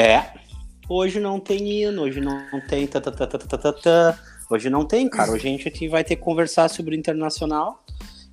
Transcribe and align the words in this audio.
É. 0.00 0.32
Hoje 0.88 1.20
não 1.20 1.38
tem 1.38 1.82
hino, 1.82 2.02
hoje 2.02 2.22
não 2.22 2.40
tem 2.66 2.86
tá, 2.86 3.02
tá, 3.02 3.10
tá, 3.10 3.26
tá, 3.26 3.38
tá, 3.38 3.58
tá, 3.58 3.72
tá. 3.72 4.18
Hoje 4.48 4.70
não 4.70 4.86
tem, 4.86 5.06
cara. 5.10 5.30
Hoje 5.30 5.46
a 5.46 5.50
gente 5.50 5.68
aqui 5.68 5.88
vai 5.88 6.02
ter 6.02 6.16
que 6.16 6.22
conversar 6.22 6.70
sobre 6.70 6.96
o 6.96 6.98
internacional 6.98 7.84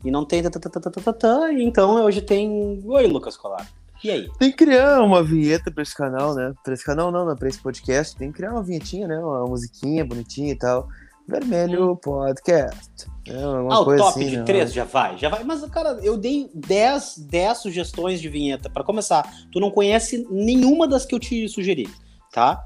e 0.03 0.09
não 0.09 0.23
tem 0.23 0.41
tá, 0.41 0.49
tá, 0.49 0.59
tá, 0.61 0.79
tá, 0.79 0.89
tá, 0.89 1.01
tá, 1.01 1.13
tá. 1.13 1.53
Então 1.53 2.05
hoje 2.05 2.21
tem. 2.21 2.81
Oi, 2.85 3.07
Lucas 3.07 3.35
Colar. 3.35 3.67
E 4.01 4.09
aí? 4.09 4.29
Tem 4.39 4.49
que 4.49 4.57
criar 4.57 5.01
uma 5.01 5.21
vinheta 5.21 5.69
pra 5.69 5.83
esse 5.83 5.93
canal, 5.93 6.33
né? 6.33 6.53
Pra 6.63 6.73
esse 6.73 6.85
canal 6.85 7.11
não, 7.11 7.25
não 7.25 7.35
pra 7.35 7.49
esse 7.49 7.59
podcast. 7.59 8.15
Tem 8.15 8.31
que 8.31 8.37
criar 8.37 8.51
uma 8.51 8.63
vinhetinha, 8.63 9.05
né? 9.05 9.19
Uma 9.19 9.45
musiquinha 9.45 10.05
bonitinha 10.05 10.53
e 10.53 10.57
tal. 10.57 10.87
Vermelho 11.27 11.95
Podcast. 11.97 13.05
É 13.27 13.45
uma 13.45 13.75
ah, 13.75 13.81
o 13.81 13.85
top 13.97 14.01
assim, 14.03 14.29
de 14.29 14.37
né? 14.37 14.43
três 14.43 14.71
já 14.71 14.85
vai, 14.85 15.17
já 15.17 15.27
vai. 15.27 15.43
Mas, 15.43 15.61
cara, 15.65 15.99
eu 16.01 16.17
dei 16.17 16.49
10, 16.53 17.17
10 17.29 17.57
sugestões 17.57 18.21
de 18.21 18.29
vinheta. 18.29 18.69
Pra 18.69 18.83
começar, 18.83 19.29
tu 19.51 19.59
não 19.59 19.69
conhece 19.69 20.25
nenhuma 20.31 20.87
das 20.87 21.05
que 21.05 21.13
eu 21.13 21.19
te 21.19 21.47
sugeri, 21.49 21.89
tá? 22.31 22.63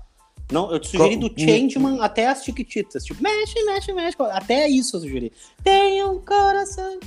Não, 0.52 0.69
eu 0.71 0.79
te 0.79 0.89
sugeri 0.89 1.17
Qual- 1.17 1.29
do 1.29 1.39
Changeman 1.39 2.02
até 2.02 2.27
as 2.27 2.43
Chiquititas. 2.43 3.03
Tipo, 3.05 3.23
mexe, 3.23 3.63
mexe, 3.63 3.93
mexe. 3.93 4.17
Até 4.19 4.67
isso 4.67 4.97
eu 4.97 5.02
sugeri. 5.02 5.31
Tem 5.63 6.03
um 6.03 6.19
coração. 6.19 6.99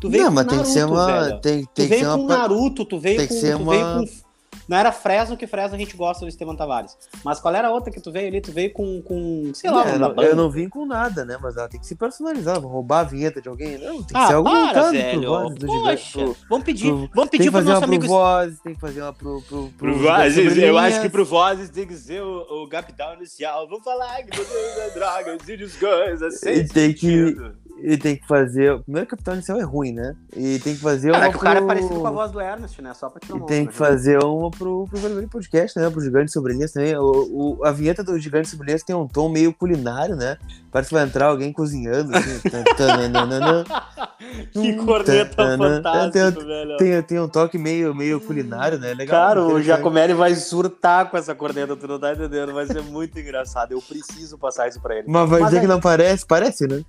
Tu 0.00 0.08
veio 0.08 0.24
Não, 0.24 0.30
com 0.30 0.34
mas 0.34 0.46
tem 0.46 0.58
que 0.62 0.68
ser 0.68 0.80
Naruto, 0.86 0.94
uma. 0.94 1.20
velho. 1.22 1.40
Tem, 1.42 1.60
Tu 1.64 1.68
tem 1.74 1.84
que 1.84 1.88
veio 1.90 2.04
ser 2.06 2.16
com 2.16 2.22
uma. 2.22 2.36
Naruto, 2.38 2.84
tu 2.86 2.98
veio 2.98 3.18
tem 3.18 3.28
com. 3.28 3.34
que 3.34 3.40
ser 3.40 3.56
tu 3.56 3.62
uma- 3.62 3.72
veio 3.72 3.84
com. 4.08 4.29
Não 4.70 4.76
era 4.76 4.92
Fresno, 4.92 5.36
que 5.36 5.48
Fresno 5.48 5.74
a 5.74 5.78
gente 5.80 5.96
gosta 5.96 6.24
do 6.24 6.28
Esteban 6.28 6.54
Tavares. 6.54 6.96
Mas 7.24 7.40
qual 7.40 7.52
era 7.52 7.66
a 7.66 7.70
outra 7.72 7.92
que 7.92 8.00
tu 8.00 8.12
veio 8.12 8.28
ali? 8.28 8.40
Tu 8.40 8.52
veio 8.52 8.72
com, 8.72 9.02
com 9.02 9.50
sei 9.52 9.68
lá, 9.68 9.84
É, 9.90 9.94
eu, 9.96 9.98
não, 9.98 10.08
banda. 10.14 10.22
eu 10.22 10.36
não 10.36 10.48
vim 10.48 10.68
com 10.68 10.86
nada, 10.86 11.24
né? 11.24 11.36
Mas 11.42 11.56
ela 11.56 11.68
tem 11.68 11.80
que 11.80 11.86
se 11.88 11.96
personalizar. 11.96 12.60
Vou 12.60 12.70
roubar 12.70 13.00
a 13.00 13.02
vinheta 13.02 13.42
de 13.42 13.48
alguém. 13.48 13.76
Não, 13.78 13.96
tem 13.96 14.04
que 14.04 14.16
Ah, 14.16 14.26
ser 14.28 14.34
algo 14.34 14.48
para, 14.48 14.90
velho. 14.92 15.20
pro 15.22 15.28
voz 15.28 15.54
do 15.56 15.66
Poxa. 15.66 16.18
Pro, 16.20 16.36
vamos 16.48 16.64
pedir, 16.64 16.86
pro- 16.86 17.10
vamos 17.12 17.30
pedir 17.30 17.42
que 17.46 17.50
pro 17.50 17.58
fazer 17.58 17.68
nosso 17.70 17.80
uma 17.80 17.86
amigo... 17.86 18.02
pro 18.04 18.12
Voz, 18.12 18.60
tem 18.60 18.74
que 18.74 18.80
fazer 18.80 19.02
uma 19.02 19.12
pro. 19.12 19.42
pro, 19.42 19.68
pro, 19.76 19.98
Vozes, 19.98 20.56
eu 20.56 20.78
acho 20.78 21.00
que 21.00 21.08
pro 21.08 21.24
Vozes 21.24 21.68
tem 21.70 21.84
que 21.88 21.96
ser 21.96 22.22
o, 22.22 22.62
o 22.62 22.68
capital 22.68 23.14
inicial. 23.16 23.66
Vamos 23.68 23.82
falar 23.82 24.22
que 24.22 24.36
você 24.36 24.54
é 24.82 24.90
drogas 24.90 25.48
e 25.48 25.56
descoisas. 25.56 26.42
E 26.44 26.64
tem 26.68 26.94
que, 26.94 27.34
e 27.82 27.96
tem 27.96 28.16
que 28.16 28.26
fazer. 28.26 28.72
O 28.74 28.80
primeiro 28.82 29.06
Capitão 29.08 29.34
Inicial 29.34 29.58
é 29.60 29.64
ruim, 29.64 29.92
né? 29.92 30.14
E 30.36 30.58
tem 30.60 30.74
que 30.74 30.80
fazer 30.80 31.10
uma. 31.12 31.24
é 31.26 31.30
que 31.30 31.36
o 31.36 31.40
cara 31.40 31.56
é 31.56 31.60
pro- 31.60 31.66
parecido 31.68 32.00
com 32.00 32.06
a 32.06 32.10
voz 32.10 32.30
do 32.30 32.40
Ernest, 32.40 32.80
né? 32.82 32.92
Só 32.94 33.08
pra 33.08 33.20
tirar 33.20 33.36
E 33.36 33.40
uma 33.40 33.46
tem 33.46 33.66
que 33.66 33.72
né? 33.72 33.78
fazer 33.78 34.22
uma 34.22 34.50
pro, 34.50 34.86
pro 34.88 34.98
Vermelho 34.98 35.28
Podcast, 35.28 35.78
né? 35.78 35.88
Pro 35.90 36.00
Gigante 36.00 36.32
Sobre 36.32 36.52
Linhas 36.52 36.72
também. 36.72 36.96
O, 36.96 37.58
o- 37.60 37.64
a 37.64 37.72
vinheta 37.72 38.04
do 38.04 38.18
Gigante 38.18 38.48
Sobre 38.48 38.66
Linhas 38.66 38.82
tem 38.82 38.94
um 38.94 39.06
tom 39.08 39.28
meio 39.28 39.52
culinário, 39.52 40.14
né? 40.16 40.36
Parece 40.70 40.90
que 40.90 40.94
vai 40.94 41.04
entrar 41.04 41.26
alguém 41.26 41.52
cozinhando. 41.52 42.12
Assim. 42.16 42.40
Que 44.52 44.74
corneta 44.76 45.34
Tanana. 45.34 45.76
fantástico, 45.82 46.44
velho. 46.44 46.76
tem, 46.76 47.02
tem 47.02 47.20
um 47.20 47.28
toque 47.28 47.58
meio, 47.58 47.94
meio 47.94 48.20
culinário, 48.20 48.78
né? 48.78 48.94
Legal. 48.94 49.28
Cara, 49.28 49.42
o. 49.44 49.60
Giacomelli 49.62 50.14
vai 50.14 50.34
surtar 50.34 51.10
com 51.10 51.16
essa 51.16 51.34
corneta, 51.34 51.76
tu 51.76 51.86
não 51.88 51.98
tá 51.98 52.12
entendendo? 52.12 52.52
Vai 52.52 52.66
ser 52.66 52.82
muito 52.82 53.16
engraçado. 53.18 53.72
Eu 53.72 53.80
preciso 53.82 54.38
passar 54.38 54.68
isso 54.68 54.80
pra 54.80 54.96
ele. 54.96 55.04
Mas 55.08 55.28
vai 55.28 55.40
Mas 55.40 55.48
dizer 55.50 55.58
é- 55.58 55.60
que 55.62 55.66
não 55.66 55.80
parece? 55.80 56.26
Parece, 56.26 56.66
né? 56.66 56.82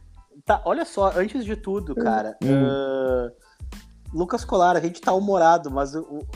Tá, 0.51 0.61
olha 0.65 0.83
só, 0.83 1.13
antes 1.15 1.45
de 1.45 1.55
tudo, 1.55 1.95
cara. 1.95 2.35
Hum. 2.43 2.67
ah, 2.67 3.29
Lucas 4.13 4.43
Colar, 4.43 4.75
a 4.75 4.81
gente 4.81 4.99
tá 4.99 5.13
humorado, 5.13 5.71
mas 5.71 5.95
o- 5.95 6.27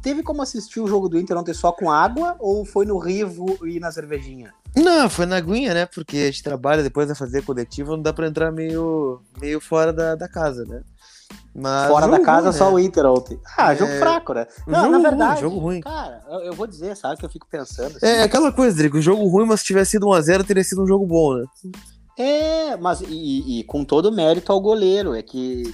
teve 0.00 0.22
como 0.22 0.40
assistir 0.42 0.78
o 0.78 0.86
jogo 0.86 1.08
do 1.08 1.18
Inter 1.18 1.36
ontem 1.36 1.52
só 1.52 1.72
com 1.72 1.90
água 1.90 2.36
ou 2.38 2.64
foi 2.64 2.84
no 2.86 2.98
Rivo 2.98 3.58
e 3.66 3.80
na 3.80 3.90
cervejinha? 3.90 4.52
Não, 4.76 5.10
foi 5.10 5.26
na 5.26 5.36
aguinha, 5.36 5.74
né? 5.74 5.86
Porque 5.86 6.16
a 6.18 6.26
gente 6.26 6.42
trabalha 6.44 6.84
depois 6.84 7.08
de 7.08 7.14
fazer 7.16 7.42
coletivo, 7.42 7.96
não 7.96 8.02
dá 8.02 8.12
pra 8.12 8.28
entrar 8.28 8.52
meio, 8.52 9.20
meio 9.40 9.60
fora 9.60 9.92
da, 9.92 10.14
da 10.14 10.28
casa, 10.28 10.64
né? 10.64 10.82
Mas 11.52 11.88
Fora 11.88 12.06
da 12.08 12.20
casa, 12.20 12.48
ruim, 12.50 12.58
só 12.58 12.68
né? 12.68 12.74
o 12.74 12.78
Inter 12.78 13.06
ontem. 13.06 13.40
Ah, 13.56 13.72
É, 13.72 13.76
jogo 13.76 13.92
fraco, 13.98 14.34
né? 14.34 14.46
Não, 14.68 14.82
na 14.82 14.98
ruim, 14.98 15.02
verdade, 15.02 15.40
jogo 15.40 15.58
ruim. 15.58 15.80
cara, 15.80 16.22
eu, 16.44 16.52
vou 16.52 16.66
dizer, 16.66 16.96
sabe, 16.96 17.16
que 17.18 17.24
eu 17.24 17.30
fico 17.30 17.46
pensando. 17.48 17.96
assim, 17.96 18.06
É 18.06 18.22
aquela 18.22 18.52
coisa, 18.52 18.76
Drigo, 18.76 19.00
jogo 19.00 19.26
ruim, 19.28 19.46
mas 19.46 19.60
se 19.60 19.66
tivesse 19.66 19.92
sido 19.92 20.06
1x0, 20.06 20.44
teria 20.44 20.62
sido 20.64 20.82
um 20.82 20.86
jogo 20.86 21.04
bom, 21.06 21.34
né? 21.34 21.44
É, 22.16 22.76
mas 22.76 23.00
e, 23.00 23.60
e 23.60 23.64
com 23.64 23.84
todo 23.84 24.12
mérito 24.12 24.52
ao 24.52 24.60
goleiro, 24.60 25.14
é 25.14 25.22
que 25.22 25.64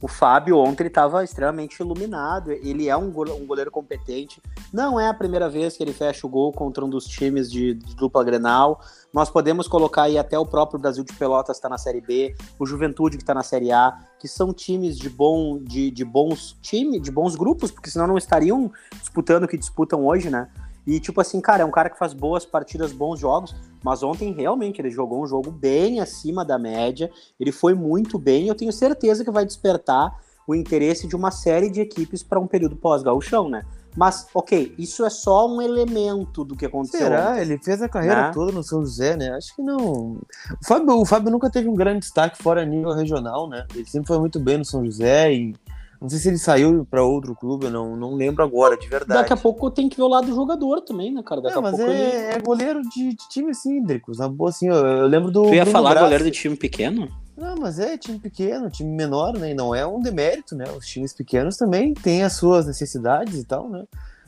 o 0.00 0.08
Fábio 0.08 0.58
ontem 0.58 0.86
estava 0.86 1.24
extremamente 1.24 1.80
iluminado, 1.80 2.52
ele 2.52 2.88
é 2.88 2.96
um 2.96 3.10
gole- 3.10 3.32
um 3.32 3.46
goleiro 3.46 3.70
competente, 3.70 4.40
não 4.72 4.98
é 5.00 5.08
a 5.08 5.14
primeira 5.14 5.48
vez 5.48 5.76
que 5.76 5.82
ele 5.82 5.92
fecha 5.94 6.26
o 6.26 6.30
gol 6.30 6.52
contra 6.52 6.84
um 6.84 6.90
dos 6.90 7.06
times 7.06 7.50
de, 7.50 7.74
de 7.74 7.96
dupla 7.96 8.22
Grenal, 8.22 8.80
nós 9.12 9.30
podemos 9.30 9.66
colocar 9.66 10.02
aí 10.02 10.18
até 10.18 10.38
o 10.38 10.44
próprio 10.44 10.78
Brasil 10.78 11.04
de 11.04 11.12
Pelotas 11.14 11.56
está 11.56 11.68
na 11.68 11.78
Série 11.78 12.00
B, 12.00 12.34
o 12.58 12.66
Juventude 12.66 13.16
que 13.16 13.22
está 13.22 13.32
na 13.32 13.42
Série 13.42 13.72
A, 13.72 13.96
que 14.18 14.28
são 14.28 14.52
times 14.52 14.98
de, 14.98 15.08
bom, 15.08 15.58
de, 15.58 15.90
de 15.90 16.04
bons 16.04 16.56
time, 16.60 17.00
de 17.00 17.10
bons 17.10 17.34
grupos, 17.34 17.70
porque 17.70 17.88
senão 17.90 18.06
não 18.06 18.18
estariam 18.18 18.70
disputando 19.00 19.44
o 19.44 19.48
que 19.48 19.56
disputam 19.56 20.04
hoje, 20.04 20.28
né? 20.28 20.50
E 20.86 21.00
tipo 21.00 21.20
assim, 21.20 21.40
cara, 21.40 21.62
é 21.62 21.66
um 21.66 21.70
cara 21.70 21.88
que 21.88 21.98
faz 21.98 22.12
boas 22.12 22.44
partidas, 22.44 22.92
bons 22.92 23.18
jogos, 23.18 23.54
mas 23.82 24.02
ontem 24.02 24.32
realmente 24.32 24.80
ele 24.80 24.90
jogou 24.90 25.22
um 25.22 25.26
jogo 25.26 25.50
bem 25.50 26.00
acima 26.00 26.44
da 26.44 26.58
média. 26.58 27.10
Ele 27.40 27.52
foi 27.52 27.74
muito 27.74 28.18
bem. 28.18 28.48
Eu 28.48 28.54
tenho 28.54 28.72
certeza 28.72 29.24
que 29.24 29.30
vai 29.30 29.44
despertar 29.44 30.14
o 30.46 30.54
interesse 30.54 31.06
de 31.06 31.16
uma 31.16 31.30
série 31.30 31.70
de 31.70 31.80
equipes 31.80 32.22
para 32.22 32.38
um 32.38 32.46
período 32.46 32.76
pós-gauchão, 32.76 33.48
né? 33.48 33.64
Mas, 33.96 34.26
ok, 34.34 34.74
isso 34.76 35.04
é 35.04 35.10
só 35.10 35.48
um 35.48 35.62
elemento 35.62 36.44
do 36.44 36.56
que 36.56 36.66
aconteceu. 36.66 37.00
Será? 37.00 37.30
ontem. 37.30 37.42
Ele 37.42 37.58
fez 37.58 37.80
a 37.80 37.88
carreira 37.88 38.22
Né? 38.22 38.30
toda 38.34 38.50
no 38.50 38.62
São 38.62 38.80
José, 38.80 39.16
né? 39.16 39.30
Acho 39.30 39.54
que 39.54 39.62
não. 39.62 40.18
O 40.60 40.66
Fábio, 40.66 41.00
o 41.00 41.04
Fábio 41.06 41.30
nunca 41.30 41.48
teve 41.48 41.68
um 41.68 41.74
grande 41.74 42.00
destaque 42.00 42.42
fora 42.42 42.64
nível 42.64 42.92
regional, 42.92 43.48
né? 43.48 43.64
Ele 43.74 43.86
sempre 43.86 44.08
foi 44.08 44.18
muito 44.18 44.40
bem 44.40 44.58
no 44.58 44.64
São 44.64 44.84
José 44.84 45.32
e. 45.32 45.54
Não 46.00 46.08
sei 46.08 46.18
se 46.18 46.28
ele 46.28 46.38
saiu 46.38 46.86
pra 46.90 47.02
outro 47.02 47.34
clube, 47.34 47.66
eu 47.66 47.70
não, 47.70 47.96
não 47.96 48.14
lembro 48.14 48.42
agora, 48.44 48.76
de 48.76 48.86
verdade. 48.88 49.20
Daqui 49.20 49.32
a 49.32 49.36
pouco 49.36 49.70
tem 49.70 49.88
que 49.88 49.96
ver 49.96 50.02
o 50.02 50.08
lado 50.08 50.26
do 50.26 50.34
jogador 50.34 50.80
também, 50.82 51.12
né, 51.12 51.22
cara? 51.22 51.40
Daqui 51.40 51.54
Não, 51.54 51.60
a 51.60 51.62
mas 51.70 51.76
pouco 51.76 51.90
é, 51.90 51.94
ele. 51.94 52.36
é 52.36 52.38
goleiro 52.40 52.82
de, 52.82 53.10
de 53.10 53.28
time 53.28 53.54
síndricos, 53.54 54.18
na 54.18 54.28
boa 54.28 54.50
assim, 54.50 54.68
eu, 54.68 54.74
eu 54.74 55.06
lembro 55.06 55.30
do. 55.30 55.42
Tu 55.44 55.54
ia 55.54 55.62
Bruno 55.62 55.72
falar 55.72 55.90
Grassi. 55.90 56.04
goleiro 56.04 56.24
de 56.24 56.30
time 56.30 56.56
pequeno? 56.56 57.08
Não, 57.36 57.56
mas 57.56 57.78
é 57.78 57.96
time 57.98 58.18
pequeno, 58.18 58.70
time 58.70 58.90
menor, 58.90 59.36
né? 59.36 59.50
E 59.50 59.54
não 59.54 59.74
é 59.74 59.84
um 59.86 60.00
demérito, 60.00 60.54
né? 60.54 60.64
Os 60.76 60.86
times 60.86 61.12
pequenos 61.12 61.56
também 61.56 61.92
têm 61.94 62.22
as 62.22 62.34
suas 62.34 62.66
necessidades 62.66 63.40
e 63.40 63.44
tal, 63.44 63.68
né? 63.68 63.84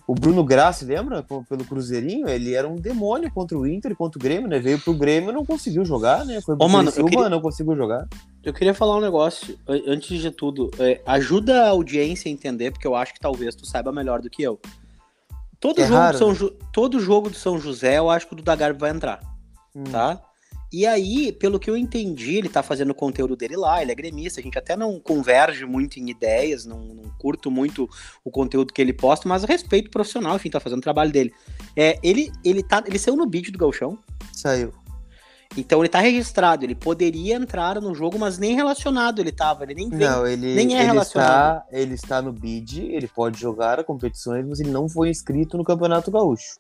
O 0.09 0.15
Bruno 0.15 0.45
Grassi, 0.45 0.85
lembra? 0.85 1.23
Pelo 1.23 1.65
Cruzeirinho, 1.65 2.29
ele 2.29 2.55
era 2.55 2.69
um 2.69 2.77
demônio 2.77 3.29
contra 3.33 3.59
o 3.59 3.67
Inter 3.67 3.91
e 3.91 3.95
contra 3.97 4.19
o 4.19 4.23
Grêmio, 4.23 4.49
né? 4.49 4.59
Veio 4.61 4.79
pro 4.79 4.95
Grêmio 4.95 5.31
e 5.31 5.33
não 5.33 5.45
conseguiu 5.45 5.85
jogar, 5.85 6.25
né? 6.25 6.41
Foi 6.41 6.57
pro 6.57 6.69
mano, 6.69 6.93
queria- 6.93 7.29
não 7.29 7.41
conseguiu 7.41 7.75
jogar. 7.77 8.07
Eu 8.45 8.53
queria 8.53 8.73
falar 8.73 8.97
um 8.97 9.01
negócio, 9.01 9.59
an- 9.67 9.83
antes 9.89 10.21
de 10.21 10.31
tudo. 10.31 10.71
É, 10.79 11.01
ajuda 11.05 11.65
a 11.65 11.71
audiência 11.71 12.29
a 12.29 12.33
entender, 12.33 12.71
porque 12.71 12.87
eu 12.87 12.95
acho 12.95 13.13
que 13.15 13.19
talvez 13.21 13.57
tu 13.57 13.67
saiba 13.67 13.91
melhor 13.91 14.23
do 14.23 14.31
que 14.31 14.43
eu. 14.45 14.61
Todo, 15.59 15.81
É 15.81 15.87
jogo, 15.87 15.99
raro, 15.99 16.13
do 16.13 16.19
São 16.19 16.35
Ju- 16.35 16.53
todo 16.73 17.01
jogo 17.01 17.29
do 17.31 17.37
São 17.37 17.59
José, 17.59 17.99
eu 17.99 18.09
acho 18.09 18.29
que 18.29 18.35
o 18.35 18.37
Duda 18.37 18.55
Garbi 18.55 18.79
vai 18.79 18.91
entrar, 18.91 19.21
Hum. 19.75 19.83
tá? 19.91 20.21
E 20.77 20.85
aí, 20.85 21.33
pelo 21.33 21.59
que 21.59 21.71
eu 21.71 21.75
entendi, 21.75 22.37
ele 22.37 22.51
tá 22.51 22.63
fazendo 22.63 22.91
o 22.91 22.95
conteúdo 22.95 23.35
dele 23.35 23.57
lá, 23.57 23.81
ele 23.81 23.93
é 23.93 23.95
gremista, 23.95 24.41
a 24.41 24.43
gente 24.43 24.59
até 24.59 24.77
não 24.77 25.01
converge 25.01 25.65
muito 25.65 25.99
em 25.99 26.11
ideias, 26.11 26.67
não, 26.67 26.79
não 26.79 27.05
curto 27.19 27.51
muito 27.51 27.89
o 28.23 28.31
conteúdo 28.31 28.75
que 28.75 28.83
ele 28.83 28.93
posta, 28.93 29.27
mas 29.27 29.43
respeito 29.45 29.89
o 29.89 29.91
profissional, 29.91 30.37
enfim, 30.37 30.51
tá 30.51 30.61
fazendo 30.61 30.81
o 30.81 30.83
trabalho 30.83 31.11
dele. 31.11 31.33
É, 31.75 31.99
ele, 32.03 32.31
ele, 32.45 32.63
tá, 32.63 32.85
ele 32.87 32.99
saiu 32.99 33.17
no 33.17 33.27
vídeo 33.27 33.51
do 33.51 33.59
Galchão, 33.59 33.99
Saiu. 34.35 34.71
então 35.57 35.81
ele 35.81 35.89
tá 35.89 36.01
registrado, 36.01 36.63
ele 36.63 36.75
poderia 36.75 37.37
entrar 37.37 37.81
no 37.81 37.95
jogo, 37.95 38.19
mas 38.19 38.37
nem 38.37 38.55
relacionado 38.55 39.21
ele 39.21 39.33
tava, 39.33 39.65
ele 39.65 39.77
nem 39.77 39.89
veio. 39.89 40.11
Não, 40.11 40.27
ele, 40.27 40.55
nem 40.55 40.77
é 40.77 40.81
ele, 40.81 40.89
relacionado. 40.89 41.63
está, 41.63 41.67
ele 41.73 41.95
está 41.95 42.21
no 42.21 42.35
bid, 42.35 42.83
ele 42.83 43.09
pode 43.09 43.41
jogar 43.41 43.83
competições, 43.83 44.45
mas 44.47 44.61
ele 44.61 44.73
não 44.73 44.91
foi 44.91 45.09
inscrito 45.09 45.57
no 45.57 45.65
Campeonato 45.65 46.11
Gaúcho. 46.11 46.59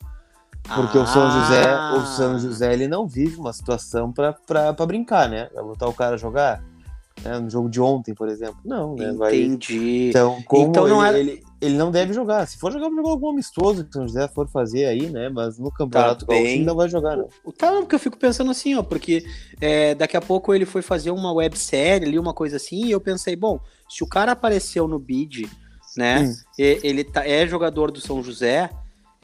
Porque 0.74 0.98
o 0.98 1.06
São 1.06 1.30
José, 1.30 1.62
o 1.64 1.98
Ah. 2.00 2.06
São 2.16 2.38
José, 2.38 2.72
ele 2.72 2.88
não 2.88 3.06
vive 3.06 3.36
uma 3.38 3.52
situação 3.52 4.12
pra, 4.12 4.32
pra, 4.32 4.72
pra 4.72 4.86
brincar, 4.86 5.28
né? 5.28 5.48
Vai 5.54 5.62
botar 5.64 5.88
o 5.88 5.92
cara 5.94 6.14
a 6.14 6.18
jogar. 6.18 6.62
Né? 7.24 7.38
No 7.38 7.48
jogo 7.48 7.68
de 7.70 7.80
ontem, 7.80 8.14
por 8.14 8.28
exemplo. 8.28 8.58
Não, 8.64 8.94
né? 8.94 9.12
Vai... 9.12 9.34
Entendi. 9.36 10.08
Então, 10.10 10.42
como 10.42 10.66
Então 10.68 10.86
não 10.86 11.04
ele, 11.06 11.16
é- 11.16 11.20
ele, 11.20 11.44
ele 11.62 11.74
não 11.78 11.90
deve 11.90 12.12
jogar. 12.12 12.46
Se 12.46 12.58
for 12.58 12.70
jogar, 12.72 12.90
jogar 12.90 13.08
algum 13.10 13.30
amistoso 13.30 13.84
que 13.84 13.90
o 13.90 13.92
São 13.92 14.06
José 14.06 14.28
for 14.28 14.46
fazer 14.48 14.84
aí, 14.86 15.08
né? 15.08 15.28
Mas 15.30 15.58
no 15.58 15.70
Campeonato 15.70 16.26
Tá 16.26 16.34
bem. 16.34 16.46
ele 16.56 16.64
não 16.64 16.74
vai 16.76 16.88
jogar, 16.88 17.16
não. 17.16 17.28
Tá, 17.56 17.72
porque 17.72 17.94
eu 17.94 17.98
fico 17.98 18.18
pensando 18.18 18.50
assim, 18.50 18.74
ó, 18.74 18.82
porque 18.82 19.24
é, 19.60 19.94
daqui 19.94 20.16
a 20.16 20.20
pouco 20.20 20.52
ele 20.52 20.66
foi 20.66 20.82
fazer 20.82 21.10
uma 21.10 21.32
websérie 21.32 22.06
ali, 22.06 22.18
uma 22.18 22.34
coisa 22.34 22.56
assim, 22.56 22.84
e 22.86 22.90
eu 22.90 23.00
pensei, 23.00 23.34
bom, 23.34 23.58
se 23.88 24.04
o 24.04 24.06
cara 24.06 24.32
apareceu 24.32 24.86
no 24.86 24.98
bid, 24.98 25.48
né, 25.96 26.20
Hum. 26.22 26.34
ele 26.58 27.02
tá, 27.02 27.26
é 27.26 27.46
jogador 27.46 27.90
do 27.90 28.00
São 28.00 28.22
José, 28.22 28.68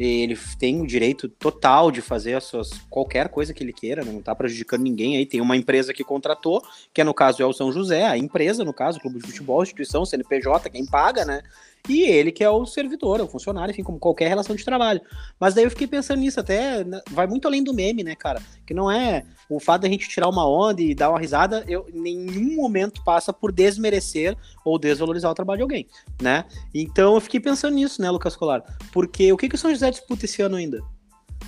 ele 0.06 0.38
tem 0.58 0.80
o 0.80 0.86
direito 0.86 1.28
total 1.28 1.90
de 1.90 2.00
fazer 2.00 2.34
as 2.34 2.44
suas, 2.44 2.70
qualquer 2.90 3.28
coisa 3.28 3.52
que 3.52 3.62
ele 3.62 3.72
queira, 3.72 4.04
né, 4.04 4.12
não 4.12 4.22
tá 4.22 4.34
prejudicando 4.34 4.82
ninguém 4.82 5.16
aí, 5.16 5.26
tem 5.26 5.40
uma 5.40 5.56
empresa 5.56 5.92
que 5.92 6.04
contratou, 6.04 6.62
que 6.92 7.00
é, 7.00 7.04
no 7.04 7.14
caso 7.14 7.42
é 7.42 7.46
o 7.46 7.52
São 7.52 7.72
José, 7.72 8.06
a 8.06 8.16
empresa, 8.16 8.64
no 8.64 8.72
caso, 8.72 9.00
clube 9.00 9.18
de 9.18 9.26
futebol, 9.26 9.62
instituição, 9.62 10.04
CNPJ, 10.04 10.70
quem 10.70 10.86
paga, 10.86 11.24
né, 11.24 11.42
e 11.88 12.02
ele 12.02 12.30
que 12.30 12.44
é 12.44 12.50
o 12.50 12.64
servidor, 12.64 13.20
é 13.20 13.22
o 13.22 13.28
funcionário, 13.28 13.72
enfim, 13.72 13.82
como 13.82 13.98
qualquer 13.98 14.28
relação 14.28 14.54
de 14.54 14.64
trabalho. 14.64 15.00
Mas 15.38 15.54
daí 15.54 15.64
eu 15.64 15.70
fiquei 15.70 15.86
pensando 15.86 16.20
nisso, 16.20 16.38
até 16.38 16.84
vai 17.10 17.26
muito 17.26 17.46
além 17.48 17.62
do 17.62 17.74
meme, 17.74 18.04
né, 18.04 18.14
cara? 18.14 18.40
Que 18.64 18.72
não 18.72 18.90
é 18.90 19.24
o 19.48 19.58
fato 19.58 19.82
da 19.82 19.88
gente 19.88 20.08
tirar 20.08 20.28
uma 20.28 20.48
onda 20.48 20.80
e 20.80 20.94
dar 20.94 21.10
uma 21.10 21.18
risada, 21.18 21.64
eu 21.66 21.86
em 21.92 22.00
nenhum 22.00 22.56
momento 22.56 23.02
passa 23.04 23.32
por 23.32 23.50
desmerecer 23.50 24.36
ou 24.64 24.78
desvalorizar 24.78 25.30
o 25.30 25.34
trabalho 25.34 25.58
de 25.58 25.62
alguém, 25.62 25.86
né? 26.20 26.44
Então 26.72 27.14
eu 27.14 27.20
fiquei 27.20 27.40
pensando 27.40 27.74
nisso, 27.74 28.00
né, 28.00 28.10
Lucas 28.10 28.36
Colar? 28.36 28.62
Porque 28.92 29.32
o 29.32 29.36
que, 29.36 29.48
que 29.48 29.54
o 29.54 29.58
São 29.58 29.70
José 29.70 29.90
disputa 29.90 30.24
esse 30.24 30.40
ano 30.40 30.56
ainda? 30.56 30.82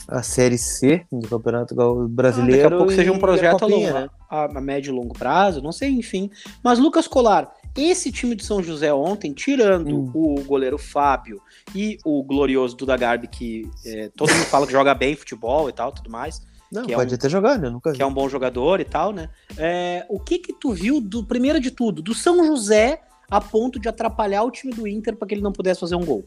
a 0.08 0.22
Série 0.22 0.58
C 0.58 1.06
do 1.10 1.28
Campeonato 1.28 1.74
Brasileiro. 2.08 2.60
Ah, 2.60 2.62
daqui 2.62 2.74
a 2.74 2.78
pouco 2.78 2.92
seja 2.92 3.12
um 3.12 3.18
projeto 3.18 3.64
a, 3.64 3.66
longo, 3.66 3.92
né? 3.92 4.08
a, 4.28 4.44
a 4.58 4.60
médio 4.60 4.90
e 4.90 4.94
longo 4.94 5.14
prazo, 5.14 5.62
não 5.62 5.72
sei, 5.72 5.90
enfim. 5.90 6.30
Mas 6.62 6.78
Lucas 6.78 7.06
Colar, 7.06 7.50
esse 7.76 8.12
time 8.12 8.34
de 8.34 8.44
São 8.44 8.62
José 8.62 8.92
ontem, 8.92 9.32
tirando 9.32 9.96
hum. 9.96 10.10
o 10.14 10.44
goleiro 10.44 10.78
Fábio 10.78 11.40
e 11.74 11.98
o 12.04 12.22
glorioso 12.22 12.76
Duda 12.76 12.96
Garbi, 12.96 13.26
que 13.26 13.68
é, 13.84 14.10
todo 14.14 14.32
mundo 14.32 14.44
fala 14.46 14.66
que 14.66 14.72
joga 14.72 14.94
bem 14.94 15.16
futebol 15.16 15.68
e 15.68 15.72
tal, 15.72 15.92
tudo 15.92 16.10
mais. 16.10 16.40
Não, 16.70 16.82
que 16.82 16.94
pode 16.94 17.12
é 17.12 17.14
um, 17.14 17.16
até 17.16 17.28
jogar, 17.28 17.58
né? 17.58 17.70
Nunca 17.70 17.90
vi. 17.90 17.96
Que 17.96 18.02
é 18.02 18.06
um 18.06 18.12
bom 18.12 18.28
jogador 18.28 18.80
e 18.80 18.84
tal, 18.84 19.12
né? 19.12 19.28
É, 19.56 20.04
o 20.08 20.18
que 20.18 20.38
que 20.38 20.52
tu 20.52 20.72
viu, 20.72 21.00
do 21.00 21.24
primeiro 21.24 21.60
de 21.60 21.70
tudo, 21.70 22.02
do 22.02 22.14
São 22.14 22.44
José 22.44 23.00
a 23.30 23.40
ponto 23.40 23.78
de 23.78 23.88
atrapalhar 23.88 24.42
o 24.42 24.50
time 24.50 24.72
do 24.72 24.86
Inter 24.86 25.16
para 25.16 25.26
que 25.28 25.34
ele 25.34 25.42
não 25.42 25.52
pudesse 25.52 25.80
fazer 25.80 25.94
um 25.94 26.04
gol? 26.04 26.24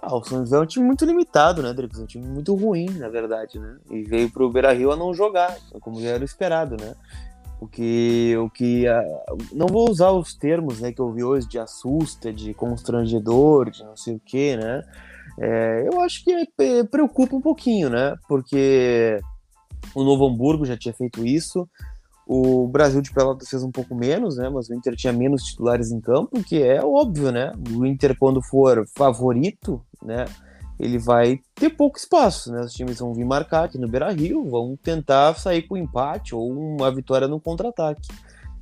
Ah, 0.00 0.16
o 0.16 0.24
São 0.24 0.38
José 0.38 0.56
é 0.56 0.60
um 0.60 0.66
time 0.66 0.86
muito 0.86 1.04
limitado, 1.04 1.62
né, 1.62 1.72
Dricos? 1.72 1.98
É 1.98 2.02
um 2.02 2.06
time 2.06 2.26
muito 2.26 2.54
ruim, 2.54 2.88
na 2.90 3.08
verdade, 3.08 3.58
né? 3.58 3.76
E 3.90 4.02
veio 4.02 4.30
pro 4.30 4.50
Beira-Rio 4.50 4.92
a 4.92 4.96
não 4.96 5.12
jogar, 5.12 5.56
como 5.80 6.00
já 6.00 6.10
era 6.10 6.24
esperado, 6.24 6.76
né? 6.80 6.94
O 7.60 7.66
que, 7.66 8.36
o 8.36 8.48
que 8.48 8.84
não 9.52 9.66
vou 9.66 9.90
usar 9.90 10.12
os 10.12 10.32
termos 10.34 10.80
né, 10.80 10.92
que 10.92 11.00
eu 11.00 11.12
vi 11.12 11.24
hoje 11.24 11.48
de 11.48 11.58
assusta, 11.58 12.32
de 12.32 12.54
constrangedor, 12.54 13.70
de 13.70 13.82
não 13.82 13.96
sei 13.96 14.14
o 14.14 14.20
que, 14.24 14.56
né? 14.56 14.82
É, 15.40 15.88
eu 15.92 16.00
acho 16.00 16.24
que 16.24 16.32
é, 16.32 16.84
preocupa 16.84 17.34
um 17.34 17.40
pouquinho, 17.40 17.90
né? 17.90 18.14
Porque 18.28 19.20
o 19.94 20.04
Novo 20.04 20.26
Hamburgo 20.26 20.64
já 20.64 20.76
tinha 20.76 20.94
feito 20.94 21.26
isso, 21.26 21.68
o 22.28 22.68
Brasil 22.68 23.00
de 23.00 23.10
Pelotas 23.10 23.48
fez 23.48 23.62
um 23.62 23.70
pouco 23.72 23.94
menos, 23.94 24.36
né? 24.36 24.50
Mas 24.50 24.68
o 24.68 24.74
Inter 24.74 24.94
tinha 24.94 25.12
menos 25.12 25.42
titulares 25.42 25.90
em 25.90 25.98
campo, 25.98 26.42
que 26.44 26.62
é 26.62 26.84
óbvio, 26.84 27.32
né? 27.32 27.52
O 27.74 27.86
Inter, 27.86 28.14
quando 28.18 28.42
for 28.42 28.86
favorito, 28.94 29.82
né? 30.02 30.26
Ele 30.78 30.98
vai 30.98 31.40
ter 31.54 31.70
pouco 31.70 31.98
espaço, 31.98 32.52
né? 32.52 32.60
Os 32.60 32.72
times 32.72 32.98
vão 32.98 33.12
vir 33.12 33.24
marcar 33.24 33.64
aqui 33.64 33.78
no 33.78 33.88
Beira 33.88 34.10
Rio, 34.12 34.48
vão 34.48 34.76
tentar 34.80 35.34
sair 35.34 35.62
com 35.62 35.76
empate 35.76 36.34
ou 36.34 36.50
uma 36.50 36.90
vitória 36.90 37.26
no 37.26 37.40
contra-ataque. 37.40 38.08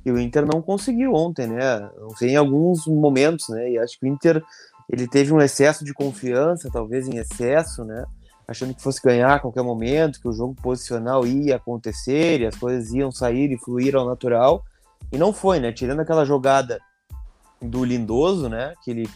E 0.05 0.11
o 0.11 0.19
Inter 0.19 0.45
não 0.45 0.61
conseguiu 0.61 1.13
ontem, 1.13 1.47
né? 1.47 1.89
Em 2.21 2.35
alguns 2.35 2.87
momentos, 2.87 3.49
né? 3.49 3.71
E 3.71 3.77
acho 3.77 3.99
que 3.99 4.05
o 4.05 4.09
Inter 4.09 4.41
ele 4.89 5.07
teve 5.07 5.33
um 5.33 5.41
excesso 5.41 5.83
de 5.83 5.93
confiança, 5.93 6.69
talvez 6.71 7.07
em 7.07 7.17
excesso, 7.17 7.83
né? 7.83 8.05
achando 8.47 8.73
que 8.73 8.81
fosse 8.81 9.01
ganhar 9.01 9.35
a 9.35 9.39
qualquer 9.39 9.61
momento, 9.61 10.21
que 10.21 10.27
o 10.27 10.31
jogo 10.31 10.55
posicional 10.55 11.27
ia 11.27 11.57
acontecer 11.57 12.39
e 12.39 12.45
as 12.45 12.55
coisas 12.55 12.93
iam 12.93 13.11
sair 13.11 13.51
e 13.51 13.57
fluir 13.57 13.95
ao 13.95 14.05
natural. 14.05 14.63
E 15.11 15.17
não 15.17 15.33
foi, 15.33 15.59
né? 15.59 15.71
Tirando 15.73 15.99
aquela 15.99 16.23
jogada 16.23 16.79
do 17.61 17.83
Lindoso, 17.83 18.47
né? 18.47 18.73
Que 18.83 18.91
ele 18.91 19.09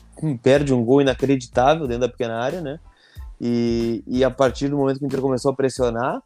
perde 0.43 0.73
um 0.73 0.83
gol 0.83 1.01
inacreditável 1.01 1.87
dentro 1.87 2.01
da 2.01 2.09
pequena 2.09 2.39
área, 2.39 2.59
né? 2.59 2.77
E, 3.43 4.03
e 4.05 4.23
a 4.23 4.29
partir 4.29 4.67
do 4.67 4.77
momento 4.77 4.99
que 4.99 5.05
o 5.05 5.07
Inter 5.07 5.19
começou 5.19 5.51
a 5.51 5.55
pressionar, 5.55 6.21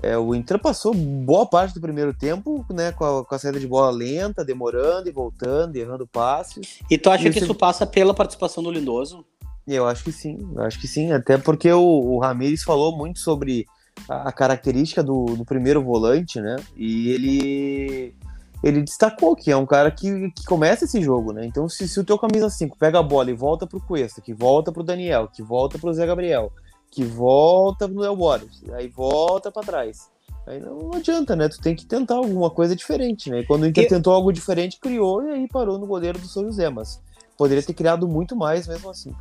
é, 0.00 0.16
o 0.16 0.32
Inter 0.32 0.60
passou 0.60 0.94
boa 0.94 1.44
parte 1.44 1.74
do 1.74 1.80
primeiro 1.80 2.14
tempo, 2.14 2.64
né? 2.70 2.92
Com 2.92 3.04
a, 3.04 3.24
com 3.24 3.34
a 3.34 3.38
saída 3.38 3.58
de 3.58 3.66
bola 3.66 3.90
lenta, 3.90 4.44
demorando 4.44 5.08
e 5.08 5.12
voltando, 5.12 5.74
errando 5.74 6.06
passes. 6.06 6.78
E 6.88 6.96
tu 6.96 7.10
acha 7.10 7.28
e 7.28 7.32
que 7.32 7.40
isso 7.40 7.54
passa 7.54 7.84
pela 7.84 8.14
participação 8.14 8.62
do 8.62 8.70
Lindoso? 8.70 9.24
Eu 9.66 9.86
acho 9.86 10.04
que 10.04 10.12
sim, 10.12 10.38
eu 10.54 10.62
acho 10.62 10.80
que 10.80 10.88
sim, 10.88 11.12
até 11.12 11.38
porque 11.38 11.70
o, 11.72 11.80
o 11.80 12.18
Ramires 12.18 12.62
falou 12.62 12.96
muito 12.96 13.20
sobre 13.20 13.64
a, 14.08 14.28
a 14.28 14.32
característica 14.32 15.02
do, 15.02 15.24
do, 15.36 15.44
primeiro 15.44 15.82
volante, 15.82 16.40
né? 16.40 16.56
E 16.76 17.10
ele 17.10 18.14
ele 18.62 18.82
destacou 18.82 19.34
que 19.34 19.50
é 19.50 19.56
um 19.56 19.66
cara 19.66 19.90
que, 19.90 20.30
que 20.30 20.44
começa 20.44 20.84
esse 20.84 21.00
jogo, 21.02 21.32
né? 21.32 21.44
Então, 21.44 21.68
se, 21.68 21.88
se 21.88 21.98
o 21.98 22.04
teu 22.04 22.18
camisa 22.18 22.48
5 22.48 22.76
pega 22.78 22.98
a 22.98 23.02
bola 23.02 23.30
e 23.30 23.34
volta 23.34 23.66
pro 23.66 23.80
Cuesta, 23.80 24.20
que 24.20 24.32
volta 24.32 24.70
pro 24.70 24.82
Daniel, 24.82 25.28
que 25.28 25.42
volta 25.42 25.78
pro 25.78 25.92
Zé 25.92 26.06
Gabriel, 26.06 26.52
que 26.90 27.04
volta 27.04 27.88
pro 27.88 28.04
El 28.04 28.16
Borges, 28.16 28.62
aí 28.72 28.88
volta 28.88 29.50
para 29.50 29.66
trás. 29.66 30.10
Aí 30.46 30.60
não 30.60 30.90
adianta, 30.94 31.36
né? 31.36 31.48
Tu 31.48 31.60
tem 31.60 31.74
que 31.74 31.86
tentar 31.86 32.16
alguma 32.16 32.50
coisa 32.50 32.74
diferente, 32.74 33.30
né? 33.30 33.40
E 33.40 33.46
quando 33.46 33.62
o 33.62 33.66
Inter 33.66 33.88
tentou 33.88 34.12
algo 34.12 34.32
diferente, 34.32 34.78
criou 34.80 35.22
e 35.24 35.30
aí 35.30 35.48
parou 35.48 35.78
no 35.78 35.86
goleiro 35.86 36.18
do 36.18 36.26
São 36.26 36.44
José, 36.44 36.68
mas 36.68 37.00
poderia 37.38 37.62
ter 37.62 37.74
criado 37.74 38.08
muito 38.08 38.34
mais 38.36 38.66
mesmo 38.66 38.90
assim 38.90 39.12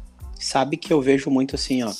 sabe 0.41 0.75
que 0.75 0.91
eu 0.91 1.01
vejo 1.01 1.29
muito 1.29 1.55
assim, 1.55 1.83
ó. 1.83 1.91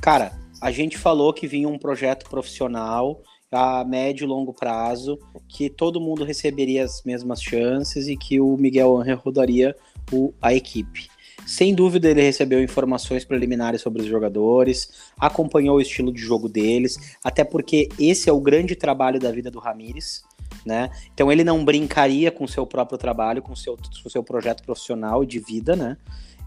Cara, 0.00 0.32
a 0.60 0.70
gente 0.70 0.96
falou 0.96 1.32
que 1.32 1.46
vinha 1.46 1.68
um 1.68 1.78
projeto 1.78 2.28
profissional 2.30 3.20
a 3.50 3.84
médio 3.84 4.24
e 4.24 4.28
longo 4.28 4.52
prazo, 4.52 5.18
que 5.48 5.68
todo 5.68 6.00
mundo 6.00 6.24
receberia 6.24 6.84
as 6.84 7.02
mesmas 7.02 7.42
chances 7.42 8.06
e 8.06 8.16
que 8.16 8.40
o 8.40 8.56
Miguel 8.56 8.96
Angel 8.96 9.16
rodaria 9.16 9.76
o, 10.12 10.32
a 10.40 10.54
equipe. 10.54 11.08
Sem 11.46 11.74
dúvida, 11.74 12.08
ele 12.08 12.22
recebeu 12.22 12.62
informações 12.62 13.24
preliminares 13.24 13.80
sobre 13.80 14.02
os 14.02 14.08
jogadores, 14.08 15.10
acompanhou 15.18 15.78
o 15.78 15.80
estilo 15.80 16.12
de 16.12 16.20
jogo 16.20 16.48
deles, 16.48 17.16
até 17.24 17.42
porque 17.42 17.88
esse 17.98 18.30
é 18.30 18.32
o 18.32 18.40
grande 18.40 18.76
trabalho 18.76 19.18
da 19.18 19.32
vida 19.32 19.50
do 19.50 19.58
Ramires, 19.58 20.22
né? 20.64 20.90
Então 21.12 21.32
ele 21.32 21.42
não 21.42 21.64
brincaria 21.64 22.30
com 22.30 22.46
seu 22.46 22.66
próprio 22.66 22.98
trabalho, 22.98 23.42
com 23.42 23.56
seu, 23.56 23.76
o 24.04 24.10
seu 24.10 24.22
projeto 24.22 24.62
profissional 24.62 25.24
de 25.24 25.40
vida, 25.40 25.74
né? 25.74 25.96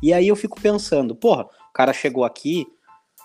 E 0.02 0.14
aí 0.14 0.28
eu 0.28 0.36
fico 0.36 0.62
pensando, 0.62 1.16
porra, 1.16 1.44
o 1.44 1.74
cara 1.74 1.92
chegou 1.92 2.24
aqui 2.24 2.66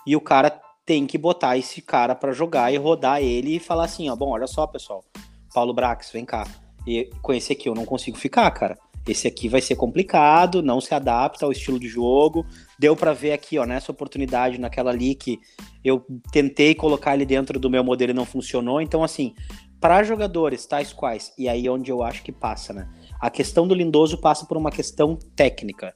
e 0.05 0.15
o 0.15 0.21
cara 0.21 0.59
tem 0.89 1.05
que 1.05 1.19
botar 1.19 1.55
esse 1.55 1.83
cara 1.83 2.15
para 2.15 2.31
jogar 2.31 2.73
e 2.73 2.77
rodar 2.77 3.21
ele 3.21 3.57
e 3.57 3.59
falar 3.59 3.85
assim, 3.85 4.09
ó, 4.09 4.15
bom, 4.15 4.29
olha 4.29 4.47
só, 4.47 4.65
pessoal, 4.65 5.05
Paulo 5.53 5.71
Brax, 5.71 6.09
vem 6.11 6.25
cá. 6.25 6.47
E 6.87 7.07
com 7.21 7.31
esse 7.31 7.53
aqui 7.53 7.69
eu 7.69 7.75
não 7.75 7.85
consigo 7.85 8.17
ficar, 8.17 8.49
cara. 8.49 8.75
Esse 9.07 9.27
aqui 9.27 9.47
vai 9.47 9.61
ser 9.61 9.75
complicado, 9.75 10.63
não 10.63 10.81
se 10.81 10.91
adapta 10.95 11.45
ao 11.45 11.51
estilo 11.51 11.79
de 11.79 11.87
jogo. 11.87 12.43
Deu 12.79 12.95
para 12.95 13.13
ver 13.13 13.33
aqui, 13.33 13.59
ó, 13.59 13.67
nessa 13.67 13.91
oportunidade, 13.91 14.59
naquela 14.59 14.89
ali 14.89 15.13
que 15.13 15.39
eu 15.85 16.03
tentei 16.31 16.73
colocar 16.73 17.13
ele 17.13 17.23
dentro 17.23 17.59
do 17.59 17.69
meu 17.69 17.83
modelo 17.83 18.09
e 18.09 18.15
não 18.15 18.25
funcionou. 18.25 18.81
Então, 18.81 19.03
assim, 19.03 19.35
para 19.79 20.01
jogadores 20.01 20.65
tais 20.65 20.91
quais, 20.91 21.31
e 21.37 21.47
aí 21.47 21.67
é 21.67 21.71
onde 21.71 21.91
eu 21.91 22.01
acho 22.01 22.23
que 22.23 22.31
passa, 22.31 22.73
né? 22.73 22.89
A 23.21 23.29
questão 23.29 23.67
do 23.67 23.75
Lindoso 23.75 24.19
passa 24.19 24.43
por 24.43 24.57
uma 24.57 24.71
questão 24.71 25.19
técnica. 25.35 25.93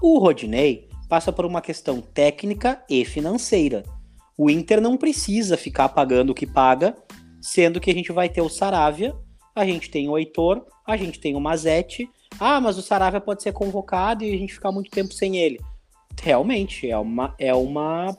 O 0.00 0.20
Rodinei 0.20 0.88
passa 1.08 1.32
por 1.32 1.44
uma 1.44 1.60
questão 1.60 2.00
técnica 2.00 2.80
e 2.88 3.04
financeira. 3.04 3.82
O 4.36 4.50
Inter 4.50 4.80
não 4.80 4.96
precisa 4.96 5.56
ficar 5.56 5.88
pagando 5.88 6.30
o 6.30 6.34
que 6.34 6.46
paga, 6.46 6.94
sendo 7.40 7.80
que 7.80 7.90
a 7.90 7.94
gente 7.94 8.10
vai 8.12 8.28
ter 8.28 8.40
o 8.40 8.48
Saravia, 8.48 9.14
a 9.54 9.64
gente 9.64 9.90
tem 9.90 10.08
o 10.08 10.18
Heitor, 10.18 10.64
a 10.86 10.96
gente 10.96 11.20
tem 11.20 11.36
o 11.36 11.40
Mazete. 11.40 12.08
Ah, 12.40 12.60
mas 12.60 12.76
o 12.76 12.82
Saravia 12.82 13.20
pode 13.20 13.42
ser 13.42 13.52
convocado 13.52 14.24
e 14.24 14.34
a 14.34 14.36
gente 14.36 14.54
ficar 14.54 14.72
muito 14.72 14.90
tempo 14.90 15.14
sem 15.14 15.36
ele. 15.36 15.60
Realmente, 16.20 16.90
é 16.90 16.98
uma. 16.98 17.34
É 17.38 17.54
uma 17.54 18.16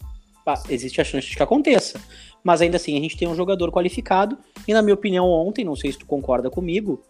existe 0.69 1.01
a 1.01 1.03
chance 1.03 1.27
de 1.27 1.35
que 1.35 1.43
aconteça. 1.43 1.99
Mas 2.43 2.61
ainda 2.61 2.77
assim, 2.77 2.95
a 2.97 3.01
gente 3.01 3.17
tem 3.17 3.27
um 3.27 3.35
jogador 3.35 3.71
qualificado. 3.71 4.37
E 4.67 4.73
na 4.73 4.81
minha 4.81 4.93
opinião, 4.93 5.27
ontem, 5.27 5.65
não 5.65 5.75
sei 5.75 5.91
se 5.91 5.97
tu 5.97 6.05
concorda 6.05 6.49
comigo, 6.49 7.03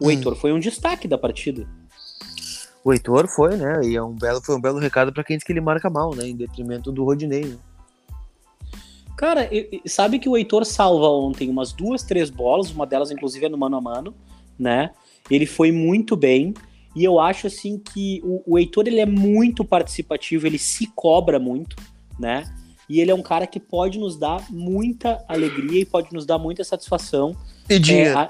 o 0.00 0.06
hum. 0.06 0.10
Heitor 0.10 0.34
foi 0.34 0.52
um 0.52 0.58
destaque 0.58 1.06
da 1.06 1.18
partida 1.18 1.68
o 2.88 2.92
Heitor 2.92 3.28
foi, 3.28 3.54
né? 3.56 3.80
E 3.84 3.96
é 3.96 4.02
um 4.02 4.14
belo, 4.14 4.40
foi 4.42 4.56
um 4.56 4.60
belo 4.60 4.78
recado 4.78 5.12
para 5.12 5.22
quem 5.22 5.36
diz 5.36 5.44
que 5.44 5.52
ele 5.52 5.60
marca 5.60 5.90
mal, 5.90 6.14
né? 6.14 6.26
Em 6.26 6.34
detrimento 6.34 6.90
do 6.90 7.04
Rodinei, 7.04 7.44
né? 7.44 7.58
Cara, 9.18 9.50
sabe 9.84 10.20
que 10.20 10.28
o 10.28 10.36
Heitor 10.36 10.64
salva 10.64 11.08
ontem 11.08 11.50
umas 11.50 11.72
duas, 11.72 12.04
três 12.04 12.30
bolas, 12.30 12.70
uma 12.70 12.86
delas 12.86 13.10
inclusive 13.10 13.46
é 13.46 13.48
no 13.48 13.58
mano 13.58 13.76
a 13.76 13.80
mano, 13.80 14.14
né? 14.56 14.92
Ele 15.28 15.44
foi 15.44 15.72
muito 15.72 16.14
bem. 16.14 16.54
E 16.94 17.02
eu 17.02 17.18
acho 17.18 17.48
assim 17.48 17.80
que 17.80 18.20
o, 18.22 18.44
o 18.46 18.56
Heitor 18.56 18.86
ele 18.86 19.00
é 19.00 19.06
muito 19.06 19.64
participativo, 19.64 20.46
ele 20.46 20.56
se 20.56 20.86
cobra 20.94 21.40
muito, 21.40 21.74
né? 22.16 22.44
E 22.88 23.00
ele 23.00 23.10
é 23.10 23.14
um 23.14 23.20
cara 23.20 23.44
que 23.44 23.58
pode 23.58 23.98
nos 23.98 24.16
dar 24.16 24.48
muita 24.50 25.24
alegria 25.26 25.80
e 25.80 25.84
pode 25.84 26.12
nos 26.12 26.24
dar 26.24 26.38
muita 26.38 26.62
satisfação. 26.62 27.36
E 27.68 27.76
dinheiro. 27.76 28.10
É, 28.10 28.22
a... 28.22 28.28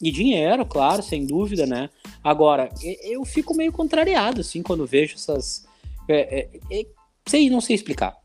E 0.00 0.10
dinheiro, 0.10 0.64
claro, 0.64 1.02
sem 1.02 1.26
dúvida, 1.26 1.66
né? 1.66 1.90
Agora, 2.24 2.70
eu 3.04 3.22
fico 3.26 3.54
meio 3.54 3.70
contrariado, 3.70 4.40
assim, 4.40 4.62
quando 4.62 4.86
vejo 4.86 5.14
essas. 5.14 5.66
É, 6.08 6.40
é, 6.40 6.48
é, 6.70 6.86
sei, 7.26 7.50
não 7.50 7.60
sei 7.60 7.76
explicar. 7.76 8.21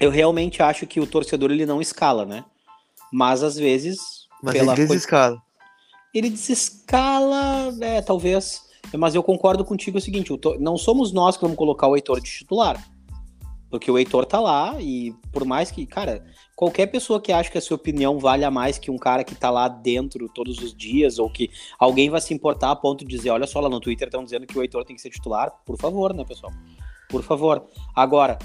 Eu 0.00 0.10
realmente 0.10 0.62
acho 0.62 0.86
que 0.86 1.00
o 1.00 1.06
torcedor 1.06 1.50
ele 1.50 1.66
não 1.66 1.80
escala, 1.80 2.24
né? 2.24 2.44
Mas 3.12 3.42
às 3.42 3.56
vezes. 3.56 4.26
Mas 4.42 4.54
pela 4.54 4.72
ele 4.72 4.86
desescala. 4.86 5.42
Ele 6.12 6.30
desescala, 6.30 7.74
é, 7.80 8.02
talvez. 8.02 8.66
Mas 8.96 9.14
eu 9.14 9.22
concordo 9.22 9.64
contigo 9.64 9.98
o 9.98 10.00
seguinte: 10.00 10.30
não 10.58 10.76
somos 10.76 11.12
nós 11.12 11.36
que 11.36 11.42
vamos 11.42 11.56
colocar 11.56 11.88
o 11.88 11.96
Heitor 11.96 12.20
de 12.20 12.30
titular. 12.30 12.82
Porque 13.68 13.90
o 13.90 13.98
Heitor 13.98 14.24
tá 14.24 14.38
lá 14.38 14.76
e 14.80 15.12
por 15.32 15.44
mais 15.44 15.72
que, 15.72 15.84
cara, 15.86 16.24
qualquer 16.54 16.86
pessoa 16.86 17.20
que 17.20 17.32
acha 17.32 17.50
que 17.50 17.58
a 17.58 17.60
sua 17.60 17.74
opinião 17.74 18.18
valha 18.18 18.50
mais 18.50 18.78
que 18.78 18.90
um 18.90 18.96
cara 18.96 19.24
que 19.24 19.34
tá 19.34 19.50
lá 19.50 19.66
dentro 19.66 20.28
todos 20.28 20.58
os 20.58 20.74
dias, 20.74 21.18
ou 21.18 21.28
que 21.28 21.50
alguém 21.78 22.08
vai 22.08 22.20
se 22.20 22.32
importar 22.32 22.70
a 22.70 22.76
ponto 22.76 23.04
de 23.04 23.16
dizer, 23.16 23.30
olha 23.30 23.46
só, 23.46 23.58
lá 23.58 23.68
no 23.68 23.80
Twitter 23.80 24.06
estão 24.06 24.22
dizendo 24.22 24.46
que 24.46 24.56
o 24.56 24.62
Heitor 24.62 24.84
tem 24.84 24.94
que 24.94 25.02
ser 25.02 25.10
titular, 25.10 25.52
por 25.64 25.76
favor, 25.76 26.14
né, 26.14 26.24
pessoal? 26.24 26.52
Por 27.08 27.22
favor. 27.22 27.66
Agora, 27.94 28.38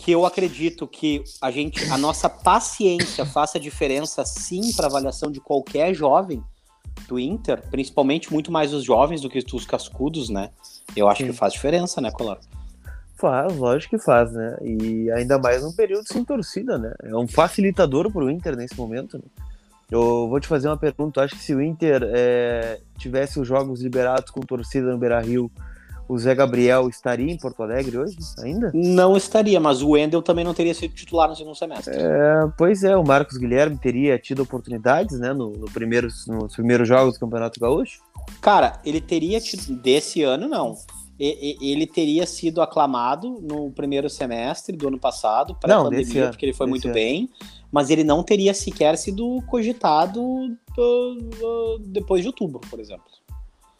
que 0.00 0.10
eu 0.10 0.24
acredito 0.24 0.86
que 0.86 1.22
a 1.42 1.50
gente, 1.50 1.84
a 1.90 1.98
nossa 1.98 2.28
paciência 2.28 3.26
faça 3.26 3.60
diferença 3.60 4.24
sim 4.24 4.72
para 4.72 4.86
avaliação 4.86 5.30
de 5.30 5.40
qualquer 5.40 5.94
jovem 5.94 6.42
do 7.06 7.18
Inter, 7.18 7.62
principalmente 7.70 8.32
muito 8.32 8.50
mais 8.50 8.72
os 8.72 8.82
jovens 8.82 9.20
do 9.20 9.28
que 9.28 9.44
os 9.52 9.66
cascudos, 9.66 10.30
né? 10.30 10.50
Eu 10.96 11.06
acho 11.06 11.22
sim. 11.22 11.30
que 11.30 11.36
faz 11.36 11.52
diferença, 11.52 12.00
né, 12.00 12.10
Colar? 12.10 12.38
Faz, 13.16 13.54
lógico 13.54 13.98
que 13.98 14.02
faz, 14.02 14.32
né? 14.32 14.56
E 14.62 15.10
ainda 15.10 15.38
mais 15.38 15.62
num 15.62 15.72
período 15.72 16.10
sem 16.10 16.24
torcida, 16.24 16.78
né? 16.78 16.94
É 17.02 17.14
um 17.14 17.28
facilitador 17.28 18.10
para 18.10 18.24
o 18.24 18.30
Inter 18.30 18.56
nesse 18.56 18.76
momento. 18.78 19.18
Né? 19.18 19.24
Eu 19.90 20.28
vou 20.28 20.40
te 20.40 20.48
fazer 20.48 20.68
uma 20.68 20.78
pergunta. 20.78 21.22
Acho 21.22 21.36
que 21.36 21.42
se 21.42 21.54
o 21.54 21.60
Inter 21.60 22.02
é, 22.06 22.80
tivesse 22.96 23.38
os 23.38 23.46
jogos 23.46 23.82
liberados 23.82 24.30
com 24.30 24.40
torcida 24.40 24.90
no 24.90 24.96
Beira 24.96 25.20
Rio, 25.20 25.50
o 26.10 26.18
Zé 26.18 26.34
Gabriel 26.34 26.88
estaria 26.88 27.30
em 27.30 27.38
Porto 27.38 27.62
Alegre 27.62 27.96
hoje 27.96 28.16
ainda? 28.42 28.72
Não 28.74 29.16
estaria, 29.16 29.60
mas 29.60 29.80
o 29.80 29.90
Wendel 29.90 30.20
também 30.20 30.44
não 30.44 30.52
teria 30.52 30.74
sido 30.74 30.92
titular 30.92 31.28
no 31.28 31.36
segundo 31.36 31.54
semestre. 31.54 31.94
É, 31.96 32.50
pois 32.58 32.82
é, 32.82 32.96
o 32.96 33.04
Marcos 33.04 33.36
Guilherme 33.36 33.78
teria 33.78 34.18
tido 34.18 34.42
oportunidades 34.42 35.20
né, 35.20 35.32
no, 35.32 35.50
no 35.50 35.70
primeiro, 35.70 36.08
nos 36.26 36.56
primeiros 36.56 36.88
jogos 36.88 37.14
do 37.14 37.20
Campeonato 37.20 37.60
Gaúcho? 37.60 38.00
Cara, 38.40 38.80
ele 38.84 39.00
teria 39.00 39.40
tido. 39.40 39.60
Desse 39.80 40.24
ano, 40.24 40.48
não. 40.48 40.74
Ele 41.18 41.86
teria 41.86 42.26
sido 42.26 42.62
aclamado 42.62 43.40
no 43.42 43.70
primeiro 43.70 44.08
semestre 44.08 44.74
do 44.74 44.88
ano 44.88 44.98
passado, 44.98 45.54
pré-pandemia, 45.54 46.30
porque 46.30 46.46
ele 46.46 46.54
foi 46.54 46.66
muito 46.66 46.86
ano. 46.86 46.94
bem, 46.94 47.28
mas 47.70 47.90
ele 47.90 48.02
não 48.02 48.22
teria 48.22 48.54
sequer 48.54 48.96
sido 48.96 49.40
cogitado 49.46 50.20
depois 51.86 52.22
de 52.22 52.28
outubro, 52.28 52.60
por 52.70 52.80
exemplo. 52.80 53.04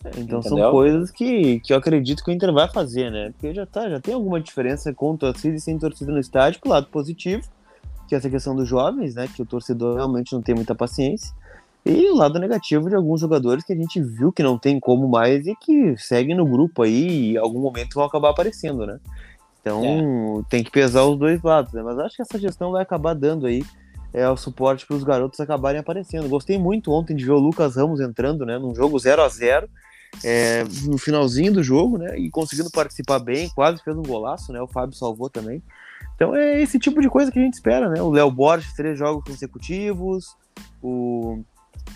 Então 0.01 0.39
Entendeu? 0.39 0.43
são 0.43 0.71
coisas 0.71 1.11
que, 1.11 1.61
que 1.61 1.73
eu 1.73 1.77
acredito 1.77 2.25
que 2.25 2.31
o 2.31 2.33
Inter 2.33 2.53
vai 2.53 2.69
fazer, 2.69 3.11
né? 3.11 3.33
Porque 3.33 3.53
já, 3.53 3.67
tá, 3.67 3.89
já 3.89 4.01
tem 4.01 4.15
alguma 4.15 4.41
diferença 4.41 4.95
com 4.95 5.15
torcida 5.15 5.57
e 5.57 5.61
sem 5.61 5.79
torcida 5.79 6.11
no 6.11 6.19
estádio, 6.19 6.61
pro 6.61 6.71
lado 6.71 6.87
positivo, 6.87 7.47
que 8.09 8.15
é 8.15 8.19
essa 8.19 8.31
questão 8.31 8.57
dos 8.57 8.67
jovens, 8.67 9.15
né? 9.15 9.29
Que 9.29 9.43
o 9.43 9.47
torcedor 9.47 9.97
realmente 9.97 10.33
não 10.33 10.41
tem 10.41 10.55
muita 10.55 10.75
paciência. 10.75 11.35
E 11.85 12.11
o 12.11 12.15
lado 12.15 12.39
negativo 12.39 12.89
de 12.89 12.95
alguns 12.95 13.21
jogadores 13.21 13.65
que 13.65 13.73
a 13.73 13.77
gente 13.77 14.01
viu 14.01 14.33
que 14.33 14.43
não 14.43 14.59
tem 14.59 14.81
como 14.81 15.07
mais 15.07 15.47
e 15.47 15.55
que 15.55 15.95
seguem 15.99 16.37
no 16.37 16.47
grupo 16.47 16.83
aí 16.83 17.09
e 17.09 17.33
em 17.35 17.37
algum 17.37 17.61
momento 17.61 17.95
vão 17.95 18.05
acabar 18.05 18.31
aparecendo, 18.31 18.87
né? 18.87 18.99
Então 19.61 20.41
é. 20.41 20.45
tem 20.49 20.65
que 20.65 20.71
pesar 20.71 21.05
os 21.05 21.19
dois 21.19 21.43
lados, 21.43 21.73
né? 21.75 21.83
Mas 21.83 21.99
acho 21.99 22.17
que 22.17 22.23
essa 22.23 22.39
gestão 22.39 22.73
vai 22.73 22.83
acabar 22.83 23.15
dando 23.15 23.47
aí 23.47 23.63
é, 24.13 24.29
o 24.29 24.37
suporte 24.37 24.87
para 24.87 24.97
os 24.97 25.05
garotos 25.05 25.41
acabarem 25.41 25.81
aparecendo. 25.81 26.29
Gostei 26.29 26.59
muito 26.59 26.91
ontem 26.91 27.15
de 27.15 27.25
ver 27.25 27.33
o 27.33 27.39
Lucas 27.39 27.77
Ramos 27.77 28.01
entrando, 28.01 28.47
né? 28.47 28.59
Num 28.59 28.75
jogo 28.75 28.99
0 28.99 29.23
a 29.23 29.29
0 29.29 29.69
é, 30.25 30.65
no 30.85 30.99
finalzinho 30.99 31.53
do 31.53 31.63
jogo, 31.63 31.99
né? 31.99 32.19
E 32.19 32.31
conseguindo 32.31 32.71
participar 32.71 33.19
bem, 33.19 33.49
quase 33.51 33.83
fez 33.83 33.97
um 33.97 34.03
golaço, 34.03 34.53
né? 34.53 34.61
O 34.61 34.69
Fábio 34.69 34.97
salvou 34.97 35.31
também. 35.31 35.63
Então 36.15 36.35
é 36.35 36.61
esse 36.61 36.79
tipo 36.79 37.01
de 37.01 37.09
coisa 37.09 37.31
que 37.33 37.39
a 37.39 37.43
gente 37.43 37.55
espera, 37.55 37.89
né? 37.89 38.03
O 38.03 38.11
Léo 38.11 38.31
Borges, 38.31 38.75
três 38.75 38.99
jogos 38.99 39.25
consecutivos, 39.25 40.37
o, 40.83 41.43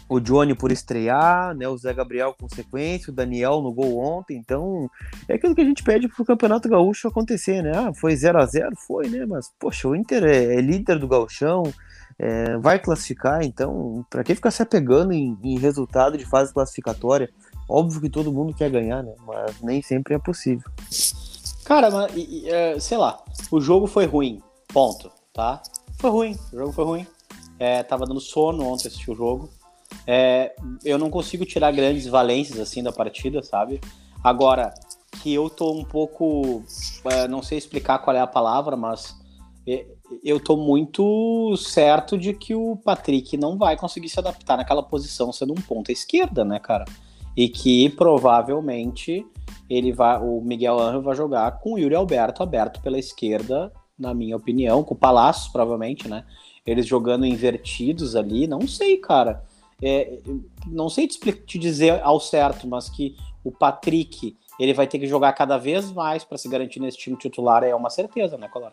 o 0.09 0.18
Johnny 0.18 0.54
por 0.54 0.73
estrear, 0.73 1.54
né? 1.54 1.68
O 1.68 1.76
Zé 1.76 1.92
Gabriel 1.92 2.35
com 2.38 2.49
sequência, 2.49 3.12
o 3.12 3.14
Daniel 3.14 3.61
no 3.61 3.73
gol 3.73 3.99
ontem. 3.99 4.37
Então 4.38 4.90
é 5.28 5.35
aquilo 5.35 5.54
que 5.54 5.61
a 5.61 5.64
gente 5.64 5.83
pede 5.83 6.09
pro 6.09 6.25
Campeonato 6.25 6.68
Gaúcho 6.68 7.09
acontecer, 7.09 7.62
né? 7.62 7.73
Ah, 7.75 7.92
foi 7.92 8.16
0 8.16 8.38
a 8.38 8.47
0 8.47 8.71
Foi, 8.87 9.09
né? 9.09 9.26
Mas, 9.26 9.52
poxa, 9.59 9.88
o 9.88 9.94
Inter 9.94 10.25
é, 10.25 10.56
é 10.56 10.61
líder 10.61 10.99
do 10.99 11.09
Gauchão, 11.09 11.64
é, 12.18 12.56
vai 12.59 12.78
classificar, 12.78 13.42
então, 13.42 14.06
para 14.09 14.23
que 14.23 14.35
ficar 14.35 14.50
se 14.50 14.62
apegando 14.62 15.12
em, 15.12 15.37
em 15.42 15.59
resultado 15.59 16.16
de 16.16 16.25
fase 16.25 16.52
classificatória? 16.52 17.28
Óbvio 17.68 18.00
que 18.00 18.11
todo 18.11 18.33
mundo 18.33 18.54
quer 18.54 18.71
ganhar, 18.71 19.02
né? 19.02 19.14
Mas 19.26 19.61
nem 19.61 19.83
sempre 19.83 20.14
é 20.14 20.18
possível. 20.18 20.71
Cara, 21.64 21.90
mas, 21.90 22.12
é, 22.47 22.78
sei 22.78 22.99
lá, 22.99 23.23
o 23.50 23.61
jogo 23.61 23.87
foi 23.87 24.04
ruim, 24.04 24.42
ponto, 24.68 25.11
tá? 25.33 25.62
Foi 25.99 26.11
ruim, 26.11 26.38
o 26.52 26.56
jogo 26.56 26.73
foi 26.73 26.85
ruim. 26.85 27.06
É, 27.59 27.83
tava 27.83 28.04
dando 28.04 28.21
sono 28.21 28.66
ontem 28.66 28.88
assistir 28.88 29.11
o 29.11 29.14
jogo. 29.14 29.49
É, 30.06 30.54
eu 30.85 30.99
não 30.99 31.09
consigo 31.09 31.47
tirar 31.47 31.73
grandes 31.73 32.06
valências 32.06 32.59
assim 32.59 32.83
da 32.83 32.92
partida, 32.92 33.42
sabe? 33.42 33.80
Agora, 34.23 34.75
que 35.23 35.33
eu 35.33 35.49
tô 35.49 35.73
um 35.73 35.85
pouco. 35.85 36.62
É, 37.04 37.26
não 37.28 37.42
sei 37.42 37.56
explicar 37.56 37.99
qual 38.00 38.14
é 38.14 38.21
a 38.21 38.26
palavra, 38.26 38.76
mas 38.76 39.16
é, 39.66 39.87
eu 40.23 40.38
tô 40.38 40.56
muito 40.56 41.56
certo 41.56 42.18
de 42.18 42.35
que 42.35 42.54
o 42.54 42.76
Patrick 42.76 43.37
não 43.37 43.56
vai 43.56 43.76
conseguir 43.76 44.09
se 44.09 44.18
adaptar 44.18 44.56
naquela 44.56 44.83
posição 44.83 45.33
sendo 45.33 45.52
um 45.52 45.62
ponta 45.62 45.92
esquerda, 45.92 46.44
né, 46.44 46.59
cara? 46.59 46.85
E 47.37 47.49
que 47.49 47.88
provavelmente 47.91 49.26
ele 49.69 49.93
vai, 49.93 50.19
o 50.21 50.41
Miguel 50.41 50.79
Angel 50.79 51.03
vai 51.03 51.17
jogar 51.17 51.59
com 51.59 51.75
o 51.75 51.79
Yuri 51.79 51.95
Alberto 51.95 52.43
aberto 52.43 52.81
pela 52.81 52.99
esquerda, 52.99 53.73
na 53.99 54.12
minha 54.12 54.37
opinião, 54.37 54.83
com 54.83 54.95
o 54.95 54.99
Palácio, 54.99 55.50
provavelmente, 55.53 56.09
né? 56.09 56.25
Eles 56.67 56.87
jogando 56.87 57.26
invertidos 57.26 58.17
ali, 58.17 58.47
não 58.47 58.67
sei, 58.67 58.97
cara. 58.97 59.45
É, 59.83 60.19
não 60.67 60.88
sei 60.88 61.07
te, 61.07 61.59
dizer 61.59 62.00
ao 62.03 62.21
certo, 62.21 62.67
mas 62.67 62.88
que 62.88 63.17
o 63.43 63.50
Patrick 63.50 64.37
ele 64.59 64.73
vai 64.73 64.87
ter 64.87 64.99
que 64.99 65.07
jogar 65.07 65.33
cada 65.33 65.59
vez 65.59 65.91
mais 65.93 66.25
para 66.25 66.38
se 66.38 66.49
garantir 66.49 66.81
nesse 66.81 66.97
time 66.97 67.17
titular 67.17 67.64
é 67.64 67.75
uma 67.75 67.91
certeza, 67.91 68.38
né, 68.38 68.49
Colar? 68.49 68.73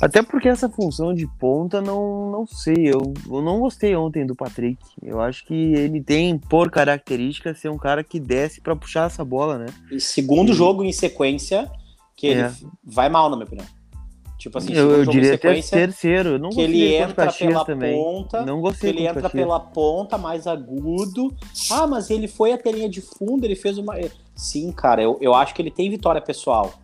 Até 0.00 0.22
porque 0.22 0.48
essa 0.48 0.68
função 0.68 1.14
de 1.14 1.26
ponta, 1.38 1.80
não, 1.80 2.30
não 2.30 2.46
sei. 2.46 2.88
Eu, 2.88 3.12
eu 3.26 3.42
não 3.42 3.60
gostei 3.60 3.94
ontem 3.94 4.26
do 4.26 4.34
Patrick. 4.34 4.78
Eu 5.02 5.20
acho 5.20 5.44
que 5.44 5.54
ele 5.54 6.02
tem, 6.02 6.38
por 6.38 6.70
característica, 6.70 7.54
ser 7.54 7.68
um 7.68 7.76
cara 7.76 8.02
que 8.02 8.18
desce 8.18 8.60
para 8.60 8.74
puxar 8.74 9.06
essa 9.06 9.24
bola, 9.24 9.58
né? 9.58 9.66
E 9.90 10.00
segundo 10.00 10.52
e... 10.52 10.54
jogo 10.54 10.82
em 10.82 10.92
sequência, 10.92 11.70
que 12.16 12.26
ele 12.28 12.40
é. 12.42 12.52
vai 12.82 13.08
mal, 13.08 13.28
na 13.28 13.36
minha 13.36 13.46
opinião. 13.46 13.66
Tipo 14.38 14.58
assim, 14.58 14.74
eu, 14.74 14.90
eu 14.90 15.06
diria 15.06 15.34
até 15.34 15.60
terceiro. 15.60 16.30
Eu 16.30 16.38
não 16.38 16.50
que 16.50 16.60
ele 16.60 16.94
entra 16.94 17.32
pela 17.32 17.64
também. 17.64 17.94
ponta. 17.94 18.44
Não 18.44 18.60
gostei 18.60 18.92
que 18.92 18.98
ele 18.98 19.06
entra 19.06 19.30
pela 19.30 19.58
ponta, 19.58 20.18
mais 20.18 20.46
agudo. 20.46 21.34
Ah, 21.70 21.86
mas 21.86 22.10
ele 22.10 22.28
foi 22.28 22.52
até 22.52 22.70
linha 22.70 22.88
de 22.88 23.00
fundo, 23.00 23.44
ele 23.44 23.56
fez 23.56 23.78
uma. 23.78 23.94
Sim, 24.34 24.70
cara, 24.72 25.02
eu, 25.02 25.16
eu 25.20 25.34
acho 25.34 25.54
que 25.54 25.62
ele 25.62 25.70
tem 25.70 25.88
vitória 25.88 26.20
pessoal 26.20 26.74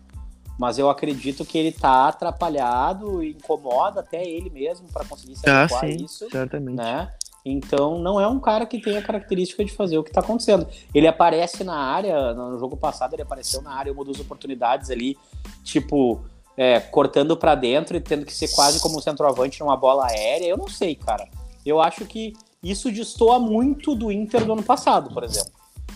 mas 0.60 0.78
eu 0.78 0.90
acredito 0.90 1.42
que 1.42 1.56
ele 1.56 1.72
tá 1.72 2.06
atrapalhado 2.06 3.24
e 3.24 3.30
incomoda 3.30 4.00
até 4.00 4.22
ele 4.22 4.50
mesmo 4.50 4.86
para 4.92 5.06
conseguir 5.06 5.34
se 5.34 5.48
ah, 5.48 5.62
adequar 5.62 5.80
sim, 5.80 5.86
a 5.86 5.90
isso. 5.90 6.30
Certamente. 6.30 6.76
Né? 6.76 7.10
Então 7.42 7.98
não 7.98 8.20
é 8.20 8.28
um 8.28 8.38
cara 8.38 8.66
que 8.66 8.78
tem 8.78 8.98
a 8.98 9.02
característica 9.02 9.64
de 9.64 9.72
fazer 9.72 9.96
o 9.96 10.04
que 10.04 10.10
está 10.10 10.20
acontecendo. 10.20 10.68
Ele 10.94 11.06
aparece 11.06 11.64
na 11.64 11.78
área, 11.78 12.34
no 12.34 12.58
jogo 12.58 12.76
passado 12.76 13.14
ele 13.14 13.22
apareceu 13.22 13.62
na 13.62 13.72
área 13.72 13.90
uma 13.90 14.04
das 14.04 14.20
oportunidades 14.20 14.90
ali, 14.90 15.16
tipo, 15.64 16.20
é, 16.58 16.78
cortando 16.78 17.38
para 17.38 17.54
dentro 17.54 17.96
e 17.96 18.00
tendo 18.00 18.26
que 18.26 18.34
ser 18.34 18.48
quase 18.48 18.80
como 18.80 18.98
um 18.98 19.00
centroavante 19.00 19.60
numa 19.60 19.78
bola 19.78 20.08
aérea. 20.08 20.46
Eu 20.46 20.58
não 20.58 20.68
sei, 20.68 20.94
cara. 20.94 21.26
Eu 21.64 21.80
acho 21.80 22.04
que 22.04 22.34
isso 22.62 22.92
destoa 22.92 23.38
muito 23.38 23.94
do 23.94 24.12
Inter 24.12 24.44
do 24.44 24.52
ano 24.52 24.62
passado, 24.62 25.08
por 25.14 25.24
exemplo, 25.24 25.52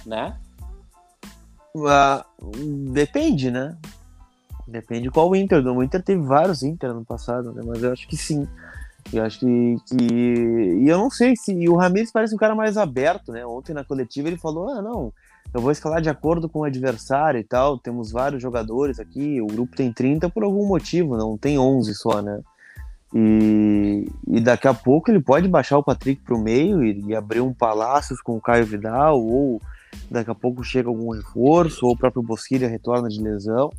né? 0.07 0.39
Uh, 1.77 2.25
depende, 2.93 3.51
né? 3.51 3.77
Depende 4.67 5.11
qual 5.11 5.35
Inter. 5.37 5.65
O 5.67 5.83
Inter 5.83 6.03
teve 6.03 6.23
vários 6.23 6.63
Inter 6.63 6.95
no 6.95 7.05
passado, 7.05 7.53
né? 7.53 7.63
Mas 7.65 7.83
eu 7.83 7.93
acho 7.93 8.09
que 8.09 8.17
sim. 8.17 8.49
Eu 9.13 9.23
acho 9.25 9.41
que, 9.41 9.77
que. 9.87 9.97
E 9.97 10.89
eu 10.89 10.99
não 10.99 11.11
sei 11.11 11.37
se. 11.37 11.53
E 11.53 11.69
o 11.69 11.77
Ramires 11.77 12.11
parece 12.11 12.35
um 12.35 12.39
cara 12.39 12.55
mais 12.55 12.77
aberto, 12.77 13.33
né? 13.33 13.45
Ontem 13.45 13.75
na 13.75 13.85
coletiva 13.85 14.29
ele 14.29 14.39
falou: 14.39 14.71
ah, 14.71 14.81
não, 14.81 15.13
eu 15.53 15.61
vou 15.61 15.71
escalar 15.71 16.01
de 16.01 16.09
acordo 16.09 16.49
com 16.49 16.61
o 16.61 16.65
adversário 16.65 17.39
e 17.39 17.45
tal. 17.45 17.79
Temos 17.79 18.11
vários 18.11 18.43
jogadores 18.43 18.99
aqui. 18.99 19.41
O 19.41 19.47
grupo 19.47 19.77
tem 19.77 19.93
30 19.93 20.29
por 20.31 20.43
algum 20.43 20.67
motivo, 20.67 21.17
não 21.17 21.37
tem 21.37 21.59
11 21.59 21.95
só, 21.95 22.23
né? 22.23 22.41
E, 23.15 24.09
e 24.27 24.41
daqui 24.41 24.67
a 24.67 24.75
pouco 24.75 25.09
ele 25.09 25.21
pode 25.21 25.47
baixar 25.47 25.79
o 25.79 25.85
Patrick 25.85 26.21
para 26.23 26.35
o 26.35 26.43
meio 26.43 26.83
e, 26.83 27.01
e, 27.07 27.15
abrir 27.15 27.41
um 27.41 27.55
Palácios 27.55 28.21
com 28.21 28.37
o 28.37 28.41
Caio 28.41 28.67
Vidal, 28.67 29.23
ou 29.23 29.63
daqui 30.11 30.33
a 30.33 30.35
pouco 30.35 30.65
chega 30.65 30.89
algum 30.89 31.11
reforço, 31.13 31.87
ou 31.87 31.93
o 31.93 31.97
próprio 31.97 32.25
Bosquilha 32.25 32.67
retorna 32.69 33.09
de 33.09 33.23
lesão. 33.23 33.71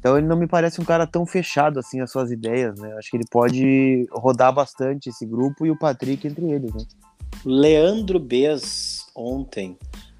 Então 0.00 0.16
ele 0.16 0.26
não 0.26 0.36
me 0.36 0.46
parece 0.46 0.80
um 0.80 0.84
cara 0.84 1.06
tão 1.06 1.26
fechado 1.26 1.78
assim 1.78 2.00
às 2.00 2.10
suas 2.10 2.32
ideias, 2.32 2.74
né? 2.80 2.94
Acho 2.94 3.10
que 3.10 3.18
ele 3.18 3.28
pode 3.30 4.06
rodar 4.10 4.52
bastante 4.52 5.10
esse 5.10 5.26
grupo 5.26 5.66
e 5.66 5.70
o 5.70 5.78
Patrick 5.78 6.26
entre 6.26 6.50
eles, 6.50 6.72
né? 6.72 6.82
Leandro 7.44 8.18
Bez 8.18 9.06
ontem, 9.14 9.76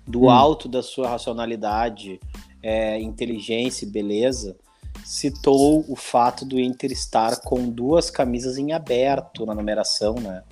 do 0.06 0.25
hum. 0.25 0.30
alto 0.30 0.68
da 0.68 0.82
sua 0.82 1.08
racionalidade, 1.08 2.20
é, 2.62 3.00
inteligência 3.00 3.87
e 3.87 3.88
beleza, 3.88 4.54
citou 5.02 5.82
o 5.88 5.96
fato 5.96 6.44
do 6.44 6.60
Inter 6.60 6.92
estar 6.92 7.40
com 7.40 7.68
duas 7.70 8.10
camisas 8.10 8.58
em 8.58 8.72
aberto 8.72 9.46
na 9.46 9.54
numeração, 9.54 10.14
né? 10.14 10.42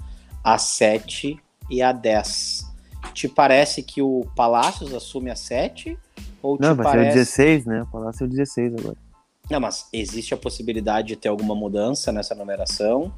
A 0.43 0.57
7 0.57 1.39
e 1.69 1.83
a 1.83 1.93
10. 1.93 2.67
Te 3.13 3.29
parece 3.29 3.83
que 3.83 4.01
o 4.01 4.27
Palácios 4.35 4.95
assume 4.95 5.31
a 5.31 5.37
7? 5.37 5.99
Ou 6.43 6.57
Não, 6.59 6.75
vai 6.75 6.87
parece... 6.87 7.13
ser 7.13 7.19
o 7.19 7.25
16, 7.25 7.67
né? 7.67 7.83
O 7.83 7.87
Palácio 7.87 8.25
é 8.25 8.27
o 8.27 8.31
16 8.31 8.75
agora. 8.75 9.08
Não, 9.51 9.61
mas 9.61 9.87
existe 9.93 10.35
a 10.35 10.37
possibilidade 10.37 11.09
de 11.09 11.17
ter 11.17 11.29
alguma 11.29 11.55
mudança 11.55 12.13
nessa 12.13 12.35
numeração? 12.35 13.13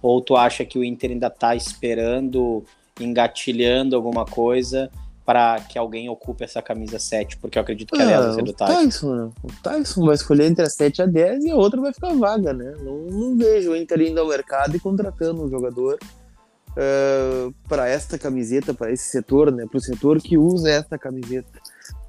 Ou 0.00 0.20
tu 0.20 0.36
acha 0.36 0.64
que 0.64 0.78
o 0.78 0.84
Inter 0.84 1.10
ainda 1.10 1.28
está 1.28 1.54
esperando, 1.54 2.64
engatilhando 3.00 3.96
alguma 3.96 4.24
coisa 4.24 4.90
para 5.24 5.58
que 5.60 5.78
alguém 5.78 6.08
ocupe 6.08 6.44
essa 6.44 6.60
camisa 6.60 6.98
7? 6.98 7.38
Porque 7.38 7.58
eu 7.58 7.62
acredito 7.62 7.94
que, 7.94 8.02
aliás, 8.02 8.26
vai 8.26 8.34
ser 8.34 8.42
do 8.42 8.52
Tyson. 8.52 8.74
Tyson. 8.74 9.14
Né? 9.14 9.30
O 9.42 9.62
Tyson 9.62 10.04
vai 10.04 10.14
escolher 10.14 10.46
entre 10.46 10.64
a 10.64 10.70
7 10.70 10.98
e 10.98 11.02
a 11.02 11.06
10 11.06 11.44
e 11.44 11.50
a 11.50 11.56
outra 11.56 11.80
vai 11.80 11.92
ficar 11.92 12.14
vaga, 12.14 12.52
né? 12.52 12.74
Não, 12.82 12.96
não 12.96 13.36
vejo 13.36 13.72
o 13.72 13.76
Inter 13.76 14.02
indo 14.02 14.20
ao 14.20 14.28
mercado 14.28 14.76
e 14.76 14.80
contratando 14.80 15.42
um 15.42 15.48
jogador 15.48 15.94
uh, 15.94 16.76
eh, 16.76 17.50
para 17.66 17.88
esta 17.88 18.18
camiseta, 18.18 18.74
para 18.74 18.92
esse 18.92 19.04
setor, 19.04 19.50
né? 19.50 19.66
Para 19.66 19.78
o 19.78 19.80
setor 19.80 20.20
que 20.20 20.36
usa 20.36 20.70
esta 20.70 20.98
camiseta. 20.98 21.63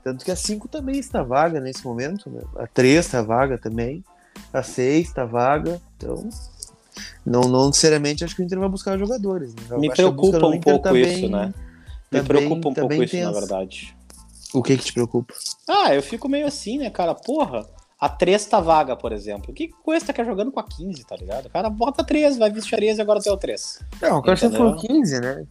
Tanto 0.05 0.24
que 0.24 0.29
a 0.29 0.35
5 0.35 0.67
também 0.67 1.00
está 1.00 1.24
vaga 1.24 1.59
nesse 1.59 1.83
momento, 1.83 2.29
né? 2.29 2.43
A 2.57 2.67
3 2.67 3.03
está 3.03 3.24
vaga 3.24 3.57
também, 3.57 4.03
a 4.53 4.62
6 4.62 5.07
está 5.07 5.25
vaga, 5.25 5.81
então 5.97 6.29
não, 7.25 7.41
não 7.41 7.65
necessariamente 7.69 8.24
acho 8.24 8.35
que 8.35 8.43
o 8.43 8.45
Inter 8.45 8.59
vai 8.59 8.69
buscar 8.69 9.00
jogadores. 9.00 9.55
Né? 9.55 9.77
Me 9.79 9.89
preocupa 9.89 10.45
um 10.45 10.59
pouco 10.59 10.83
também, 10.83 11.12
isso, 11.12 11.27
né? 11.27 11.47
Me 12.12 12.21
também, 12.21 12.24
preocupa 12.24 12.69
um 12.69 12.74
pouco 12.75 12.93
isso, 13.03 13.17
na 13.17 13.31
verdade. 13.31 13.97
O 14.53 14.62
que 14.62 14.77
que 14.77 14.85
te 14.85 14.93
preocupa? 14.93 15.33
Ah, 15.67 15.95
eu 15.95 16.03
fico 16.03 16.29
meio 16.29 16.45
assim, 16.45 16.77
né, 16.77 16.91
cara? 16.91 17.15
Porra, 17.15 17.65
a 18.00 18.07
3 18.07 18.45
tá 18.45 18.59
vaga, 18.59 18.95
por 18.95 19.12
exemplo. 19.12 19.50
O 19.50 19.53
que 19.55 19.69
Cuesta 19.69 20.13
quer 20.13 20.24
jogando 20.24 20.51
com 20.51 20.59
a 20.59 20.63
15, 20.63 21.03
tá 21.03 21.15
ligado? 21.15 21.47
O 21.47 21.50
cara 21.50 21.67
bota 21.67 22.03
3, 22.03 22.38
vai 22.38 22.51
vestir 22.51 22.75
a 22.75 22.77
13 22.77 23.00
e 23.00 23.01
agora 23.01 23.19
tem 23.19 23.33
o 23.33 23.38
3. 23.38 23.79
Não, 24.00 24.19
o 24.19 24.21
cara 24.21 24.38
sempre 24.38 24.57
falou 24.57 24.75
15, 24.75 25.19
né? 25.19 25.47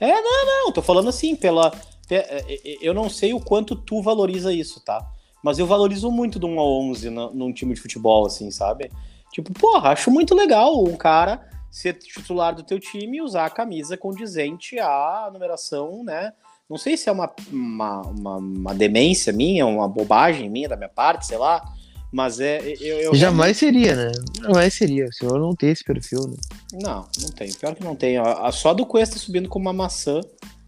É, 0.00 0.20
não, 0.20 0.46
não. 0.46 0.72
Tô 0.72 0.82
falando 0.82 1.08
assim, 1.08 1.36
pela. 1.36 1.72
É, 2.14 2.44
é, 2.48 2.54
é, 2.54 2.78
eu 2.80 2.94
não 2.94 3.08
sei 3.08 3.32
o 3.32 3.40
quanto 3.40 3.74
tu 3.74 4.02
valoriza 4.02 4.52
isso, 4.52 4.80
tá? 4.80 5.06
Mas 5.42 5.58
eu 5.58 5.66
valorizo 5.66 6.10
muito 6.10 6.38
do 6.38 6.46
1 6.46 6.60
ao 6.60 6.80
11 6.82 7.10
num 7.10 7.52
time 7.52 7.74
de 7.74 7.80
futebol, 7.80 8.26
assim, 8.26 8.50
sabe? 8.50 8.90
Tipo, 9.32 9.52
porra, 9.52 9.90
acho 9.90 10.10
muito 10.10 10.34
legal 10.34 10.82
um 10.82 10.96
cara 10.96 11.46
ser 11.70 11.94
titular 11.94 12.54
do 12.54 12.62
teu 12.62 12.78
time 12.78 13.18
e 13.18 13.22
usar 13.22 13.46
a 13.46 13.50
camisa 13.50 13.96
condizente 13.96 14.78
à 14.78 15.28
numeração, 15.32 16.04
né? 16.04 16.32
Não 16.70 16.78
sei 16.78 16.96
se 16.96 17.08
é 17.08 17.12
uma, 17.12 17.30
uma, 17.52 18.00
uma, 18.02 18.36
uma 18.36 18.74
demência 18.74 19.32
minha, 19.32 19.66
uma 19.66 19.86
bobagem 19.86 20.48
minha 20.48 20.68
da 20.68 20.76
minha 20.76 20.88
parte, 20.88 21.26
sei 21.26 21.36
lá. 21.36 21.62
Mas 22.10 22.38
é. 22.38 22.60
Eu, 22.80 23.00
eu 23.00 23.14
Jamais 23.14 23.58
realmente... 23.60 23.82
seria, 23.84 23.96
né? 23.96 24.12
Jamais 24.40 24.72
seria. 24.72 25.06
O 25.06 25.12
senhor 25.12 25.38
não 25.38 25.54
tem 25.54 25.70
esse 25.70 25.82
perfil, 25.82 26.28
né? 26.28 26.36
Não, 26.72 27.08
não 27.20 27.28
tem. 27.30 27.52
Pior 27.52 27.74
que 27.74 27.82
não 27.82 27.96
tem. 27.96 28.16
Só 28.52 28.72
do 28.72 28.86
Cuesta 28.86 29.18
subindo 29.18 29.48
com 29.48 29.58
uma 29.58 29.72
maçã 29.72 30.20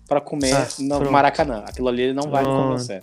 para 0.08 0.20
comer 0.20 0.54
ah, 0.54 0.68
no 0.78 0.96
pronto. 0.96 1.10
Maracanã. 1.10 1.64
Aquilo 1.66 1.88
ali 1.88 2.02
ele 2.02 2.12
não 2.12 2.30
vai 2.30 2.42
me 2.42 2.48
convencer. 2.48 3.02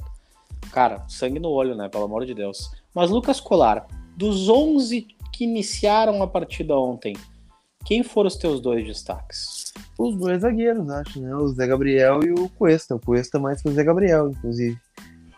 Cara, 0.72 1.04
sangue 1.08 1.40
no 1.40 1.50
olho, 1.50 1.76
né? 1.76 1.90
Pelo 1.90 2.06
amor 2.06 2.26
de 2.26 2.34
Deus. 2.34 2.72
Mas 2.94 3.10
Lucas 3.10 3.40
Colar, 3.40 3.86
dos 4.16 4.50
11 4.50 5.08
que 5.32 5.44
iniciaram 5.44 6.22
a 6.22 6.28
partida 6.28 6.76
ontem, 6.78 7.16
quem 7.86 8.04
foram 8.04 8.28
os 8.28 8.36
teus 8.36 8.62
dois 8.62 8.86
destaques? 8.86 9.74
Os 9.98 10.16
dois 10.16 10.42
zagueiros, 10.42 10.90
acho, 10.90 11.20
né? 11.22 11.36
O 11.36 11.48
Zé 11.50 11.68
Gabriel 11.68 12.24
e 12.24 12.32
o 12.32 12.48
Cuesta. 12.50 12.96
O 12.96 13.00
Cuesta 13.00 13.40
mais 13.40 13.62
que 13.62 13.68
o 13.68 13.74
Zé 13.74 13.84
Gabriel, 13.84 14.30
inclusive. 14.30 14.78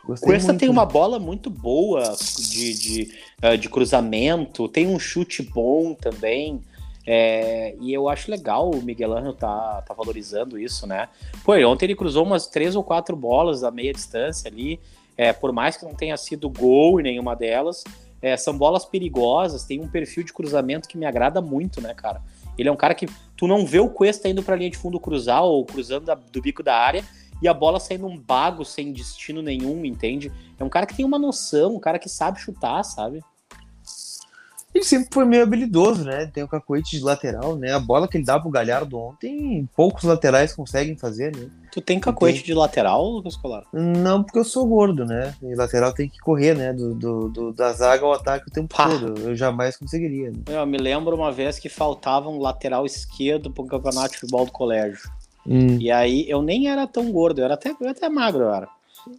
Gostei 0.05 0.27
Cuesta 0.27 0.51
muito, 0.51 0.60
tem 0.60 0.69
uma 0.69 0.86
bola 0.86 1.17
muito 1.17 1.50
boa 1.50 2.15
de, 2.51 2.74
de, 2.74 3.12
uh, 3.43 3.57
de 3.57 3.67
cruzamento, 3.67 4.69
tem 4.69 4.88
um 4.88 5.00
chute 5.00 5.41
bom 5.41 5.95
também. 5.95 6.62
É, 7.07 7.75
e 7.79 7.93
eu 7.93 8.09
acho 8.09 8.31
legal 8.31 8.69
o 8.69 8.81
Miguel 8.81 9.13
Angel 9.13 9.33
tá, 9.33 9.83
tá 9.83 9.93
valorizando 9.93 10.57
isso, 10.57 10.88
né? 10.88 11.07
Pô, 11.43 11.53
ontem 11.67 11.85
ele 11.85 11.95
cruzou 11.95 12.24
umas 12.24 12.47
três 12.47 12.75
ou 12.75 12.83
quatro 12.83 13.15
bolas 13.15 13.63
a 13.63 13.71
meia 13.71 13.93
distância 13.93 14.50
ali. 14.50 14.79
É, 15.17 15.31
por 15.31 15.51
mais 15.51 15.77
que 15.77 15.85
não 15.85 15.93
tenha 15.93 16.17
sido 16.17 16.50
gol 16.50 17.00
em 17.00 17.03
nenhuma 17.03 17.35
delas, 17.35 17.83
é, 18.21 18.35
são 18.35 18.57
bolas 18.57 18.83
perigosas, 18.85 19.63
tem 19.63 19.79
um 19.79 19.88
perfil 19.88 20.24
de 20.24 20.33
cruzamento 20.33 20.89
que 20.89 20.97
me 20.97 21.05
agrada 21.05 21.41
muito, 21.41 21.79
né, 21.79 21.93
cara? 21.93 22.21
Ele 22.57 22.67
é 22.67 22.71
um 22.71 22.75
cara 22.75 22.95
que 22.95 23.07
tu 23.38 23.47
não 23.47 23.65
vê 23.65 23.79
o 23.79 23.89
Cuesta 23.89 24.27
indo 24.27 24.41
pra 24.41 24.55
linha 24.55 24.69
de 24.69 24.77
fundo 24.77 25.00
cruzar 25.00 25.43
ou 25.43 25.63
cruzando 25.65 26.05
da, 26.05 26.15
do 26.15 26.41
bico 26.41 26.63
da 26.63 26.75
área 26.75 27.03
e 27.41 27.47
a 27.47 27.53
bola 27.53 27.79
saindo 27.79 28.07
um 28.07 28.17
bago 28.17 28.63
sem 28.63 28.91
destino 28.91 29.41
nenhum, 29.41 29.85
entende? 29.85 30.31
É 30.59 30.63
um 30.63 30.69
cara 30.69 30.85
que 30.85 30.95
tem 30.95 31.05
uma 31.05 31.19
noção, 31.19 31.75
um 31.75 31.79
cara 31.79 32.00
que 32.00 32.09
sabe 32.09 32.39
chutar, 32.39 32.83
sabe? 32.83 33.21
Ele 34.75 34.84
sempre 34.84 35.08
foi 35.10 35.24
meio 35.24 35.44
habilidoso, 35.44 36.03
né? 36.03 36.29
Tem 36.34 36.44
o 36.44 36.50
cacoete 36.50 36.98
de 36.98 37.03
lateral, 37.03 37.55
né? 37.55 37.72
A 37.72 37.79
bola 37.79 38.10
que 38.10 38.17
ele 38.17 38.25
dá 38.25 38.38
pro 38.38 38.50
Galhardo 38.50 39.00
ontem, 39.00 39.70
poucos 39.74 40.03
laterais 40.03 40.53
conseguem 40.53 40.98
fazer, 40.98 41.34
né? 41.34 41.50
Tu 41.72 41.79
tem 41.79 41.98
cacoete 41.98 42.39
tem... 42.39 42.48
de 42.48 42.53
lateral, 42.53 43.05
Lucas 43.05 43.38
Colar? 43.38 43.63
Não, 43.72 44.22
porque 44.22 44.38
eu 44.38 44.44
sou 44.44 44.67
gordo, 44.67 45.05
né? 45.05 45.34
E 45.41 45.55
lateral 45.55 45.94
tem 45.94 46.10
que 46.10 46.20
correr, 46.20 46.55
né? 46.55 46.74
Do, 46.74 46.94
do, 46.94 47.29
do 47.29 47.53
da 47.53 47.72
zaga 47.72 48.05
ao 48.05 48.12
ataque 48.12 48.50
o 48.50 48.51
tempo 48.51 48.75
Pá. 48.75 48.90
todo. 48.90 49.18
Eu 49.22 49.33
jamais 49.33 49.77
conseguiria. 49.77 50.31
Né? 50.31 50.44
Eu 50.50 50.66
me 50.66 50.77
lembro 50.77 51.16
uma 51.16 51.31
vez 51.31 51.57
que 51.57 51.70
faltava 51.70 52.27
um 52.27 52.40
lateral 52.40 52.85
esquerdo 52.85 53.50
pro 53.50 53.66
campeonato 53.66 54.11
de 54.11 54.20
futebol 54.20 54.46
do 54.46 54.51
colégio. 54.51 55.09
Hum. 55.48 55.77
E 55.79 55.90
aí 55.90 56.29
eu 56.29 56.42
nem 56.42 56.68
era 56.68 56.85
tão 56.85 57.14
gordo, 57.14 57.40
eu 57.40 57.46
era 57.46 57.53
até, 57.53 57.74
eu 57.79 57.90
até 57.90 58.09
magro, 58.09 58.44
eu 58.44 58.53
era. 58.53 58.68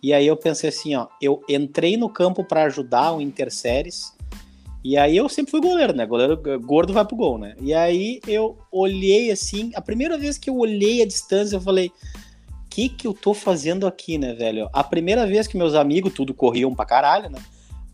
E 0.02 0.12
aí 0.12 0.26
eu 0.26 0.36
pensei 0.36 0.68
assim, 0.68 0.94
ó, 0.96 1.06
eu 1.22 1.42
entrei 1.48 1.96
no 1.96 2.10
campo 2.10 2.44
para 2.44 2.64
ajudar 2.64 3.12
o 3.12 3.22
Interséries 3.22 4.15
e 4.88 4.96
aí 4.96 5.16
eu 5.16 5.28
sempre 5.28 5.50
fui 5.50 5.60
goleiro, 5.60 5.92
né? 5.92 6.06
Goleiro 6.06 6.40
gordo 6.60 6.92
vai 6.92 7.04
pro 7.04 7.16
gol, 7.16 7.38
né? 7.38 7.56
E 7.60 7.74
aí 7.74 8.20
eu 8.24 8.56
olhei 8.70 9.32
assim, 9.32 9.72
a 9.74 9.80
primeira 9.80 10.16
vez 10.16 10.38
que 10.38 10.48
eu 10.48 10.56
olhei 10.56 11.02
a 11.02 11.06
distância, 11.06 11.56
eu 11.56 11.60
falei: 11.60 11.90
que 12.70 12.88
que 12.88 13.04
eu 13.04 13.12
tô 13.12 13.34
fazendo 13.34 13.84
aqui, 13.84 14.16
né, 14.16 14.32
velho? 14.32 14.70
A 14.72 14.84
primeira 14.84 15.26
vez 15.26 15.48
que 15.48 15.56
meus 15.56 15.74
amigos, 15.74 16.12
tudo 16.14 16.32
corriam 16.32 16.72
pra 16.72 16.86
caralho, 16.86 17.28
né? 17.28 17.40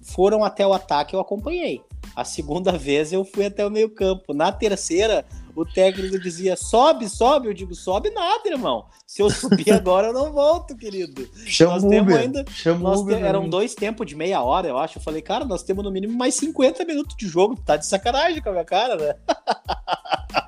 Foram 0.03 0.45
até 0.45 0.67
o 0.67 0.75
ataque, 0.75 1.17
eu 1.17 1.21
acompanhei. 1.21 1.81
A 2.15 2.27
segunda 2.27 2.73
vez 2.77 3.11
eu 3.11 3.25
fui 3.25 3.47
até 3.47 3.67
o 3.67 3.71
meio-campo. 3.71 4.35
Na 4.35 4.53
terceira, 4.53 5.25
o 5.55 5.65
técnico 5.65 6.19
dizia: 6.19 6.57
sobe, 6.57 7.09
sobe. 7.09 7.49
Eu 7.49 7.55
digo: 7.55 7.75
sobe 7.75 8.11
nada, 8.11 8.49
irmão. 8.49 8.87
Se 9.07 9.23
eu 9.23 9.31
subir 9.31 9.71
agora, 9.73 10.09
eu 10.09 10.13
não 10.13 10.33
volto, 10.33 10.77
querido. 10.77 11.29
Chama 11.47 11.73
nós 11.73 11.85
temos 11.85 12.15
ainda. 12.15 12.45
Chama 12.51 12.81
nós 12.81 13.01
Uber, 13.01 13.19
te... 13.19 13.23
Eram 13.23 13.49
dois 13.49 13.75
tempos 13.75 14.07
de 14.07 14.17
meia 14.17 14.43
hora, 14.43 14.69
eu 14.69 14.79
acho. 14.79 14.99
Eu 14.99 15.03
falei, 15.03 15.21
cara, 15.21 15.45
nós 15.45 15.63
temos 15.63 15.85
no 15.85 15.91
mínimo 15.91 16.17
mais 16.17 16.35
50 16.35 16.85
minutos 16.85 17.17
de 17.17 17.29
jogo. 17.29 17.57
Tá 17.57 17.77
de 17.77 17.87
sacanagem 17.87 18.43
com 18.43 18.49
a 18.49 18.53
minha 18.53 18.65
cara, 18.65 18.97
né? 18.97 19.15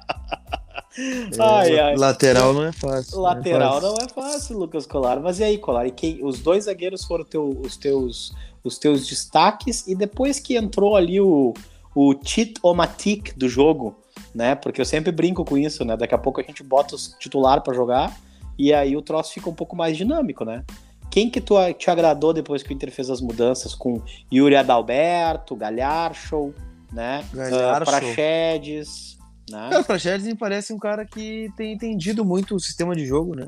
É, 0.97 1.43
ai, 1.43 1.79
ai. 1.81 1.97
Lateral 1.97 2.55
não 2.55 2.65
é 2.65 2.71
fácil. 2.73 3.21
Lateral 3.21 3.81
não 3.81 3.95
é 3.95 4.01
fácil, 4.03 4.15
não 4.17 4.29
é 4.29 4.33
fácil 4.33 4.59
Lucas 4.59 4.87
Colar. 4.87 5.21
Mas 5.21 5.41
e 5.41 5.45
aí, 5.45 5.59
Colar? 5.59 5.87
E 5.87 5.91
quem, 5.91 6.25
os 6.25 6.39
dois 6.39 6.65
zagueiros 6.65 7.05
foram 7.05 7.25
teu, 7.25 7.49
os, 7.65 7.77
teus, 7.77 8.33
os 8.63 8.79
teus 8.79 9.05
destaques. 9.07 9.89
E 9.89 9.95
depois 9.97 10.39
que 10.39 10.57
entrou 10.57 10.95
ali 10.95 11.21
o, 11.21 11.53
o 11.95 12.15
Tit 12.15 12.61
Omatic 12.63 13.37
do 13.37 13.49
jogo, 13.49 13.97
né? 14.35 14.55
Porque 14.55 14.81
eu 14.81 14.85
sempre 14.85 15.13
brinco 15.13 15.45
com 15.45 15.57
isso, 15.57 15.85
né? 15.85 15.97
Daqui 15.97 16.15
a 16.15 16.19
pouco 16.19 16.41
a 16.41 16.45
gente 16.45 16.63
bota 16.63 16.95
os 16.95 17.15
titular 17.19 17.63
para 17.63 17.75
jogar 17.75 18.15
e 18.59 18.73
aí 18.73 18.97
o 18.97 19.03
troço 19.03 19.33
fica 19.33 19.49
um 19.49 19.55
pouco 19.55 19.77
mais 19.77 19.97
dinâmico, 19.97 20.45
né? 20.45 20.65
Quem 21.11 21.31
que 21.31 21.41
tu, 21.41 21.55
te 21.75 21.91
agradou 21.91 22.33
depois 22.33 22.63
que 22.63 22.71
o 22.71 22.73
Inter 22.73 22.91
fez 22.91 23.09
as 23.09 23.21
mudanças 23.21 23.75
com 23.75 24.03
Yuri 24.33 24.57
Adalberto, 24.57 25.55
Galharcho, 25.55 26.53
né? 26.93 27.25
Galharcho. 27.33 27.83
Uh, 27.83 27.85
Praxedes, 27.85 29.19
né? 29.49 29.79
O 29.79 29.85
Praxedes 29.85 30.27
me 30.27 30.35
parece 30.35 30.73
um 30.73 30.79
cara 30.79 31.05
que 31.05 31.53
tem 31.57 31.73
entendido 31.73 32.25
muito 32.25 32.57
o 32.57 32.61
sistema 32.61 32.97
de 32.97 33.07
jogo, 33.07 33.37
né? 33.37 33.47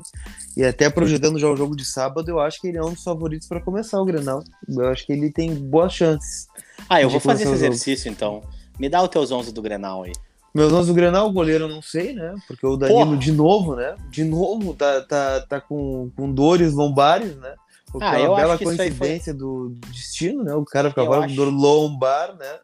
E 0.55 0.63
até 0.63 0.89
projetando 0.89 1.39
já 1.39 1.49
o 1.49 1.57
jogo 1.57 1.75
de 1.75 1.83
sábado, 1.83 2.29
eu 2.29 2.39
acho 2.39 2.61
que 2.61 2.67
ele 2.67 2.77
é 2.77 2.83
um 2.83 2.93
dos 2.93 3.03
favoritos 3.03 3.47
para 3.47 3.59
começar 3.59 3.99
o 3.99 4.05
Grenal. 4.05 4.43
Eu 4.67 4.87
acho 4.87 5.05
que 5.05 5.11
ele 5.11 5.29
tem 5.29 5.53
boas 5.53 5.93
chances. 5.93 6.47
Ah, 6.87 7.01
eu 7.01 7.09
vou 7.09 7.19
fazer 7.19 7.43
esse 7.43 7.53
exercício 7.53 8.09
então. 8.09 8.41
Me 8.79 8.87
dá 8.87 9.01
os 9.01 9.09
teus 9.09 9.31
11 9.31 9.51
do 9.51 9.61
Grenal 9.61 10.03
aí. 10.03 10.13
Meus 10.57 10.73
11 10.73 10.87
do 10.87 10.95
Grenal, 10.95 11.27
o 11.29 11.31
goleiro 11.31 11.65
eu 11.65 11.69
não 11.69 11.83
sei, 11.83 12.13
né? 12.13 12.33
Porque 12.47 12.65
o 12.65 12.75
Danilo, 12.75 13.05
Porra. 13.05 13.17
de 13.17 13.31
novo, 13.31 13.75
né? 13.75 13.95
De 14.09 14.23
novo, 14.23 14.73
tá, 14.73 15.01
tá, 15.01 15.41
tá 15.41 15.61
com, 15.61 16.09
com 16.15 16.33
dores 16.33 16.73
lombares, 16.73 17.35
né? 17.35 17.53
O 17.93 17.99
ah, 18.01 18.19
é 18.19 18.27
uma 18.27 18.37
bela 18.37 18.57
coincidência 18.57 19.33
foi... 19.33 19.39
do 19.39 19.75
destino, 19.91 20.43
né? 20.43 20.55
O 20.55 20.65
cara 20.65 20.89
fica 20.89 21.03
agora 21.03 21.27
com 21.27 21.35
dor 21.35 21.53
lombar, 21.53 22.35
né? 22.35 22.55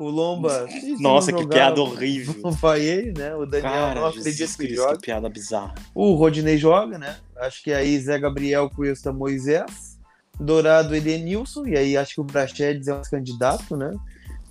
O 0.00 0.10
Lomba. 0.10 0.66
Nossa, 0.98 1.32
que 1.32 1.46
piada 1.46 1.80
horrível. 1.80 2.34
O 2.42 2.52
Faye, 2.52 3.12
né? 3.16 3.34
O 3.36 3.46
Daniel, 3.46 3.70
cara, 3.70 4.00
nossa, 4.00 4.20
tem 4.20 4.32
dias 4.32 4.56
que 4.56 4.74
joga. 4.74 4.96
Que 4.96 5.02
piada 5.02 5.28
bizarra. 5.28 5.74
O 5.94 6.14
Rodinei 6.14 6.58
joga, 6.58 6.98
né? 6.98 7.16
Acho 7.36 7.62
que 7.62 7.72
aí 7.72 7.98
Zé 8.00 8.18
Gabriel, 8.18 8.68
Cuesta, 8.68 9.12
Moisés. 9.12 9.96
Dourado, 10.40 10.94
Edenilson. 10.94 11.66
E 11.66 11.76
aí 11.76 11.96
acho 11.96 12.14
que 12.14 12.20
o 12.20 12.24
Prachedes 12.24 12.88
é 12.88 12.94
um 12.94 13.02
candidato, 13.02 13.76
né? 13.76 13.92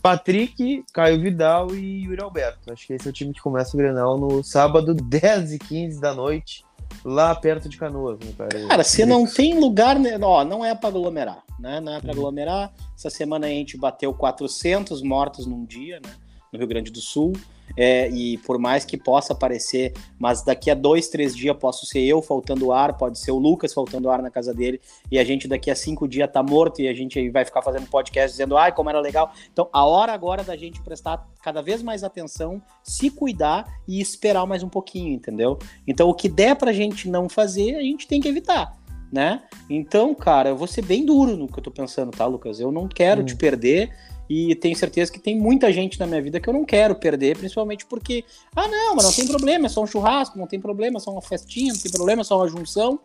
Patrick, 0.08 0.86
Caio 0.93 1.20
Vidal 1.20 1.76
e 1.76 2.06
Yuri 2.06 2.22
Alberto. 2.22 2.72
Acho 2.72 2.88
que 2.88 2.93
esse 2.93 3.06
é 3.06 3.10
o 3.10 3.13
time 3.13 3.34
que 3.34 3.41
começa 3.41 3.76
o 3.76 3.78
Grenal 3.78 4.17
no 4.17 4.41
sábado, 4.41 4.93
10 5.04 5.52
e 5.52 5.60
15 5.60 6.00
da 6.00 6.13
noite, 6.13 6.63
lá 7.04 7.36
perto 7.36 7.67
de 7.67 7.78
Canoas, 7.78 8.17
né, 8.20 8.32
cara? 8.38 8.67
Cara, 8.70 8.84
se 8.86 9.06
não 9.06 9.28
tem 9.28 9.60
lugar, 9.60 10.00
né, 10.00 10.17
ó, 10.22 10.46
não 10.46 10.63
é 10.63 10.74
para 10.74 10.88
aglomerar, 10.88 11.43
né? 11.60 11.82
Não 11.82 11.93
é 11.93 12.00
para 12.00 12.13
aglomerar. 12.13 12.72
Essa 12.96 13.10
semana 13.10 13.48
a 13.48 13.50
gente 13.50 13.78
bateu 13.78 14.13
400 14.13 15.02
mortos 15.02 15.46
num 15.46 15.65
dia, 15.65 16.00
né? 16.00 16.10
No 16.52 16.60
Rio 16.60 16.68
Grande 16.68 16.92
do 16.92 17.02
Sul. 17.02 17.34
É, 17.76 18.10
e 18.10 18.38
por 18.40 18.58
mais 18.58 18.86
que 18.86 18.98
possa 18.98 19.34
aparecer, 19.34 19.94
mas 20.18 20.44
daqui 20.44 20.72
a 20.72 20.74
dois, 20.74 21.10
três 21.10 21.36
dias 21.36 21.56
posso 21.58 21.86
ser 21.86 22.02
eu 22.02 22.22
faltando 22.22 22.72
ar, 22.72 22.96
pode 22.96 23.20
ser 23.20 23.32
o 23.32 23.38
Lucas 23.38 23.74
faltando 23.74 24.10
ar 24.10 24.22
na 24.22 24.30
casa 24.30 24.54
dele, 24.54 24.80
e 25.12 25.20
a 25.20 25.24
gente 25.24 25.48
daqui 25.48 25.70
a 25.70 25.76
cinco 25.76 26.08
dias 26.08 26.30
tá 26.32 26.42
morto 26.42 26.82
e 26.82 26.88
a 26.88 26.94
gente 26.94 27.30
vai 27.30 27.44
ficar 27.44 27.62
fazendo 27.62 27.88
podcast 27.88 28.32
dizendo, 28.32 28.56
ai, 28.56 28.72
como 28.72 28.90
era 28.90 29.00
legal. 29.00 29.32
Então, 29.52 29.70
a 29.74 29.86
hora 29.86 30.14
agora 30.14 30.44
da 30.44 30.56
gente 30.56 30.82
prestar 30.82 31.28
cada 31.44 31.62
vez 31.62 31.84
mais 31.84 32.04
atenção, 32.04 32.62
se 32.84 33.10
cuidar 33.10 33.66
e 33.88 34.00
esperar 34.00 34.46
mais 34.46 34.64
um 34.64 34.70
pouquinho, 34.70 35.14
entendeu? 35.14 35.60
Então, 35.86 36.10
o 36.10 36.14
que 36.14 36.30
der 36.30 36.56
pra 36.56 36.72
gente 36.72 37.10
não 37.10 37.28
fazer, 37.28 37.76
a 37.76 37.82
gente 37.82 38.08
tem 38.08 38.22
que 38.22 38.28
evitar 38.28 38.78
né? 39.12 39.42
Então, 39.70 40.14
cara, 40.14 40.50
eu 40.50 40.58
vou 40.58 40.68
ser 40.68 40.82
bem 40.82 41.06
duro 41.06 41.38
no 41.38 41.48
que 41.48 41.60
eu 41.60 41.64
tô 41.64 41.72
pensando, 41.72 42.12
tá, 42.12 42.26
Lucas? 42.26 42.60
Eu 42.60 42.72
não 42.72 42.88
quero 42.88 43.22
hum. 43.22 43.26
te 43.26 43.36
perder 43.36 43.90
e 44.30 44.56
tenho 44.56 44.76
certeza 44.76 45.12
que 45.12 45.20
tem 45.20 45.38
muita 45.38 45.72
gente 45.72 46.00
na 46.00 46.06
minha 46.06 46.22
vida 46.22 46.40
que 46.40 46.50
eu 46.50 46.54
não 46.54 46.66
quero 46.66 46.96
perder, 46.96 47.38
principalmente 47.38 47.86
porque, 47.86 48.24
ah, 48.56 48.68
não, 48.68 48.96
mas 48.96 49.06
não 49.06 49.13
tem 49.13 49.28
problema, 49.28 49.66
é 49.68 49.70
só 49.70 49.82
um 49.82 49.88
churrasco, 49.88 50.38
não 50.38 50.48
tem 50.48 50.60
problema, 50.60 50.98
é 50.98 51.00
só 51.00 51.12
uma 51.12 51.22
festinha, 51.22 51.74
não 51.74 51.80
tem 51.80 51.92
problema, 51.92 52.22
é 52.22 52.26
só 52.26 52.38
uma 52.38 52.48
junção. 52.48 53.00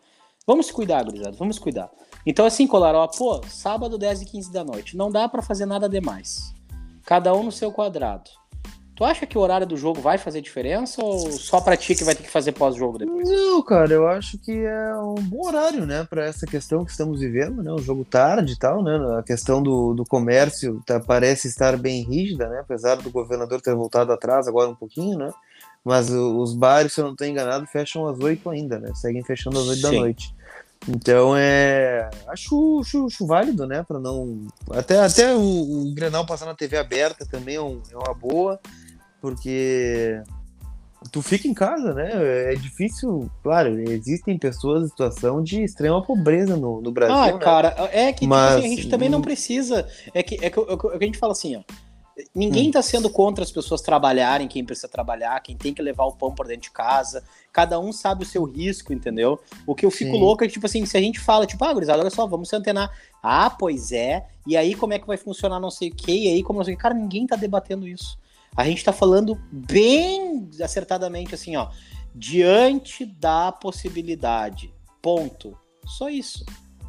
Vamos 0.46 0.70
cuidar, 0.70 1.04
gurizada, 1.04 1.36
vamos 1.36 1.58
cuidar. 1.58 1.88
Então, 2.26 2.44
assim, 2.44 2.66
Colaró, 2.66 3.06
pô, 3.06 3.40
sábado 3.48 3.96
10 3.96 4.22
e 4.22 4.24
15 4.26 4.52
da 4.52 4.64
noite. 4.64 4.96
Não 4.96 5.10
dá 5.10 5.28
para 5.28 5.40
fazer 5.42 5.66
nada 5.66 5.88
demais. 5.88 6.52
Cada 7.04 7.32
um 7.34 7.44
no 7.44 7.52
seu 7.52 7.70
quadrado. 7.70 8.30
Tu 8.94 9.04
acha 9.04 9.26
que 9.26 9.38
o 9.38 9.40
horário 9.40 9.66
do 9.66 9.76
jogo 9.76 10.00
vai 10.00 10.18
fazer 10.18 10.42
diferença 10.42 11.02
ou 11.02 11.32
só 11.32 11.60
pra 11.60 11.76
ti 11.76 11.94
que 11.94 12.04
vai 12.04 12.14
ter 12.14 12.22
que 12.22 12.30
fazer 12.30 12.52
pós-jogo 12.52 12.98
depois? 12.98 13.28
Não, 13.28 13.62
cara, 13.62 13.92
eu 13.92 14.06
acho 14.06 14.36
que 14.38 14.52
é 14.52 14.96
um 14.96 15.14
bom 15.14 15.46
horário, 15.46 15.86
né, 15.86 16.06
pra 16.08 16.26
essa 16.26 16.46
questão 16.46 16.84
que 16.84 16.90
estamos 16.90 17.20
vivendo, 17.20 17.62
né, 17.62 17.72
o 17.72 17.78
jogo 17.78 18.04
tarde 18.04 18.52
e 18.52 18.58
tal, 18.58 18.82
né, 18.82 18.96
a 19.18 19.22
questão 19.22 19.62
do, 19.62 19.94
do 19.94 20.04
comércio 20.04 20.82
tá, 20.86 21.00
parece 21.00 21.48
estar 21.48 21.76
bem 21.78 22.02
rígida, 22.02 22.46
né, 22.48 22.60
apesar 22.60 22.96
do 22.96 23.10
governador 23.10 23.62
ter 23.62 23.74
voltado 23.74 24.12
atrás 24.12 24.46
agora 24.46 24.68
um 24.68 24.74
pouquinho, 24.74 25.16
né, 25.16 25.32
mas 25.82 26.10
os 26.10 26.54
bares, 26.54 26.92
se 26.92 27.00
eu 27.00 27.06
não 27.06 27.12
estou 27.12 27.26
enganado, 27.26 27.66
fecham 27.66 28.06
às 28.06 28.18
8 28.18 28.48
ainda, 28.50 28.78
né, 28.78 28.92
seguem 28.94 29.24
fechando 29.24 29.58
às 29.58 29.68
8 29.68 29.76
Sim. 29.76 29.82
da 29.82 29.92
noite. 29.92 30.34
Então 30.88 31.36
é. 31.36 32.10
Acho, 32.28 32.80
acho, 32.80 33.06
acho 33.06 33.26
válido, 33.26 33.66
né? 33.66 33.82
Para 33.82 33.98
não. 33.98 34.46
Até, 34.70 34.98
até 34.98 35.34
o, 35.34 35.40
o 35.40 35.94
Grenal 35.94 36.26
passar 36.26 36.46
na 36.46 36.54
TV 36.54 36.76
aberta 36.76 37.24
também 37.24 37.56
é, 37.56 37.60
um, 37.60 37.80
é 37.90 37.96
uma 37.96 38.14
boa 38.14 38.60
porque 39.22 40.20
tu 41.12 41.22
fica 41.22 41.46
em 41.46 41.54
casa, 41.54 41.94
né? 41.94 42.10
É 42.52 42.54
difícil, 42.56 43.30
claro, 43.42 43.78
existem 43.88 44.36
pessoas 44.36 44.84
em 44.84 44.88
situação 44.88 45.42
de 45.42 45.62
extrema 45.62 46.02
pobreza 46.02 46.56
no, 46.56 46.82
no 46.82 46.90
Brasil. 46.90 47.14
Ah, 47.14 47.32
né? 47.32 47.38
cara, 47.38 47.74
é 47.92 48.12
que 48.12 48.26
Mas, 48.26 48.56
tipo 48.56 48.58
assim, 48.58 48.66
a 48.66 48.76
gente 48.76 48.88
também 48.88 49.08
não 49.08 49.22
precisa. 49.22 49.86
É 50.12 50.22
que, 50.22 50.34
é 50.44 50.50
que, 50.50 50.60
é 50.60 50.76
que 50.76 51.04
a 51.04 51.06
gente 51.06 51.18
fala 51.18 51.32
assim, 51.32 51.56
ó. 51.56 51.62
Ninguém 52.34 52.66
está 52.66 52.80
hum. 52.80 52.82
sendo 52.82 53.10
contra 53.10 53.42
as 53.42 53.50
pessoas 53.50 53.80
trabalharem, 53.80 54.46
quem 54.46 54.64
precisa 54.64 54.88
trabalhar, 54.88 55.40
quem 55.40 55.56
tem 55.56 55.72
que 55.72 55.80
levar 55.80 56.04
o 56.04 56.12
pão 56.12 56.34
por 56.34 56.46
dentro 56.46 56.64
de 56.64 56.70
casa. 56.70 57.24
Cada 57.52 57.80
um 57.80 57.92
sabe 57.92 58.24
o 58.24 58.26
seu 58.26 58.44
risco, 58.44 58.92
entendeu? 58.92 59.40
O 59.66 59.74
que 59.74 59.86
eu 59.86 59.90
fico 59.90 60.12
Sim. 60.12 60.20
louco 60.20 60.44
é 60.44 60.46
que, 60.46 60.52
tipo 60.52 60.66
assim, 60.66 60.84
se 60.84 60.96
a 60.96 61.00
gente 61.00 61.18
fala, 61.18 61.46
tipo, 61.46 61.64
ah, 61.64 61.72
gurizada, 61.72 62.00
olha 62.00 62.10
só, 62.10 62.26
vamos 62.26 62.48
se 62.48 62.56
antenar. 62.56 62.90
Ah, 63.22 63.48
pois 63.50 63.92
é. 63.92 64.26
E 64.46 64.56
aí, 64.56 64.74
como 64.74 64.92
é 64.92 64.98
que 64.98 65.06
vai 65.06 65.16
funcionar 65.16 65.58
não 65.58 65.70
sei 65.70 65.88
o 65.88 65.94
quê? 65.94 66.12
E 66.12 66.28
aí, 66.28 66.42
como 66.42 66.58
não 66.58 66.64
sei 66.64 66.74
o 66.74 66.76
quê? 66.76 66.82
Cara, 66.82 66.94
ninguém 66.94 67.26
tá 67.26 67.36
debatendo 67.36 67.86
isso. 67.86 68.18
A 68.54 68.64
gente 68.64 68.78
está 68.78 68.92
falando 68.92 69.40
bem 69.50 70.50
acertadamente 70.62 71.34
assim, 71.34 71.56
ó, 71.56 71.70
diante 72.14 73.06
da 73.06 73.50
possibilidade. 73.50 74.72
Ponto. 75.00 75.56
Só 75.86 76.08
isso. 76.08 76.44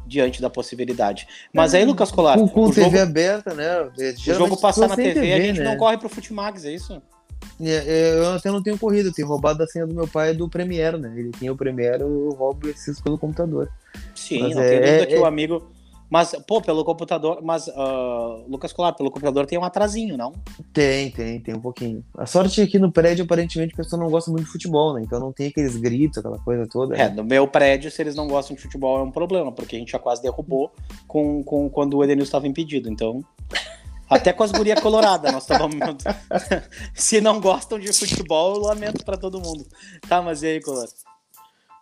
Diante 0.06 0.40
da 0.40 0.50
possibilidade. 0.50 1.26
Mas 1.52 1.74
aí, 1.74 1.84
Lucas 1.84 2.10
Colar. 2.10 2.38
Com, 2.38 2.48
com 2.48 2.70
TV 2.70 2.82
jogo, 2.82 2.98
aberta, 2.98 3.54
né? 3.54 3.82
O 3.82 4.16
jogo 4.16 4.60
passar 4.60 4.88
na 4.88 4.96
TV, 4.96 5.14
TV, 5.14 5.32
a 5.32 5.40
gente 5.40 5.60
né? 5.60 5.64
não 5.64 5.76
corre 5.76 5.96
pro 5.96 6.08
Futimax, 6.08 6.64
é 6.64 6.72
isso? 6.72 7.00
É, 7.60 7.70
é, 7.70 8.18
eu 8.18 8.32
até 8.32 8.50
não 8.50 8.62
tenho 8.62 8.78
corrido, 8.78 9.08
eu 9.08 9.12
tenho 9.12 9.28
roubado 9.28 9.62
a 9.62 9.66
senha 9.66 9.86
do 9.86 9.94
meu 9.94 10.08
pai 10.08 10.34
do 10.34 10.48
Premiere, 10.48 10.98
né? 10.98 11.12
Ele 11.16 11.30
tem 11.30 11.50
o 11.50 11.56
Premiere, 11.56 12.02
eu 12.02 12.30
roubo 12.30 12.68
esses 12.68 13.00
pelo 13.00 13.18
computador. 13.18 13.70
Sim, 14.14 14.42
Mas 14.42 14.56
não 14.56 14.62
é, 14.62 14.68
tem 14.68 14.80
dúvida 14.80 15.02
é, 15.02 15.06
que 15.06 15.16
o 15.16 15.24
amigo 15.24 15.62
mas, 16.10 16.32
pô, 16.46 16.60
pelo 16.60 16.84
computador. 16.84 17.40
Mas, 17.42 17.66
uh, 17.68 18.44
Lucas 18.48 18.72
Colar, 18.72 18.92
pelo 18.92 19.10
computador 19.10 19.46
tem 19.46 19.58
um 19.58 19.64
atrasinho, 19.64 20.16
não? 20.16 20.32
Tem, 20.72 21.10
tem, 21.10 21.40
tem 21.40 21.54
um 21.54 21.60
pouquinho. 21.60 22.04
A 22.16 22.26
sorte 22.26 22.60
é 22.60 22.66
que 22.66 22.78
no 22.78 22.92
prédio, 22.92 23.24
aparentemente, 23.24 23.74
a 23.74 23.76
pessoa 23.76 24.00
não 24.00 24.10
gosta 24.10 24.30
muito 24.30 24.44
de 24.44 24.50
futebol, 24.50 24.94
né? 24.94 25.02
Então 25.02 25.18
não 25.18 25.32
tem 25.32 25.48
aqueles 25.48 25.76
gritos, 25.76 26.18
aquela 26.18 26.38
coisa 26.38 26.66
toda. 26.66 26.94
É, 26.94 27.08
né? 27.08 27.14
no 27.14 27.24
meu 27.24 27.48
prédio, 27.48 27.90
se 27.90 28.02
eles 28.02 28.14
não 28.14 28.28
gostam 28.28 28.54
de 28.54 28.62
futebol, 28.62 29.00
é 29.00 29.02
um 29.02 29.10
problema, 29.10 29.50
porque 29.50 29.76
a 29.76 29.78
gente 29.78 29.92
já 29.92 29.98
quase 29.98 30.22
derrubou 30.22 30.72
com, 31.06 31.42
com, 31.42 31.68
quando 31.68 31.96
o 31.96 32.04
Edenilson 32.04 32.28
estava 32.28 32.48
impedido. 32.48 32.90
Então. 32.90 33.24
Até 34.08 34.32
com 34.32 34.44
as 34.44 34.52
gurias 34.52 34.78
coloradas, 34.80 35.32
nós 35.32 35.42
estávamos. 35.42 35.78
se 36.94 37.20
não 37.20 37.40
gostam 37.40 37.78
de 37.78 37.92
futebol, 37.92 38.56
eu 38.56 38.60
lamento 38.60 39.04
para 39.04 39.16
todo 39.16 39.40
mundo. 39.40 39.66
Tá, 40.06 40.20
mas 40.20 40.42
e 40.42 40.46
aí, 40.46 40.60
Colar? 40.60 40.86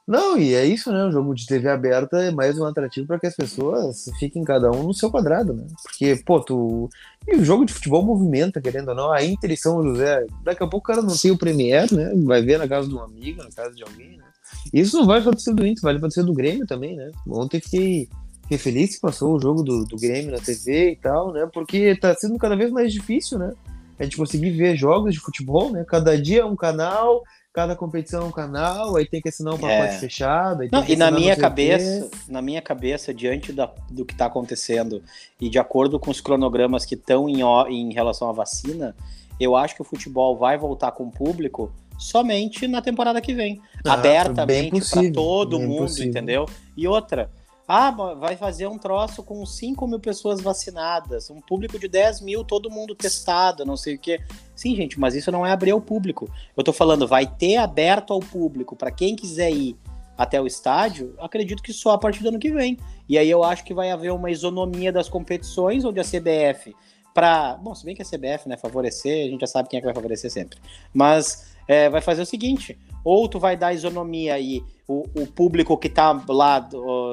Não, 0.06 0.36
e 0.36 0.54
é 0.54 0.64
isso, 0.64 0.92
né? 0.92 1.04
O 1.04 1.12
jogo 1.12 1.32
de 1.34 1.46
TV 1.46 1.68
aberta 1.68 2.16
é 2.18 2.32
mais 2.32 2.58
um 2.58 2.64
atrativo 2.64 3.06
para 3.06 3.20
que 3.20 3.26
as 3.26 3.36
pessoas 3.36 4.10
fiquem 4.18 4.42
cada 4.42 4.70
um 4.70 4.82
no 4.84 4.94
seu 4.94 5.10
quadrado, 5.10 5.54
né? 5.54 5.64
Porque, 5.82 6.16
pô, 6.26 6.40
tu. 6.40 6.90
E 7.26 7.36
o 7.36 7.44
jogo 7.44 7.64
de 7.64 7.72
futebol 7.72 8.04
movimenta, 8.04 8.60
querendo 8.60 8.88
ou 8.88 8.94
não. 8.96 9.12
A 9.12 9.24
Inter 9.24 9.52
e 9.52 9.56
São 9.56 9.80
José, 9.80 10.26
daqui 10.42 10.62
a 10.62 10.66
pouco 10.66 10.90
o 10.90 10.94
cara 10.94 11.02
não 11.02 11.16
tem 11.16 11.30
o 11.30 11.38
Premier, 11.38 11.92
né? 11.92 12.12
Vai 12.24 12.42
ver 12.42 12.58
na 12.58 12.66
casa 12.66 12.88
de 12.88 12.94
um 12.94 13.00
amigo, 13.00 13.44
na 13.44 13.50
casa 13.50 13.74
de 13.74 13.84
alguém, 13.84 14.16
né? 14.16 14.24
Isso 14.72 14.98
não 14.98 15.06
vai 15.06 15.20
acontecer 15.20 15.54
do 15.54 15.64
Inter, 15.64 15.82
vai 15.82 15.94
acontecer 15.94 16.24
do 16.24 16.34
Grêmio 16.34 16.66
também, 16.66 16.96
né? 16.96 17.12
Ontem 17.28 17.60
fiquei, 17.60 18.08
fiquei 18.42 18.58
feliz 18.58 18.96
que 18.96 19.00
passou 19.00 19.36
o 19.36 19.40
jogo 19.40 19.62
do, 19.62 19.84
do 19.84 19.96
Grêmio 19.96 20.32
na 20.32 20.38
TV 20.38 20.90
e 20.90 20.96
tal, 20.96 21.32
né? 21.32 21.48
Porque 21.54 21.94
tá 21.94 22.12
sendo 22.16 22.36
cada 22.38 22.56
vez 22.56 22.72
mais 22.72 22.92
difícil, 22.92 23.38
né? 23.38 23.52
A 24.00 24.02
gente 24.02 24.16
conseguir 24.16 24.50
ver 24.50 24.76
jogos 24.76 25.14
de 25.14 25.20
futebol, 25.20 25.70
né? 25.70 25.84
Cada 25.86 26.20
dia 26.20 26.40
é 26.40 26.44
um 26.44 26.56
canal, 26.56 27.22
cada 27.52 27.76
competição 27.76 28.22
é 28.22 28.24
um 28.24 28.30
canal, 28.30 28.96
aí 28.96 29.06
tem 29.06 29.20
que 29.20 29.28
assinar 29.28 29.54
um 29.54 29.58
pacote 29.58 29.94
é. 29.94 29.98
fechado. 29.98 30.62
Não, 30.72 30.84
e 30.88 30.96
na 30.96 31.10
minha 31.10 31.36
cabeça, 31.36 32.10
na 32.26 32.40
minha 32.40 32.62
cabeça, 32.62 33.12
diante 33.12 33.52
da, 33.52 33.70
do 33.90 34.04
que 34.04 34.14
está 34.14 34.26
acontecendo 34.26 35.02
e 35.40 35.50
de 35.50 35.58
acordo 35.58 36.00
com 36.00 36.10
os 36.10 36.20
cronogramas 36.20 36.84
que 36.84 36.94
estão 36.94 37.28
em, 37.28 37.42
em 37.68 37.92
relação 37.92 38.28
à 38.28 38.32
vacina, 38.32 38.96
eu 39.38 39.54
acho 39.54 39.74
que 39.74 39.82
o 39.82 39.84
futebol 39.84 40.36
vai 40.36 40.56
voltar 40.56 40.92
com 40.92 41.04
o 41.04 41.10
público 41.10 41.70
somente 41.98 42.66
na 42.66 42.80
temporada 42.80 43.20
que 43.20 43.34
vem. 43.34 43.60
Ah, 43.84 43.94
abertamente 43.94 44.80
para 44.90 45.12
todo 45.12 45.60
mundo, 45.60 45.82
possível. 45.82 46.10
entendeu? 46.10 46.46
E 46.76 46.88
outra, 46.88 47.30
ah, 47.68 47.90
vai 47.90 48.36
fazer 48.36 48.66
um 48.66 48.76
troço 48.76 49.22
com 49.22 49.44
5 49.46 49.86
mil 49.86 50.00
pessoas 50.00 50.40
vacinadas, 50.40 51.30
um 51.30 51.40
público 51.40 51.78
de 51.78 51.88
10 51.88 52.20
mil, 52.20 52.44
todo 52.44 52.70
mundo 52.70 52.94
testado, 52.94 53.64
não 53.64 53.76
sei 53.76 53.94
o 53.94 53.98
quê. 53.98 54.20
Sim, 54.62 54.76
gente, 54.76 55.00
mas 55.00 55.16
isso 55.16 55.32
não 55.32 55.44
é 55.44 55.50
abrir 55.50 55.72
ao 55.72 55.80
público. 55.80 56.30
Eu 56.56 56.62
tô 56.62 56.72
falando, 56.72 57.04
vai 57.04 57.26
ter 57.26 57.56
aberto 57.56 58.12
ao 58.12 58.20
público 58.20 58.76
para 58.76 58.92
quem 58.92 59.16
quiser 59.16 59.50
ir 59.50 59.76
até 60.16 60.40
o 60.40 60.46
estádio, 60.46 61.16
acredito 61.18 61.60
que 61.60 61.72
só 61.72 61.90
a 61.90 61.98
partir 61.98 62.22
do 62.22 62.28
ano 62.28 62.38
que 62.38 62.52
vem. 62.52 62.78
E 63.08 63.18
aí 63.18 63.28
eu 63.28 63.42
acho 63.42 63.64
que 63.64 63.74
vai 63.74 63.90
haver 63.90 64.12
uma 64.12 64.30
isonomia 64.30 64.92
das 64.92 65.08
competições, 65.08 65.84
onde 65.84 65.98
a 65.98 66.04
CBF, 66.04 66.72
para. 67.12 67.56
Bom, 67.56 67.74
se 67.74 67.84
bem 67.84 67.96
que 67.96 68.02
a 68.02 68.04
CBF, 68.04 68.48
né, 68.48 68.56
favorecer, 68.56 69.26
a 69.26 69.30
gente 69.30 69.40
já 69.40 69.48
sabe 69.48 69.68
quem 69.68 69.78
é 69.78 69.80
que 69.80 69.86
vai 69.86 69.94
favorecer 69.96 70.30
sempre. 70.30 70.60
Mas 70.94 71.56
é, 71.66 71.90
vai 71.90 72.00
fazer 72.00 72.22
o 72.22 72.26
seguinte: 72.26 72.78
ou 73.04 73.26
tu 73.26 73.40
vai 73.40 73.56
dar 73.56 73.74
isonomia 73.74 74.34
aí, 74.34 74.62
o, 74.86 75.02
o 75.22 75.26
público 75.26 75.76
que 75.76 75.88
tá 75.88 76.12
lá 76.28 76.68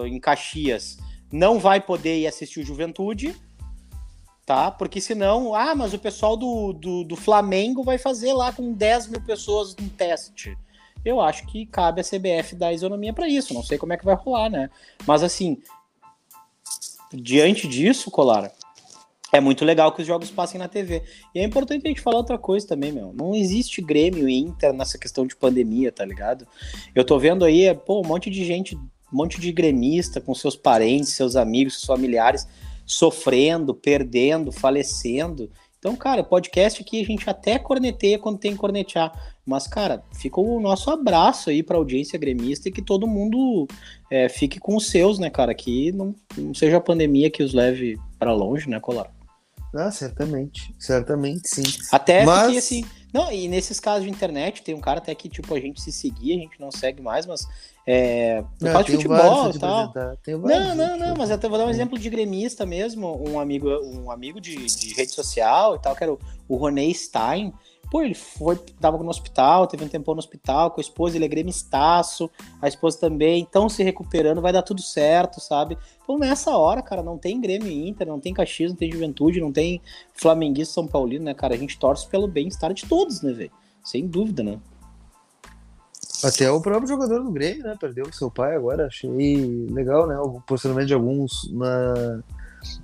em 0.05 0.19
Caxias 0.19 0.97
não 1.33 1.57
vai 1.57 1.81
poder 1.81 2.19
ir 2.19 2.27
assistir 2.27 2.59
o 2.59 2.63
Juventude, 2.63 3.35
tá? 4.49 4.71
Porque 4.71 4.99
senão, 4.99 5.53
ah, 5.53 5.75
mas 5.75 5.93
o 5.93 5.99
pessoal 5.99 6.35
do, 6.35 6.73
do, 6.73 7.03
do 7.03 7.15
Flamengo 7.15 7.83
vai 7.83 7.99
fazer 7.99 8.33
lá 8.33 8.51
com 8.51 8.73
10 8.73 9.09
mil 9.09 9.21
pessoas 9.21 9.75
um 9.79 9.88
teste. 9.88 10.57
Eu 11.05 11.21
acho 11.21 11.45
que 11.45 11.67
cabe 11.67 12.01
a 12.01 12.03
CBF 12.03 12.55
dar 12.55 12.73
isonomia 12.73 13.13
para 13.13 13.29
isso. 13.29 13.53
Não 13.53 13.62
sei 13.62 13.77
como 13.77 13.93
é 13.93 13.97
que 13.97 14.03
vai 14.03 14.15
rolar, 14.15 14.49
né? 14.49 14.71
Mas 15.05 15.21
assim, 15.21 15.62
diante 17.13 17.67
disso, 17.67 18.09
Colara, 18.09 18.51
é 19.31 19.39
muito 19.39 19.63
legal 19.63 19.91
que 19.91 20.01
os 20.01 20.07
jogos 20.07 20.31
passem 20.31 20.57
na 20.57 20.67
TV. 20.67 21.03
E 21.35 21.39
é 21.39 21.43
importante 21.43 21.85
a 21.85 21.89
gente 21.89 22.01
falar 22.01 22.17
outra 22.17 22.39
coisa 22.39 22.67
também, 22.67 22.91
meu. 22.91 23.13
Não 23.13 23.35
existe 23.35 23.83
Grêmio 23.83 24.27
e 24.27 24.35
Inter 24.35 24.73
nessa 24.73 24.97
questão 24.97 25.27
de 25.27 25.35
pandemia, 25.35 25.91
tá 25.91 26.03
ligado? 26.03 26.47
Eu 26.95 27.05
tô 27.05 27.19
vendo 27.19 27.45
aí, 27.45 27.71
pô, 27.85 28.01
um 28.01 28.07
monte 28.07 28.31
de 28.31 28.43
gente, 28.43 28.75
um 28.75 28.81
monte 29.12 29.39
de 29.39 29.51
gremista 29.51 30.19
com 30.19 30.33
seus 30.33 30.55
parentes, 30.55 31.09
seus 31.09 31.35
amigos, 31.35 31.73
seus 31.73 31.85
familiares 31.85 32.47
sofrendo, 32.89 33.75
perdendo, 33.75 34.52
falecendo. 34.52 35.49
Então, 35.78 35.95
cara, 35.95 36.23
podcast 36.23 36.82
aqui 36.82 36.99
a 36.99 37.06
gente 37.06 37.30
até 37.30 37.58
corneteia 37.58 38.17
quando 38.19 38.39
tem 38.39 38.52
que 38.52 38.58
cornetear. 38.58 39.13
Mas, 39.45 39.67
cara, 39.67 40.04
fica 40.13 40.41
o 40.41 40.60
nosso 40.60 40.89
abraço 40.89 41.49
aí 41.49 41.63
pra 41.63 41.78
audiência 41.78 42.19
gremista 42.19 42.67
e 42.67 42.71
que 42.71 42.82
todo 42.82 43.08
mundo 43.08 43.67
é, 44.12 44.28
fique 44.28 44.60
com 44.60 44.75
os 44.75 44.88
seus, 44.88 45.19
né, 45.19 45.30
cara? 45.30 45.54
Que 45.54 45.91
não, 45.91 46.13
não 46.36 46.54
seja 46.54 46.78
a 46.78 46.82
pandemia 46.82 47.30
que 47.30 47.43
os 47.43 47.54
leve 47.54 47.97
para 48.17 48.34
longe, 48.34 48.69
né, 48.69 48.80
Colar? 48.80 49.10
Ah, 49.73 49.91
certamente. 49.91 50.73
Certamente, 50.80 51.47
sim. 51.47 51.63
Até 51.91 52.25
mas... 52.25 52.43
porque, 52.43 52.58
assim. 52.58 52.86
Não, 53.13 53.32
e 53.32 53.48
nesses 53.48 53.80
casos 53.80 54.04
de 54.04 54.10
internet, 54.10 54.62
tem 54.62 54.76
um 54.76 54.80
cara 54.80 55.00
até 55.00 55.15
que, 55.15 55.28
tipo, 55.28 55.54
a 55.56 55.60
gente 55.60 55.82
se 55.82 55.91
seguir, 55.91 56.34
a 56.34 56.41
gente 56.41 56.60
não 56.60 56.72
segue 56.72 57.02
mais, 57.02 57.26
mas. 57.26 57.48
É, 57.86 58.43
no 58.62 58.72
caso 58.72 58.86
de 58.86 58.91
futebol 58.91 59.50
e 59.50 59.58
tal. 59.58 59.93
Não, 60.28 60.76
não, 60.76 60.98
não, 60.98 61.15
mas 61.17 61.32
até 61.32 61.50
vou 61.50 61.58
dar 61.58 61.65
um 61.65 61.72
exemplo 61.72 61.98
de 61.98 62.08
gremista 62.08 62.65
mesmo, 62.65 63.19
um 63.28 63.39
amigo, 63.39 63.67
um 63.67 64.12
amigo 64.12 64.39
de, 64.39 64.56
de 64.56 64.93
rede 64.93 65.12
social 65.12 65.76
e 65.76 65.80
tal, 65.80 65.95
que 65.95 66.04
era 66.04 66.13
o, 66.13 66.19
o 66.48 66.56
Roney 66.56 66.93
Stein. 66.93 67.52
Pô, 67.89 68.04
ele 68.04 68.13
foi, 68.13 68.56
tava 68.80 68.97
no 68.97 69.10
hospital, 69.10 69.65
teve 69.65 69.84
um 69.84 69.88
tempão 69.88 70.13
no 70.13 70.19
hospital 70.19 70.69
com 70.69 70.80
a 70.80 70.84
esposa, 70.84 71.15
ele 71.15 71.25
é 71.25 71.28
gremistaço, 71.28 72.30
a 72.62 72.67
esposa 72.67 72.99
também, 72.99 73.43
estão 73.43 73.67
se 73.67 73.82
recuperando, 73.82 74.41
vai 74.41 74.54
dar 74.54 74.62
tudo 74.62 74.82
certo, 74.82 75.41
sabe? 75.41 75.75
Então 76.04 76.17
nessa 76.17 76.56
hora, 76.56 76.84
cara, 76.84 77.02
não 77.02 77.17
tem 77.17 77.41
Grêmio 77.41 77.67
Inter, 77.67 78.08
não 78.08 78.19
tem 78.19 78.34
Caxias, 78.34 78.71
não 78.71 78.78
tem 78.78 78.91
Juventude, 78.91 79.41
não 79.41 79.52
tem 79.52 79.82
Flamenguista 80.13 80.75
São 80.75 80.88
Paulino, 80.88 81.25
né, 81.25 81.34
cara? 81.34 81.56
A 81.56 81.58
gente 81.58 81.80
torce 81.80 82.08
pelo 82.08 82.28
bem-estar 82.28 82.73
de 82.73 82.86
todos, 82.86 83.23
né, 83.23 83.34
velho? 83.34 83.52
Sem 83.84 84.06
dúvida, 84.06 84.43
né? 84.43 84.60
Até 86.23 86.52
o 86.52 86.62
próprio 86.62 86.88
jogador 86.88 87.23
do 87.23 87.32
Grêmio, 87.32 87.63
né? 87.63 87.75
Perdeu 87.80 88.12
seu 88.12 88.30
pai 88.30 88.56
agora, 88.56 88.88
achei 88.88 89.10
legal, 89.71 90.06
né? 90.06 90.19
O 90.19 90.41
posicionamento 90.41 90.88
de 90.88 90.93
alguns 90.93 91.49
na 91.52 92.21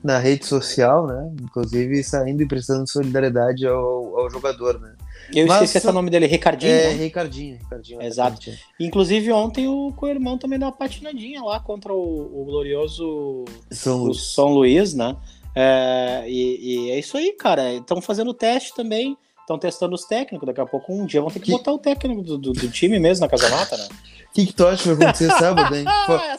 na 0.04 0.18
rede 0.20 0.46
social, 0.46 1.08
né? 1.08 1.32
Inclusive 1.42 2.04
saindo 2.04 2.42
e 2.44 2.48
prestando 2.48 2.88
solidariedade 2.90 3.66
ao, 3.68 4.20
ao 4.20 4.30
jogador, 4.30 4.80
né? 4.80 4.94
Eu 5.34 5.48
Mas 5.48 5.64
esqueci 5.64 5.88
o 5.88 5.92
nome 5.92 6.10
dele, 6.12 6.28
Ricardinho. 6.28 6.72
É, 6.72 6.94
né? 6.94 7.04
Ricardinho, 7.04 7.58
Ricardinho. 7.58 8.02
Exato. 8.02 8.34
atacante. 8.38 8.60
Inclusive, 8.80 9.32
ontem 9.32 9.68
o 9.68 9.92
co-irmão 9.96 10.38
também 10.38 10.60
deu 10.60 10.68
uma 10.68 10.76
patinadinha 10.76 11.42
lá 11.44 11.60
contra 11.60 11.92
o, 11.92 12.42
o 12.42 12.46
glorioso 12.46 13.44
São 13.72 14.02
o 14.02 14.06
Luís. 14.06 14.22
São 14.34 14.48
Luís, 14.54 14.94
né? 14.94 15.16
É, 15.56 16.26
e, 16.28 16.88
e 16.88 16.92
é 16.92 17.00
isso 17.00 17.18
aí, 17.18 17.32
cara. 17.34 17.74
Estão 17.74 18.00
fazendo 18.02 18.34
teste 18.34 18.74
também. 18.76 19.18
Estão 19.42 19.58
testando 19.58 19.96
os 19.96 20.06
técnicos. 20.06 20.46
Daqui 20.46 20.62
a 20.62 20.66
pouco, 20.66 20.94
um 20.94 21.06
dia, 21.06 21.22
vão 21.22 21.30
ter 21.32 21.40
que, 21.40 21.46
Que- 21.46 21.52
botar 21.52 21.72
o 21.72 21.80
técnico 21.80 22.22
do, 22.22 22.38
do- 22.38 22.52
do 22.54 22.70
time 22.70 23.00
mesmo 23.00 23.26
na 23.26 23.30
casamata, 23.30 23.78
né? 23.78 23.88
O 24.30 24.34
que, 24.36 24.46
que 24.48 24.54
tu 24.54 24.68
acha 24.68 24.84
que 24.84 24.94
vai 24.94 25.08
acontecer 25.08 25.32
sábado, 25.40 25.76
hein? 25.76 25.86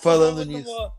Falando 0.01 0.45
nisso. 0.45 0.65
boa. 0.65 0.93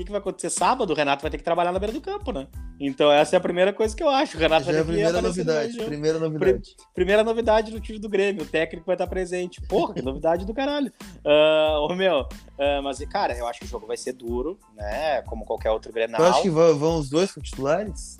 O 0.00 0.02
que, 0.02 0.06
que 0.06 0.12
vai 0.12 0.20
acontecer 0.20 0.48
sábado? 0.48 0.94
O 0.94 0.96
Renato 0.96 1.20
vai 1.20 1.30
ter 1.30 1.36
que 1.36 1.44
trabalhar 1.44 1.72
na 1.72 1.78
beira 1.78 1.92
do 1.92 2.00
campo, 2.00 2.32
né? 2.32 2.48
Então, 2.80 3.12
essa 3.12 3.36
é 3.36 3.38
a 3.38 3.40
primeira 3.40 3.70
coisa 3.70 3.94
que 3.94 4.02
eu 4.02 4.08
acho. 4.08 4.34
O 4.34 4.40
Renato 4.40 4.64
Já 4.64 4.72
é 4.72 4.74
vai 4.76 4.80
a 4.80 4.84
ter 4.84 4.86
que 4.86 4.92
primeira 4.94 5.18
aparecer 5.18 5.44
no 5.44 5.52
novidade. 5.52 5.84
Primeira 5.84 6.18
novidade. 6.18 6.76
Primeira 6.94 7.22
novidade 7.22 7.70
do 7.70 7.80
time 7.80 7.98
do 7.98 8.08
Grêmio, 8.08 8.44
o 8.44 8.46
técnico 8.46 8.86
vai 8.86 8.94
estar 8.94 9.06
presente. 9.06 9.60
Porra, 9.60 9.92
que 9.92 10.00
novidade 10.00 10.46
do 10.46 10.54
caralho. 10.54 10.90
Ah, 11.22 11.80
ô 11.82 11.94
meu, 11.94 12.26
ah, 12.58 12.80
mas, 12.82 12.98
cara, 13.00 13.36
eu 13.36 13.46
acho 13.46 13.60
que 13.60 13.66
o 13.66 13.68
jogo 13.68 13.86
vai 13.86 13.98
ser 13.98 14.14
duro, 14.14 14.58
né? 14.74 15.20
Como 15.22 15.44
qualquer 15.44 15.70
outro 15.70 15.92
Grenal. 15.92 16.18
Tu 16.18 16.24
acha 16.24 16.42
que 16.42 16.50
vão, 16.50 16.78
vão 16.78 16.98
os 16.98 17.10
dois 17.10 17.34
titulares? 17.34 18.16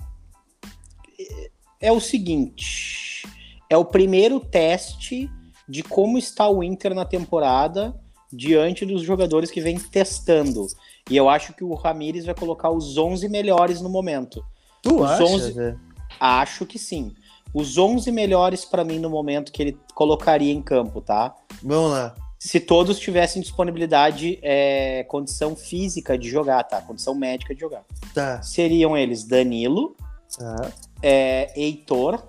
É 1.80 1.90
o 1.90 1.98
seguinte: 1.98 3.26
é 3.70 3.76
o 3.78 3.86
primeiro 3.86 4.38
teste 4.38 5.30
de 5.66 5.82
como 5.82 6.18
está 6.18 6.46
o 6.46 6.62
Inter 6.62 6.94
na 6.94 7.06
temporada 7.06 7.98
diante 8.30 8.84
dos 8.84 9.00
jogadores 9.02 9.50
que 9.50 9.62
vem 9.62 9.78
testando. 9.78 10.66
E 11.10 11.16
eu 11.16 11.28
acho 11.28 11.52
que 11.52 11.64
o 11.64 11.74
Ramires 11.74 12.24
vai 12.24 12.34
colocar 12.34 12.70
os 12.70 12.96
11 12.96 13.28
melhores 13.28 13.80
no 13.80 13.88
momento. 13.88 14.44
Tu 14.80 14.94
Os 14.94 15.10
acha? 15.10 15.24
11 15.24 15.52
Zé? 15.52 15.76
Acho 16.20 16.64
que 16.64 16.78
sim. 16.78 17.12
Os 17.52 17.76
11 17.76 18.12
melhores 18.12 18.64
para 18.64 18.84
mim 18.84 19.00
no 19.00 19.10
momento 19.10 19.50
que 19.50 19.60
ele 19.60 19.78
colocaria 19.92 20.52
em 20.52 20.62
campo, 20.62 21.00
tá? 21.00 21.34
Vamos 21.62 21.90
lá. 21.90 22.14
Se 22.38 22.60
todos 22.60 22.98
tivessem 22.98 23.42
disponibilidade, 23.42 24.38
é, 24.40 25.04
condição 25.04 25.56
física 25.56 26.16
de 26.16 26.30
jogar, 26.30 26.62
tá? 26.62 26.80
Condição 26.80 27.14
médica 27.14 27.54
de 27.54 27.60
jogar. 27.60 27.84
Tá. 28.14 28.40
Seriam 28.40 28.96
eles 28.96 29.24
Danilo, 29.24 29.96
tá. 30.38 30.70
é, 31.02 31.52
Heitor, 31.60 32.22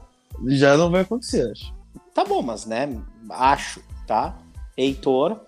Já 0.47 0.75
não 0.75 0.89
vai 0.89 1.01
acontecer, 1.01 1.49
acho. 1.51 1.73
Tá 2.13 2.25
bom, 2.25 2.41
mas 2.41 2.65
né, 2.65 2.89
acho, 3.29 3.81
tá? 4.07 4.37
Heitor, 4.75 5.39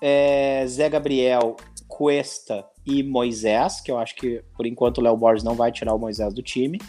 é, 0.00 0.64
Zé 0.68 0.88
Gabriel, 0.88 1.56
Cuesta 1.88 2.64
e 2.86 3.02
Moisés, 3.02 3.80
que 3.80 3.90
eu 3.90 3.98
acho 3.98 4.14
que 4.16 4.42
por 4.56 4.66
enquanto 4.66 4.98
o 4.98 5.00
Léo 5.00 5.16
Borges 5.16 5.44
não 5.44 5.54
vai 5.54 5.70
tirar 5.70 5.94
o 5.94 5.98
Moisés 5.98 6.34
do 6.34 6.42
time. 6.42 6.80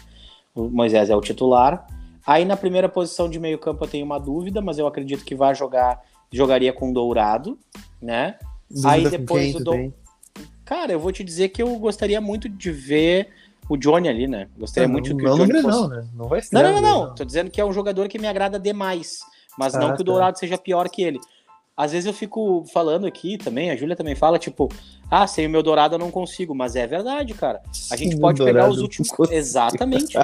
O 0.54 0.68
Moisés 0.68 1.10
é 1.10 1.16
o 1.16 1.20
titular. 1.20 1.86
Aí 2.26 2.44
na 2.44 2.56
primeira 2.56 2.88
posição 2.88 3.28
de 3.28 3.38
meio 3.38 3.58
campo 3.58 3.84
eu 3.84 3.88
tenho 3.88 4.04
uma 4.04 4.18
dúvida, 4.18 4.60
mas 4.60 4.78
eu 4.78 4.86
acredito 4.86 5.24
que 5.24 5.34
vai 5.34 5.54
jogar, 5.54 6.00
jogaria 6.32 6.72
com 6.72 6.92
Dourado, 6.92 7.58
né? 8.00 8.38
Aí 8.84 9.02
Dúvida 9.04 9.10
com 9.18 9.24
depois 9.24 9.54
o 9.54 9.64
do-? 9.64 9.94
Cara, 10.64 10.92
eu 10.92 10.98
vou 10.98 11.12
te 11.12 11.22
dizer 11.22 11.50
que 11.50 11.62
eu 11.62 11.76
gostaria 11.78 12.20
muito 12.20 12.48
de 12.48 12.70
ver 12.70 13.28
o 13.68 13.76
Johnny 13.76 14.08
ali, 14.08 14.26
né? 14.26 14.48
Gostaria 14.56 14.88
muito 14.88 15.10
não, 15.10 15.16
que 15.16 15.24
não 15.24 15.34
o 15.34 15.36
Johnny 15.36 15.62
fosse... 15.62 15.88
né? 15.88 16.08
Não 16.14 16.28
vai 16.28 16.38
Não, 16.38 16.42
estrear 16.42 16.64
não, 16.64 16.72
não, 16.72 16.80
não. 16.80 16.98
Grenal. 16.98 17.14
Tô 17.14 17.24
dizendo 17.24 17.50
que 17.50 17.60
é 17.60 17.64
um 17.64 17.72
jogador 17.72 18.08
que 18.08 18.18
me 18.18 18.26
agrada 18.26 18.58
demais. 18.58 19.18
Mas 19.58 19.74
Ah, 19.74 19.78
não 19.80 19.88
que 19.88 20.02
o 20.02 20.04
tá. 20.04 20.04
Dourado 20.04 20.38
seja 20.38 20.58
pior 20.58 20.88
que 20.88 21.02
ele. 21.02 21.20
Às 21.76 21.90
vezes 21.90 22.06
eu 22.06 22.12
fico 22.12 22.64
falando 22.72 23.04
aqui 23.04 23.36
também, 23.36 23.70
a 23.70 23.76
Júlia 23.76 23.96
também 23.96 24.14
fala, 24.14 24.38
tipo, 24.38 24.68
ah, 25.10 25.26
sem 25.26 25.46
o 25.46 25.50
meu 25.50 25.62
Dourado 25.62 25.96
eu 25.96 25.98
não 25.98 26.10
consigo. 26.10 26.54
Mas 26.54 26.76
é 26.76 26.86
verdade, 26.86 27.34
cara. 27.34 27.60
A 27.90 27.96
gente 27.96 28.16
pode 28.16 28.42
pegar 28.42 28.68
os 28.68 28.78
últimos. 28.78 29.08
Exatamente. 29.30 30.16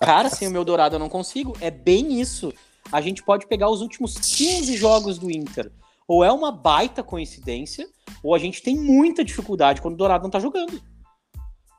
Cara, 0.00 0.28
sem 0.28 0.48
o 0.48 0.50
meu 0.50 0.64
Dourado 0.64 0.96
eu 0.96 1.00
não 1.00 1.08
consigo. 1.08 1.56
É 1.60 1.70
bem 1.70 2.20
isso. 2.20 2.52
A 2.92 3.00
gente 3.00 3.22
pode 3.22 3.46
pegar 3.46 3.70
os 3.70 3.80
últimos 3.80 4.16
15 4.16 4.76
jogos 4.76 5.18
do 5.18 5.30
Inter. 5.30 5.72
Ou 6.06 6.22
é 6.22 6.30
uma 6.30 6.52
baita 6.52 7.02
coincidência, 7.02 7.88
ou 8.22 8.34
a 8.34 8.38
gente 8.38 8.62
tem 8.62 8.76
muita 8.76 9.24
dificuldade 9.24 9.82
quando 9.82 9.94
o 9.94 9.96
Dourado 9.96 10.22
não 10.22 10.30
tá 10.30 10.38
jogando. 10.38 10.80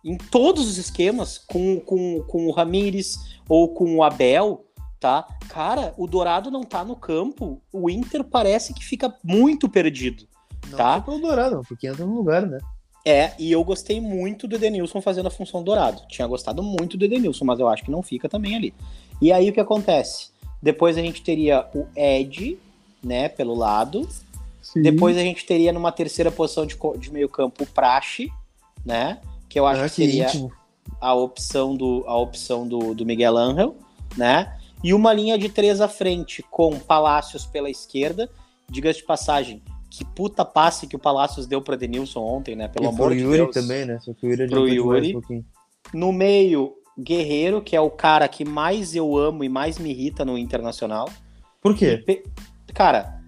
Em 0.04 0.18
todos 0.18 0.68
os 0.68 0.78
esquemas, 0.78 1.38
com, 1.38 1.80
com, 1.80 2.22
com 2.24 2.48
o 2.48 2.52
Ramires 2.52 3.18
ou 3.48 3.74
com 3.74 3.96
o 3.96 4.04
Abel, 4.04 4.67
tá? 5.00 5.28
Cara, 5.50 5.94
o 5.98 6.08
Dourado 6.08 6.50
não 6.52 6.64
tá 6.64 6.84
no 6.84 6.96
campo, 6.96 7.62
o 7.72 7.90
Inter 7.90 8.24
parece 8.24 8.74
que 8.74 8.84
fica 8.84 9.14
muito 9.24 9.70
perdido. 9.70 10.28
Não 10.70 10.78
Tá. 10.78 10.96
só 10.96 11.02
pelo 11.02 11.20
Dourado, 11.20 11.62
porque 11.68 11.88
entra 11.88 12.06
no 12.06 12.16
lugar, 12.16 12.46
né? 12.46 12.60
É, 13.06 13.32
e 13.40 13.50
eu 13.52 13.64
gostei 13.64 14.02
muito 14.02 14.48
do 14.50 14.56
Edenilson 14.58 15.00
fazendo 15.02 15.28
a 15.28 15.32
função 15.32 15.64
dourado. 15.64 16.02
Tinha 16.10 16.28
gostado 16.28 16.62
muito 16.62 16.98
do 16.98 17.06
Edenilson, 17.06 17.46
mas 17.46 17.58
eu 17.58 17.70
acho 17.70 17.86
que 17.86 17.92
não 17.92 18.04
fica 18.04 18.28
também 18.28 18.54
ali. 18.54 18.74
E 19.22 19.32
aí 19.32 19.50
o 19.50 19.54
que 19.54 19.62
acontece? 19.62 20.30
Depois 20.62 20.98
a 20.98 21.02
gente 21.02 21.22
teria 21.22 21.66
o 21.74 21.88
Ed, 21.96 22.58
né, 23.02 23.30
pelo 23.30 23.56
lado. 23.56 24.06
Depois 24.76 25.16
a 25.16 25.22
gente 25.22 25.46
teria 25.46 25.72
numa 25.72 25.90
terceira 25.94 26.30
posição 26.30 26.66
de, 26.66 26.78
de 27.00 27.10
meio 27.14 27.30
campo 27.30 27.64
o 27.64 27.68
Praxe, 27.68 28.30
né? 28.86 29.22
Que 29.48 29.58
eu 29.58 29.66
acho 29.66 29.84
Ah, 29.84 29.88
que 29.90 29.96
seria 29.96 30.26
íntimo. 30.26 30.52
a 31.00 31.14
opção 31.14 31.78
do, 31.78 32.04
a 32.08 32.18
opção 32.18 32.68
do, 32.68 32.94
do 32.94 33.06
Miguel 33.06 33.38
Angel, 33.38 33.74
né? 34.18 34.57
E 34.84 34.94
uma 34.94 35.12
linha 35.14 35.38
de 35.38 35.50
três 35.50 35.82
à 35.82 35.88
frente, 35.88 36.44
com 36.52 36.78
Palácios 36.80 37.46
pela 37.46 37.70
esquerda. 37.70 38.30
Diga-se 38.70 39.00
de 39.00 39.06
passagem, 39.06 39.64
que 39.90 40.04
puta 40.06 40.44
passe 40.44 40.88
que 40.88 40.96
o 40.96 41.00
Palácios 41.00 41.48
deu 41.48 41.62
para 41.62 41.76
Edenilson 41.76 42.20
ontem, 42.22 42.56
né? 42.56 42.68
Pelo 42.68 42.86
e 42.86 42.90
amor 42.90 43.14
de 43.14 43.22
Yuri 43.22 43.38
Deus. 43.38 43.54
também, 43.54 43.86
né? 43.86 44.00
Só 44.02 44.14
que 44.14 44.26
o 44.26 44.30
Yuri 44.30 44.48
Pro 44.48 44.68
Yuri. 44.68 45.10
um 45.10 45.12
pouquinho. 45.14 45.46
No 45.94 46.12
meio, 46.12 46.74
Guerreiro, 47.00 47.62
que 47.62 47.76
é 47.76 47.82
o 47.82 47.90
cara 47.90 48.28
que 48.28 48.44
mais 48.44 48.94
eu 48.96 49.18
amo 49.18 49.44
e 49.44 49.50
mais 49.50 49.78
me 49.80 49.90
irrita 49.92 50.26
no 50.26 50.38
Internacional. 50.38 51.10
Por 51.62 51.76
quê? 51.76 51.98
Pe- 52.06 52.24
Cara, 52.74 53.22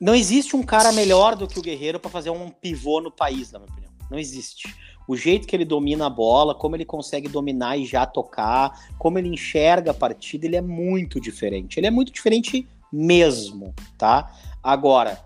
não 0.00 0.14
existe 0.14 0.56
um 0.56 0.62
cara 0.62 0.90
melhor 0.92 1.36
do 1.36 1.46
que 1.46 1.58
o 1.58 1.62
Guerreiro 1.62 2.00
para 2.00 2.10
fazer 2.10 2.30
um 2.30 2.50
pivô 2.50 3.00
no 3.00 3.10
país, 3.10 3.52
na 3.52 3.60
minha 3.60 3.70
opinião. 3.70 3.92
Não 4.10 4.18
existe. 4.18 4.74
O 5.06 5.16
jeito 5.16 5.46
que 5.46 5.56
ele 5.56 5.64
domina 5.64 6.06
a 6.06 6.10
bola, 6.10 6.54
como 6.54 6.76
ele 6.76 6.84
consegue 6.84 7.28
dominar 7.28 7.76
e 7.76 7.84
já 7.84 8.06
tocar, 8.06 8.88
como 8.98 9.18
ele 9.18 9.28
enxerga 9.28 9.90
a 9.90 9.94
partida, 9.94 10.46
ele 10.46 10.56
é 10.56 10.60
muito 10.60 11.20
diferente. 11.20 11.78
Ele 11.78 11.86
é 11.86 11.90
muito 11.90 12.12
diferente 12.12 12.68
mesmo, 12.92 13.74
tá? 13.98 14.30
Agora, 14.62 15.18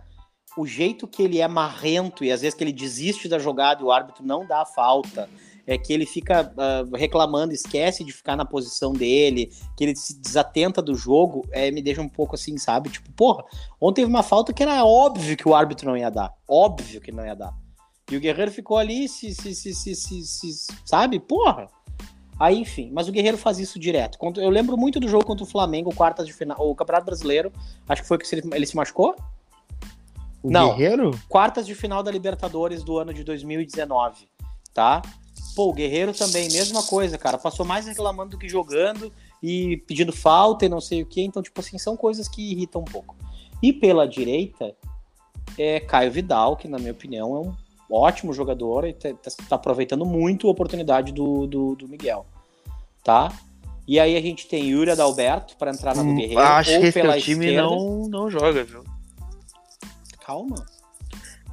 o 0.57 0.67
jeito 0.67 1.07
que 1.07 1.23
ele 1.23 1.41
é 1.41 1.47
marrento 1.47 2.25
e 2.25 2.33
às 2.33 2.41
vezes 2.41 2.55
que 2.55 2.65
ele 2.65 2.73
desiste 2.73 3.29
da 3.29 3.39
jogada 3.39 3.83
e 3.83 3.85
o 3.85 3.93
árbitro 3.93 4.25
não 4.25 4.47
dá 4.47 4.63
a 4.63 4.67
falta, 4.67 5.29
é 5.67 5.77
que 5.77 5.93
ele 5.93 6.07
fica 6.07 6.53
ah, 6.57 6.85
reclamando, 6.95 7.53
esquece 7.53 8.05
de 8.05 8.13
ficar 8.13 8.37
na 8.37 8.45
posição 8.45 8.93
dele, 8.93 9.51
que 9.77 9.85
ele 9.85 9.97
se 9.97 10.19
desatenta 10.19 10.81
do 10.81 10.95
jogo, 10.95 11.45
é, 11.51 11.71
me 11.71 11.83
deixa 11.83 12.01
um 12.01 12.09
pouco 12.09 12.37
assim, 12.37 12.57
sabe? 12.57 12.89
Tipo, 12.89 13.11
porra, 13.13 13.45
ontem 13.81 14.03
teve 14.03 14.11
uma 14.11 14.23
falta 14.23 14.53
que 14.53 14.63
era 14.63 14.85
óbvio 14.85 15.37
que 15.37 15.49
o 15.49 15.55
árbitro 15.55 15.89
não 15.89 15.97
ia 15.97 16.11
dar. 16.11 16.33
Óbvio 16.49 17.01
que 17.01 17.11
não 17.11 17.27
ia 17.27 17.35
dar. 17.35 17.53
E 18.11 18.17
o 18.17 18.21
Guerreiro 18.21 18.51
ficou 18.51 18.77
ali, 18.79 19.09
se, 19.09 19.35
se, 19.35 19.55
se, 19.55 19.75
se, 19.75 19.95
se, 19.95 20.25
se- 20.25 20.73
sabe? 20.85 21.19
Porra. 21.19 21.69
Aí, 22.39 22.59
enfim, 22.61 22.91
mas 22.93 23.09
o 23.09 23.13
Guerreiro 23.13 23.39
faz 23.39 23.59
isso 23.59 23.79
direto. 23.79 24.19
Eu 24.37 24.51
lembro 24.51 24.77
muito 24.77 25.01
do 25.01 25.09
jogo 25.09 25.25
contra 25.25 25.43
o 25.43 25.47
Flamengo, 25.49 25.95
quartas 25.95 26.27
de 26.27 26.33
final, 26.35 26.59
o 26.61 26.75
Campeonato 26.75 27.07
Brasileiro, 27.07 27.51
acho 27.89 28.03
que 28.03 28.09
foi 28.09 28.19
que 28.19 28.35
ele, 28.35 28.43
ele 28.55 28.67
se 28.67 28.77
machucou? 28.77 29.17
O 30.43 30.51
Não. 30.51 30.77
Guerreiro? 30.77 31.19
quartas 31.29 31.67
de 31.67 31.75
final 31.75 32.03
da 32.03 32.11
Libertadores 32.11 32.85
do 32.85 32.99
ano 32.99 33.13
de 33.15 33.25
2019, 33.25 34.29
tá? 34.75 35.01
Pô, 35.57 35.71
o 35.71 35.73
Guerreiro 35.73 36.13
também, 36.13 36.49
mesma 36.53 36.83
coisa, 36.83 37.17
cara. 37.17 37.39
Passou 37.39 37.65
mais 37.65 37.87
reclamando 37.87 38.33
do 38.33 38.39
que 38.39 38.49
jogando 38.49 39.11
e 39.43 39.79
pedindo 39.87 40.13
falta 40.13 40.67
e 40.67 40.69
não 40.69 40.81
sei 40.83 41.03
o 41.03 41.07
que. 41.07 41.23
Então, 41.23 41.43
tipo 41.43 41.59
assim, 41.59 41.79
são 41.79 41.97
coisas 41.97 42.29
que 42.29 42.53
irritam 42.53 42.83
um 42.83 42.85
pouco. 42.85 43.17
E 43.63 43.73
pela 43.73 44.07
direita, 44.07 44.77
é 45.57 45.81
Caio 45.81 46.13
Vidal, 46.13 46.57
que 46.59 46.69
na 46.69 46.79
minha 46.79 46.93
opinião 46.93 47.35
é 47.35 47.41
um 47.41 47.57
ótimo 47.91 48.33
jogador 48.33 48.87
e 48.87 48.93
tá, 48.93 49.11
tá- 49.15 49.31
tá 49.49 49.57
aproveitando 49.57 50.05
muito 50.05 50.49
a 50.49 50.51
oportunidade 50.51 51.13
do, 51.13 51.47
do, 51.47 51.75
do 51.77 51.89
Miguel, 51.89 52.27
tá? 53.05 53.33
E 53.89 54.01
aí 54.01 54.17
a 54.17 54.21
gente 54.21 54.49
tem 54.49 54.65
Yuri 54.67 54.91
Adalberto 54.91 55.57
para 55.57 55.71
entrar 55.71 55.95
na 55.95 56.03
do 56.03 56.09
Hum, 56.09 56.17
Guerreiro 56.17 56.41
Acho 56.41 56.73
ou 56.73 56.81
que 56.81 56.87
esse 56.87 57.01
pela 57.01 57.21
time 57.21 57.47
esquerda. 57.47 57.69
não, 57.71 58.09
não 58.09 58.31
joga, 58.31 58.65
viu? 58.65 58.83
Calma. 60.25 60.67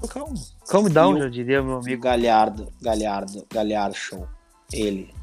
Calma. 0.09 0.33
Calm 0.67 0.89
down, 0.89 1.15
E 1.17 1.19
já 1.21 1.29
diria 1.29 1.61
meu 1.61 1.73
Amigo 1.75 1.85
amigo. 1.87 2.01
Galhardo, 2.03 2.67
Galhardo, 2.81 3.45
Galhardo 3.53 3.95
Show. 3.95 4.27
Ele. 4.71 5.13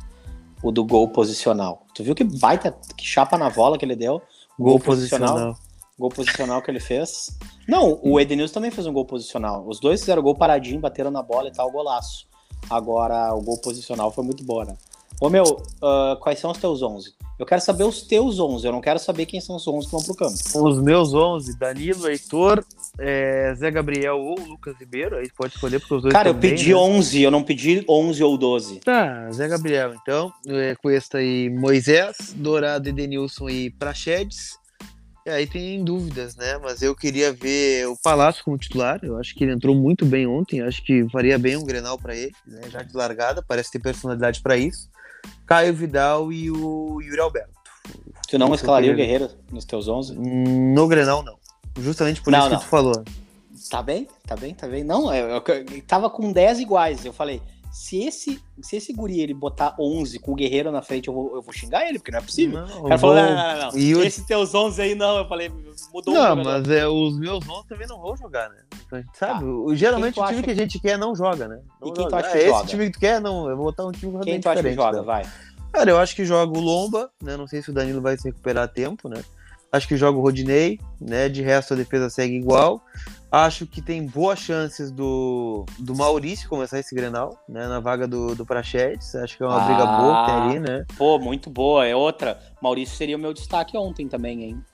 O 0.62 0.70
do 0.70 0.84
gol 0.84 1.08
posicional. 1.08 1.84
Tu 1.94 2.02
viu 2.04 2.14
que 2.14 2.22
baita, 2.24 2.74
que 2.96 3.04
chapa 3.04 3.36
na 3.36 3.50
bola 3.50 3.76
que 3.76 3.84
ele 3.84 3.96
deu? 3.96 4.22
Gol 4.58 4.78
posicional. 4.78 5.56
Gol 6.00 6.08
posicional 6.08 6.62
que 6.62 6.70
ele 6.70 6.80
fez. 6.80 7.38
Não, 7.68 8.00
o 8.02 8.18
Edenilson 8.18 8.54
também 8.54 8.70
fez 8.70 8.86
um 8.86 8.92
gol 8.92 9.04
posicional. 9.04 9.64
Os 9.68 9.78
dois 9.78 10.00
fizeram 10.00 10.22
gol 10.22 10.34
paradinho, 10.34 10.80
bateram 10.80 11.10
na 11.10 11.22
bola 11.22 11.48
e 11.48 11.52
tal, 11.52 11.70
golaço. 11.70 12.26
Agora, 12.68 13.32
o 13.34 13.40
gol 13.40 13.60
posicional 13.60 14.10
foi 14.10 14.24
muito 14.24 14.42
bom, 14.42 14.64
né? 14.64 14.76
Ô, 15.20 15.28
meu, 15.28 15.62
ah, 15.82 16.16
quais 16.20 16.38
são 16.38 16.50
os 16.50 16.58
teus 16.58 16.82
11? 16.82 17.12
Eu 17.38 17.46
quero 17.46 17.62
saber 17.62 17.84
os 17.84 18.02
teus 18.02 18.38
11, 18.38 18.66
eu 18.66 18.72
não 18.72 18.82
quero 18.82 18.98
saber 18.98 19.24
quem 19.24 19.40
são 19.40 19.56
os 19.56 19.66
11 19.66 19.86
que 19.86 19.92
vão 19.92 20.02
pro 20.02 20.14
campo. 20.14 20.34
Os 20.62 20.78
meus 20.78 21.14
11, 21.14 21.58
Danilo, 21.58 22.06
Heitor, 22.06 22.62
é, 22.98 23.54
Zé 23.54 23.70
Gabriel 23.70 24.18
ou 24.18 24.38
Lucas 24.38 24.76
Ribeiro, 24.78 25.16
aí 25.16 25.26
pode 25.34 25.54
escolher 25.54 25.80
porque 25.80 25.94
os 25.94 26.02
dois 26.02 26.12
Cara, 26.12 26.28
eu 26.28 26.34
também, 26.34 26.50
pedi 26.50 26.68
né? 26.68 26.74
11, 26.74 27.22
eu 27.22 27.30
não 27.30 27.42
pedi 27.42 27.82
11 27.88 28.22
ou 28.22 28.36
12. 28.36 28.80
Tá, 28.80 29.30
Zé 29.32 29.48
Gabriel, 29.48 29.94
então, 29.94 30.30
é, 30.48 30.74
Cuesta 30.74 31.22
e 31.22 31.48
Moisés, 31.48 32.34
Dourado, 32.36 32.90
Edenilson 32.90 33.48
e 33.48 33.70
Praxedes. 33.70 34.59
E 35.26 35.30
aí 35.30 35.46
tem 35.46 35.84
dúvidas, 35.84 36.34
né? 36.34 36.58
Mas 36.62 36.80
eu 36.82 36.94
queria 36.96 37.32
ver 37.32 37.86
o 37.88 37.96
Palácio 37.96 38.42
como 38.44 38.56
titular. 38.56 38.98
Eu 39.02 39.16
acho 39.18 39.34
que 39.34 39.44
ele 39.44 39.52
entrou 39.52 39.74
muito 39.74 40.06
bem 40.06 40.26
ontem. 40.26 40.62
Acho 40.62 40.82
que 40.82 41.06
faria 41.10 41.38
bem 41.38 41.56
um 41.56 41.64
Grenal 41.64 41.98
para 41.98 42.16
ele, 42.16 42.32
né? 42.46 42.62
Já 42.70 42.82
de 42.82 42.96
largada, 42.96 43.42
parece 43.46 43.70
ter 43.70 43.78
personalidade 43.80 44.40
para 44.40 44.56
isso. 44.56 44.88
Caio 45.46 45.74
Vidal 45.74 46.32
e 46.32 46.50
o 46.50 47.00
Yuri 47.02 47.20
Alberto. 47.20 47.50
Tu 48.28 48.38
não 48.38 48.48
Eu 48.48 48.54
escalaria 48.54 48.92
o 48.92 48.96
Guerreiro 48.96 49.28
nos 49.50 49.64
teus 49.64 49.88
11? 49.88 50.14
No 50.16 50.86
Grenal, 50.88 51.22
não. 51.22 51.36
Justamente 51.78 52.22
por 52.22 52.30
Não, 52.30 52.40
isso 52.40 52.50
não. 52.50 52.58
que 52.58 52.64
tu 52.64 52.68
falou. 52.68 53.04
Tá 53.68 53.82
bem, 53.82 54.08
tá 54.26 54.36
bem, 54.36 54.54
tá 54.54 54.66
bem. 54.66 54.82
Não, 54.84 55.12
eu, 55.14 55.28
eu, 55.28 55.42
eu 55.46 55.82
tava 55.86 56.08
com 56.08 56.32
10 56.32 56.60
iguais. 56.60 57.04
Eu 57.04 57.12
falei, 57.12 57.42
se 57.72 58.02
esse, 58.04 58.42
se 58.60 58.76
esse 58.76 58.92
guri 58.92 59.20
ele 59.20 59.32
botar 59.34 59.74
11 59.78 60.18
com 60.18 60.32
o 60.32 60.34
Guerreiro 60.34 60.72
na 60.72 60.82
frente, 60.82 61.08
eu 61.08 61.14
vou, 61.14 61.34
eu 61.36 61.42
vou 61.42 61.52
xingar 61.52 61.86
ele, 61.88 61.98
porque 61.98 62.10
não 62.10 62.18
é 62.18 62.22
possível. 62.22 62.60
Não, 62.66 62.78
O 62.80 62.82
cara 62.82 62.94
eu 62.94 62.98
falou, 62.98 63.14
vou- 63.16 63.24
não, 63.24 63.34
não, 63.34 63.58
não, 63.60 63.72
não. 63.72 63.78
E 63.78 63.94
o- 63.94 64.02
Esse 64.02 64.26
teus 64.26 64.54
11 64.54 64.82
aí 64.82 64.94
não. 64.94 65.18
Eu 65.18 65.28
falei, 65.28 65.50
mudou 65.92 66.12
Não, 66.14 66.36
mas 66.36 66.68
é, 66.68 66.86
os 66.88 67.18
meus 67.18 67.48
11 67.48 67.68
também 67.68 67.86
não 67.86 68.00
vão 68.00 68.16
jogar, 68.16 68.48
né? 68.50 68.56
Então, 68.86 68.98
a 68.98 69.02
gente 69.02 69.16
sabe, 69.18 69.44
o- 69.44 69.74
geralmente 69.74 70.14
Quem 70.14 70.22
tu 70.22 70.26
o 70.26 70.28
time 70.28 70.38
acha 70.38 70.44
que 70.44 70.50
a 70.50 70.54
gente 70.62 70.78
quer 70.80 70.98
não 70.98 71.14
joga, 71.14 71.46
né? 71.48 71.60
Não 71.80 71.88
E 71.88 71.92
quem 71.92 72.04
tu 72.06 72.10
joga. 72.10 72.16
acha 72.18 72.28
Ah, 72.28 72.32
que 72.32 72.38
esse 72.38 72.48
joga? 72.48 72.66
time 72.68 72.86
que 72.86 72.92
tu 72.92 73.00
quer, 73.00 73.20
não, 73.20 73.48
eu 73.48 73.56
vou 73.56 73.66
botar 73.66 73.84
um 73.86 73.92
time 73.92 74.00
Quem 74.02 74.10
completamente 74.12 74.42
tu 74.42 74.48
acha 74.48 74.62
que 74.62 74.68
diferente. 74.68 74.76
joga? 74.84 74.96
então. 74.98 75.04
Vai. 75.04 75.24
Cara, 75.72 75.90
eu 75.90 75.98
acho 75.98 76.16
que 76.16 76.24
joga 76.24 76.58
o 76.58 76.60
Lomba, 76.60 77.10
né? 77.22 77.36
Não 77.36 77.46
sei 77.46 77.62
se 77.62 77.70
o 77.70 77.72
Danilo 77.72 78.00
vai 78.00 78.16
se 78.16 78.24
recuperar 78.28 78.64
a 78.64 78.68
tempo, 78.68 79.08
né? 79.08 79.22
Acho 79.70 79.86
que 79.86 79.96
joga 79.96 80.18
o 80.18 80.20
Rodinei, 80.20 80.80
né? 81.00 81.28
De 81.28 81.42
resto 81.42 81.74
a 81.74 81.76
defesa 81.76 82.10
segue 82.10 82.34
igual. 82.34 82.82
Acho 83.32 83.64
que 83.64 83.80
tem 83.80 84.04
boas 84.06 84.40
chances 84.40 84.90
do, 84.90 85.64
do 85.78 85.94
Maurício 85.94 86.48
começar 86.48 86.80
esse 86.80 86.92
Grenal, 86.94 87.38
né? 87.48 87.68
Na 87.68 87.78
vaga 87.78 88.08
do, 88.08 88.34
do 88.34 88.44
Prachetes. 88.44 89.14
Acho 89.14 89.36
que 89.36 89.42
é 89.44 89.46
uma 89.46 89.60
briga 89.60 89.84
Ah. 89.84 90.00
boa 90.00 90.20
que 90.20 90.26
tem 90.26 90.34
ali, 90.40 90.58
né? 90.58 90.84
Pô, 90.98 91.16
muito 91.18 91.48
boa. 91.48 91.86
É 91.86 91.94
outra. 91.94 92.40
Maurício 92.60 92.96
seria 92.96 93.16
o 93.16 93.20
meu 93.20 93.32
destaque 93.32 93.76
ontem 93.76 94.08
também, 94.08 94.42
hein? 94.42 94.64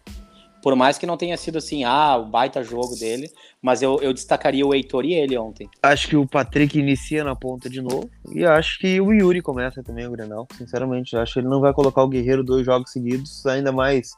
Por 0.66 0.74
mais 0.74 0.98
que 0.98 1.06
não 1.06 1.16
tenha 1.16 1.36
sido 1.36 1.58
assim, 1.58 1.84
ah, 1.84 2.16
o 2.16 2.24
baita 2.24 2.60
jogo 2.60 2.96
dele, 2.96 3.30
mas 3.62 3.82
eu, 3.82 4.00
eu 4.02 4.12
destacaria 4.12 4.66
o 4.66 4.74
Heitor 4.74 5.04
e 5.04 5.14
ele 5.14 5.38
ontem. 5.38 5.70
Acho 5.80 6.08
que 6.08 6.16
o 6.16 6.26
Patrick 6.26 6.76
inicia 6.76 7.22
na 7.22 7.36
ponta 7.36 7.70
de 7.70 7.80
novo. 7.80 8.10
E 8.32 8.44
acho 8.44 8.80
que 8.80 9.00
o 9.00 9.12
Yuri 9.12 9.40
começa 9.40 9.80
também 9.80 10.08
o 10.08 10.10
Grenal. 10.10 10.48
Sinceramente, 10.58 11.16
acho 11.16 11.34
que 11.34 11.38
ele 11.38 11.46
não 11.46 11.60
vai 11.60 11.72
colocar 11.72 12.02
o 12.02 12.08
Guerreiro 12.08 12.42
dois 12.42 12.66
jogos 12.66 12.90
seguidos, 12.90 13.46
ainda 13.46 13.70
mais 13.70 14.10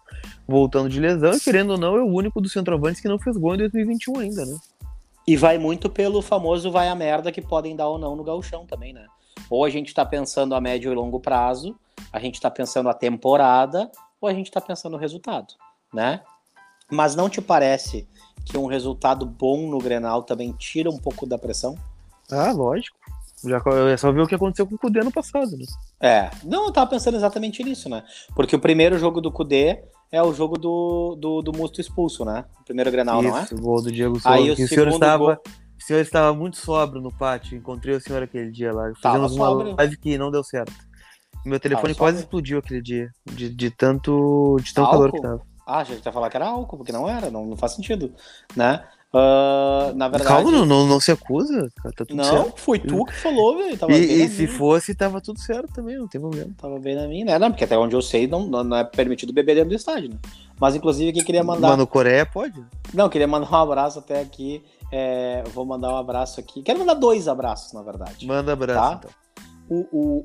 voltando 0.46 0.88
de 0.88 0.98
lesão. 0.98 1.34
E 1.34 1.38
querendo 1.38 1.72
ou 1.72 1.78
não, 1.78 1.94
é 1.98 2.00
o 2.02 2.06
único 2.06 2.40
dos 2.40 2.50
centroavantes 2.50 3.02
que 3.02 3.08
não 3.08 3.18
fez 3.18 3.36
gol 3.36 3.54
em 3.54 3.58
2021 3.58 4.18
ainda, 4.18 4.46
né? 4.46 4.56
E 5.26 5.36
vai 5.36 5.58
muito 5.58 5.90
pelo 5.90 6.22
famoso 6.22 6.70
vai 6.70 6.88
a 6.88 6.94
merda 6.94 7.30
que 7.30 7.42
podem 7.42 7.76
dar 7.76 7.88
ou 7.88 7.98
não 7.98 8.16
no 8.16 8.24
gauchão 8.24 8.64
também, 8.64 8.94
né? 8.94 9.04
Ou 9.50 9.66
a 9.66 9.68
gente 9.68 9.92
tá 9.92 10.02
pensando 10.02 10.54
a 10.54 10.62
médio 10.62 10.90
e 10.90 10.94
longo 10.94 11.20
prazo, 11.20 11.76
a 12.10 12.18
gente 12.18 12.40
tá 12.40 12.50
pensando 12.50 12.88
a 12.88 12.94
temporada, 12.94 13.92
ou 14.18 14.26
a 14.26 14.32
gente 14.32 14.50
tá 14.50 14.62
pensando 14.62 14.94
o 14.94 14.98
resultado, 14.98 15.52
né? 15.92 16.22
Mas 16.90 17.14
não 17.14 17.28
te 17.28 17.40
parece 17.40 18.06
que 18.44 18.56
um 18.56 18.66
resultado 18.66 19.26
bom 19.26 19.68
no 19.68 19.78
Grenal 19.78 20.22
também 20.22 20.52
tira 20.52 20.88
um 20.90 20.98
pouco 20.98 21.26
da 21.26 21.36
pressão? 21.38 21.76
Ah, 22.30 22.52
lógico. 22.52 22.96
Já, 23.44 23.62
é 23.92 23.96
só 23.96 24.10
ver 24.10 24.22
o 24.22 24.26
que 24.26 24.34
aconteceu 24.34 24.66
com 24.66 24.74
o 24.74 24.78
Cudê 24.78 25.00
no 25.00 25.12
passado, 25.12 25.56
né? 25.56 25.64
É, 26.00 26.30
não, 26.44 26.66
eu 26.66 26.72
tava 26.72 26.90
pensando 26.90 27.16
exatamente 27.16 27.62
nisso, 27.62 27.88
né? 27.88 28.02
Porque 28.34 28.56
o 28.56 28.58
primeiro 28.58 28.98
jogo 28.98 29.20
do 29.20 29.30
Cudê 29.30 29.84
é 30.10 30.20
o 30.22 30.32
jogo 30.32 30.58
do, 30.58 31.14
do, 31.14 31.42
do 31.42 31.52
Musto 31.52 31.80
expulso, 31.80 32.24
né? 32.24 32.44
O 32.60 32.64
primeiro 32.64 32.90
Grenal, 32.90 33.22
não 33.22 33.36
é? 33.38 33.42
Isso, 33.44 33.54
o 33.54 33.60
gol 33.60 33.80
do 33.82 33.92
Diego 33.92 34.18
Aí 34.24 34.46
Souza. 34.46 34.52
o 34.52 34.56
que 34.56 34.64
o 34.64 34.68
senhor 34.68 34.88
estava. 34.88 35.18
gol- 35.18 35.42
O 35.78 35.82
senhor 35.84 36.00
estava 36.00 36.34
muito 36.34 36.56
sóbrio 36.56 37.00
no 37.00 37.12
pátio. 37.12 37.56
Encontrei 37.56 37.94
o 37.94 38.00
senhor 38.00 38.22
aquele 38.24 38.50
dia 38.50 38.72
lá. 38.72 38.90
Fizemos 38.96 39.36
uma 39.36 39.48
live 39.76 39.96
que 39.98 40.18
não 40.18 40.30
deu 40.32 40.42
certo. 40.42 40.72
Meu 41.44 41.60
telefone 41.60 41.94
Tava 41.94 41.98
quase 41.98 42.16
sóbrio. 42.18 42.24
explodiu 42.26 42.58
aquele 42.58 42.82
dia. 42.82 43.08
De, 43.24 43.48
de 43.48 43.70
tanto. 43.70 44.56
De 44.60 44.74
tão 44.74 44.84
Álcool? 44.84 44.98
calor 44.98 45.12
que 45.12 45.20
tava. 45.20 45.42
Ah, 45.70 45.80
a 45.80 45.84
gente 45.84 46.02
vai 46.02 46.12
falar 46.12 46.30
que 46.30 46.36
era 46.36 46.48
álcool, 46.48 46.78
porque 46.78 46.92
não 46.92 47.06
era, 47.06 47.30
não, 47.30 47.44
não 47.44 47.56
faz 47.56 47.72
sentido, 47.72 48.10
né? 48.56 48.82
Ah, 49.12 49.92
na 49.94 50.08
verdade. 50.08 50.28
Calma, 50.34 50.50
não, 50.50 50.66
não, 50.66 50.86
não 50.86 51.00
se 51.00 51.10
acusa. 51.10 51.70
Tá 51.82 51.90
tudo 51.96 52.14
Não, 52.14 52.24
certo. 52.24 52.60
foi 52.60 52.78
tu 52.78 53.04
que 53.04 53.14
falou, 53.14 53.56
velho. 53.56 53.78
E, 53.90 54.22
e 54.22 54.28
se 54.28 54.46
fosse, 54.46 54.94
tava 54.94 55.20
tudo 55.20 55.38
certo 55.40 55.72
também, 55.72 55.96
não 55.96 56.06
tem 56.08 56.20
problema. 56.20 56.50
Tava 56.56 56.78
bem 56.78 56.94
na 56.94 57.06
minha, 57.06 57.24
né? 57.24 57.38
Não, 57.38 57.50
porque 57.50 57.64
até 57.64 57.76
onde 57.78 57.94
eu 57.96 58.02
sei 58.02 58.26
não, 58.26 58.46
não, 58.46 58.76
é 58.76 58.84
permitido 58.84 59.32
beber 59.32 59.54
dentro 59.54 59.70
do 59.70 59.76
estádio, 59.76 60.10
né? 60.10 60.16
Mas 60.60 60.74
inclusive 60.74 61.10
aqui 61.10 61.24
queria 61.24 61.42
mandar. 61.44 61.68
Mano, 61.68 61.86
Coreia 61.86 62.26
pode. 62.26 62.62
Não, 62.92 63.08
queria 63.08 63.26
mandar 63.28 63.50
um 63.50 63.56
abraço 63.56 63.98
até 63.98 64.20
aqui. 64.20 64.62
É, 64.92 65.42
vou 65.54 65.64
mandar 65.64 65.92
um 65.92 65.96
abraço 65.96 66.40
aqui. 66.40 66.62
Quero 66.62 66.78
mandar 66.78 66.94
dois 66.94 67.28
abraços, 67.28 67.72
na 67.72 67.82
verdade. 67.82 68.26
Manda 68.26 68.52
abraço, 68.52 68.78
Tá. 68.78 68.96
então. 68.98 69.10
O, 69.70 69.86
o, 69.92 70.24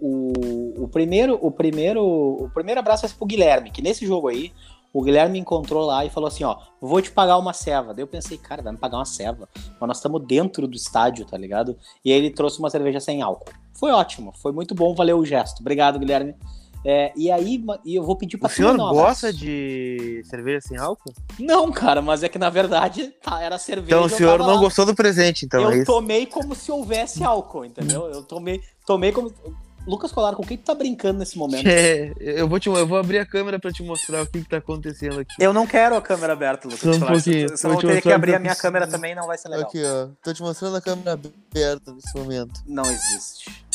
o, 0.79 0.83
o 0.85 0.87
primeiro, 0.87 1.37
o 1.41 1.51
primeiro, 1.51 2.01
o 2.01 2.49
primeiro 2.53 2.79
abraço 2.79 3.05
é 3.05 3.09
pro 3.09 3.25
Guilherme, 3.25 3.71
que 3.71 3.81
nesse 3.81 4.05
jogo 4.05 4.29
aí, 4.29 4.53
o 4.93 5.01
Guilherme 5.01 5.33
me 5.33 5.39
encontrou 5.39 5.85
lá 5.85 6.05
e 6.05 6.09
falou 6.09 6.27
assim, 6.27 6.43
ó, 6.43 6.55
vou 6.79 7.01
te 7.01 7.11
pagar 7.11 7.37
uma 7.37 7.51
ceva. 7.51 7.93
Daí 7.93 8.03
eu 8.03 8.07
pensei, 8.07 8.37
cara, 8.37 8.61
vai 8.61 8.71
me 8.71 8.77
pagar 8.77 8.97
uma 8.97 9.05
ceva. 9.05 9.49
Mas 9.55 9.87
nós 9.87 9.97
estamos 9.97 10.23
dentro 10.25 10.67
do 10.67 10.75
estádio, 10.75 11.25
tá 11.25 11.35
ligado? 11.35 11.75
E 12.05 12.11
aí 12.11 12.17
ele 12.17 12.29
trouxe 12.29 12.59
uma 12.59 12.69
cerveja 12.69 12.99
sem 12.99 13.21
álcool. 13.21 13.51
Foi 13.73 13.91
ótimo, 13.91 14.31
foi 14.41 14.51
muito 14.51 14.75
bom, 14.75 14.93
valeu 14.93 15.17
o 15.17 15.25
gesto. 15.25 15.61
Obrigado, 15.61 15.97
Guilherme. 15.97 16.35
É, 16.85 17.13
e 17.15 17.31
aí, 17.31 17.63
e 17.85 17.95
eu 17.95 18.03
vou 18.03 18.15
pedir 18.17 18.37
pra 18.37 18.47
O 18.47 18.51
senhor 18.51 18.75
um 18.75 18.77
gosta 18.77 19.27
abraço. 19.27 19.33
de 19.33 20.21
cerveja 20.25 20.59
sem 20.61 20.77
álcool? 20.77 21.13
Não, 21.39 21.71
cara, 21.71 22.01
mas 22.01 22.23
é 22.23 22.29
que 22.29 22.37
na 22.37 22.49
verdade 22.49 23.07
tá, 23.23 23.41
era 23.41 23.57
cerveja. 23.57 23.95
Então 23.95 24.05
o 24.05 24.09
senhor 24.09 24.37
não 24.39 24.55
lá. 24.55 24.57
gostou 24.57 24.85
do 24.85 24.93
presente, 24.93 25.45
então, 25.45 25.61
eu 25.61 25.81
é 25.81 25.85
tomei 25.85 26.25
como 26.25 26.53
se 26.53 26.71
houvesse 26.71 27.23
álcool, 27.23 27.63
entendeu? 27.63 28.07
Eu 28.09 28.21
tomei, 28.23 28.61
tomei 28.85 29.13
como. 29.13 29.33
Lucas 29.85 30.11
Colar, 30.13 30.33
com 30.35 30.43
quem 30.43 30.57
tu 30.57 30.63
tá 30.63 30.73
brincando 30.73 31.19
nesse 31.19 31.37
momento? 31.37 31.67
É, 31.67 32.13
eu, 32.19 32.47
vou 32.47 32.57
te, 32.59 32.69
eu 32.69 32.87
vou 32.87 32.97
abrir 32.97 33.19
a 33.19 33.25
câmera 33.25 33.59
pra 33.59 33.69
te 33.71 33.83
mostrar 33.83 34.21
o 34.21 34.27
que, 34.27 34.41
que 34.41 34.49
tá 34.49 34.57
acontecendo 34.57 35.19
aqui. 35.19 35.35
Eu 35.37 35.51
não 35.51 35.67
quero 35.67 35.95
a 35.97 36.01
câmera 36.01 36.31
aberta, 36.33 36.67
Lucas. 36.69 36.79
Só 36.81 36.91
um 36.91 36.99
Colar. 36.99 37.11
pouquinho. 37.13 37.49
Você 37.49 37.67
Vou 37.67 37.75
vai 37.75 37.85
te 37.85 37.87
ter 37.95 38.01
que 38.01 38.11
abrir 38.13 38.31
o 38.31 38.35
a 38.35 38.37
que 38.37 38.41
minha 38.43 38.53
eu 38.53 38.57
câmera 38.57 38.87
também, 38.87 39.13
não 39.13 39.27
vai 39.27 39.37
ser 39.37 39.49
legal. 39.49 39.67
Aqui, 39.67 39.81
ó. 39.83 40.07
Tô 40.23 40.33
te 40.33 40.41
mostrando 40.41 40.77
a 40.77 40.81
câmera 40.81 41.13
aberta 41.13 41.91
nesse 41.93 42.15
momento. 42.17 42.61
Não 42.65 42.83
existe. 42.85 43.65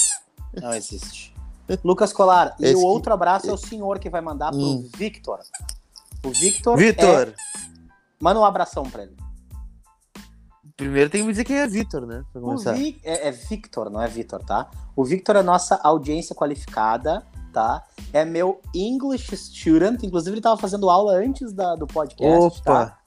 Não 0.61 0.73
existe. 0.73 1.35
Lucas 1.85 2.11
Colar, 2.15 2.57
e 2.59 2.65
Esse 2.65 2.75
o 2.77 2.79
que- 2.79 2.85
outro 2.87 3.13
abraço 3.13 3.51
é 3.51 3.53
o 3.53 3.59
senhor 3.59 3.99
que 3.99 4.09
vai 4.09 4.23
mandar 4.23 4.51
pro 4.51 4.59
Hum. 4.59 4.89
Victor. 4.97 5.41
O 6.25 6.31
Victor. 6.31 6.79
Vitor, 6.79 7.29
é- 7.29 7.35
Manda 8.19 8.41
um 8.41 8.45
abração 8.45 8.83
pra 8.85 9.03
ele. 9.03 9.15
Primeiro 10.79 11.11
tem 11.11 11.21
que 11.21 11.27
me 11.27 11.33
dizer 11.33 11.45
quem 11.45 11.57
é 11.59 11.67
Vitor, 11.67 12.07
né? 12.07 12.25
Vi- 12.73 12.99
é, 13.05 13.29
é 13.29 13.31
Victor, 13.33 13.91
não 13.91 14.01
é 14.01 14.07
Vitor, 14.09 14.43
tá? 14.43 14.71
O 14.97 15.05
Victor 15.05 15.37
é 15.37 15.43
nossa 15.43 15.75
audiência 15.83 16.35
qualificada, 16.35 17.27
tá? 17.53 17.85
É 18.13 18.25
meu 18.25 18.61
English 18.75 19.37
student, 19.37 20.03
inclusive 20.05 20.35
ele 20.35 20.41
tava 20.41 20.57
fazendo 20.59 20.89
aula 20.89 21.13
antes 21.15 21.53
da- 21.53 21.75
do 21.75 21.87
podcast, 21.87 22.63
tá? 22.63 22.73
Opa! 22.73 22.99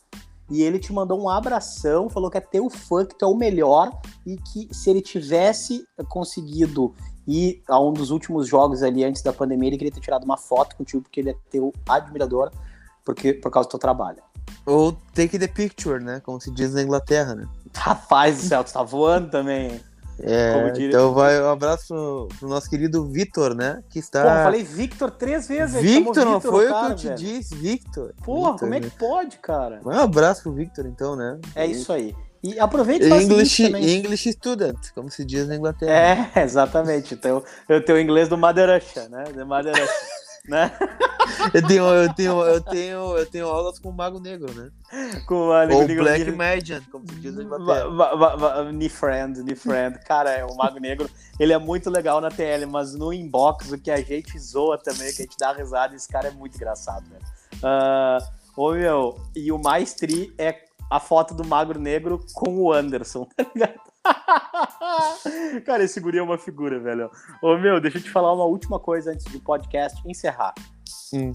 E 0.50 0.62
ele 0.62 0.78
te 0.80 0.92
mandou 0.92 1.18
um 1.20 1.30
abração, 1.30 2.10
falou 2.10 2.30
que 2.30 2.38
é 2.38 2.42
teu 2.42 2.70
fã, 2.70 3.06
que 3.06 3.16
tu 3.18 3.24
é 3.24 3.28
o 3.30 3.34
melhor 3.36 3.90
e 4.28 4.36
que 4.36 4.68
se 4.74 4.90
ele 4.90 5.02
tivesse 5.02 5.82
conseguido 6.10 6.94
ir 7.26 7.64
a 7.70 7.80
um 7.80 7.94
dos 7.94 8.12
últimos 8.12 8.48
jogos 8.50 8.84
ali 8.84 9.02
antes 9.06 9.22
da 9.22 9.32
pandemia, 9.32 9.70
ele 9.70 9.78
queria 9.78 9.94
ter 9.94 10.02
tirado 10.02 10.26
uma 10.26 10.36
foto 10.36 10.76
contigo 10.76 11.04
porque 11.04 11.22
ele 11.22 11.30
é 11.30 11.36
teu 11.50 11.72
admirador 11.88 12.52
porque, 13.06 13.34
por 13.34 13.50
causa 13.50 13.70
do 13.70 13.72
teu 13.72 13.80
trabalho. 13.80 14.22
Ou 14.66 14.92
take 15.16 15.40
the 15.40 15.48
picture, 15.48 16.04
né? 16.04 16.20
Como 16.20 16.40
se 16.42 16.52
diz 16.52 16.74
na 16.74 16.82
Inglaterra, 16.84 17.34
né? 17.34 17.48
Rapaz 17.76 18.38
do 18.38 18.44
céu, 18.44 18.64
tu 18.64 18.74
tá 18.74 18.84
voando 18.84 19.30
também. 19.30 19.82
É, 20.24 20.72
então 20.78 21.14
vai 21.14 21.42
um 21.42 21.50
abraço 21.50 22.28
pro, 22.38 22.48
nosso 22.48 22.70
querido 22.70 23.06
Vitor, 23.06 23.56
né? 23.56 23.82
Que 23.90 23.98
está. 23.98 24.22
Porra, 24.22 24.36
eu 24.36 24.44
falei 24.44 24.64
Victor 24.64 25.10
três 25.12 25.48
vezes. 25.48 25.82
Victor, 25.82 26.26
não 26.26 26.34
Victor, 26.36 26.52
foi 26.52 26.72
o 26.72 26.80
que 26.80 26.92
eu 26.92 26.96
te 26.96 27.08
velho. 27.08 27.18
disse, 27.18 27.56
Victor. 27.56 28.14
Porra, 28.24 28.52
Victor, 28.52 28.60
como 28.60 28.74
é 28.76 28.80
né? 28.80 28.90
que 28.90 28.98
pode, 28.98 29.38
cara? 29.38 29.82
Um 29.84 29.90
abraço 29.90 30.44
pro 30.44 30.52
Victor, 30.52 30.86
então, 30.86 31.16
né? 31.16 31.40
É 31.56 31.66
isso 31.66 31.92
aí. 31.92 32.16
E 32.44 32.60
aproveita 32.60 33.06
e 33.06 33.24
English. 33.24 33.64
English 33.64 34.32
student, 34.34 34.78
como 34.94 35.10
se 35.10 35.24
diz 35.24 35.48
na 35.48 35.56
Inglaterra. 35.56 36.30
É, 36.36 36.42
exatamente. 36.42 37.14
Então, 37.14 37.44
eu 37.70 37.84
tenho 37.84 37.98
o 37.98 38.02
inglês 38.02 38.28
do 38.30 38.38
Madeiracha, 38.38 39.08
né? 39.10 39.24
Do 39.26 39.46
Madeiracha, 39.46 39.92
né? 40.48 40.72
Eu, 41.54 41.66
tenho, 41.66 41.86
eu, 41.86 42.14
tenho, 42.14 42.42
eu, 42.44 42.62
tenho, 42.62 43.18
eu 43.18 43.26
tenho 43.26 43.48
aulas 43.48 43.80
com 43.80 43.90
o 43.90 43.94
Mago 43.94 44.20
Negro, 44.20 44.54
né? 44.54 44.70
Com 45.26 45.52
a 45.52 45.64
Ou 45.64 45.84
língua- 45.84 46.04
Black 46.04 46.30
Magian, 46.32 46.82
como 46.92 47.08
se 47.08 47.16
diz 47.16 47.34
Ni 48.74 48.90
friend, 48.90 49.42
ni 49.44 49.56
friend. 49.56 49.98
Cara, 50.06 50.32
é, 50.32 50.46
o 50.46 50.56
Mago 50.56 50.80
Negro, 50.80 51.10
ele 51.40 51.54
é 51.54 51.58
muito 51.58 51.90
legal 51.90 52.20
na 52.22 52.30
TL, 52.30 52.66
mas 52.68 52.94
no 52.94 53.14
inbox, 53.14 53.72
o 53.72 53.78
que 53.78 53.90
a 53.90 53.98
gente 54.02 54.38
zoa 54.40 54.78
também, 54.78 55.12
que 55.14 55.22
a 55.22 55.26
gente 55.26 55.38
dá 55.38 55.54
risada, 55.54 55.96
esse 55.96 56.08
cara 56.08 56.28
é 56.28 56.32
muito 56.32 56.56
engraçado, 56.56 57.06
velho. 57.10 57.24
Ah, 57.64 58.18
ô, 58.56 58.72
meu, 58.74 59.20
e 59.36 59.52
o 59.52 59.58
mais 59.58 59.94
tri 59.94 60.34
é 60.38 60.64
a 60.90 61.00
foto 61.00 61.34
do 61.34 61.46
Magro 61.46 61.80
Negro 61.80 62.24
com 62.34 62.58
o 62.58 62.74
Anderson, 62.74 63.26
tá 63.36 63.46
ligado? 63.56 63.80
cara, 65.66 65.84
esse 65.84 66.00
guri 66.00 66.18
é 66.18 66.24
uma 66.24 66.38
figura, 66.38 66.80
velho. 66.80 67.10
Ô, 67.42 67.58
meu, 67.58 67.80
deixa 67.80 67.98
eu 67.98 68.04
te 68.04 68.10
falar 68.10 68.34
uma 68.34 68.46
última 68.46 68.80
coisa 68.80 69.12
antes 69.12 69.26
do 69.26 69.40
podcast 69.40 70.02
encerrar. 70.08 70.54
Hum. 71.14 71.32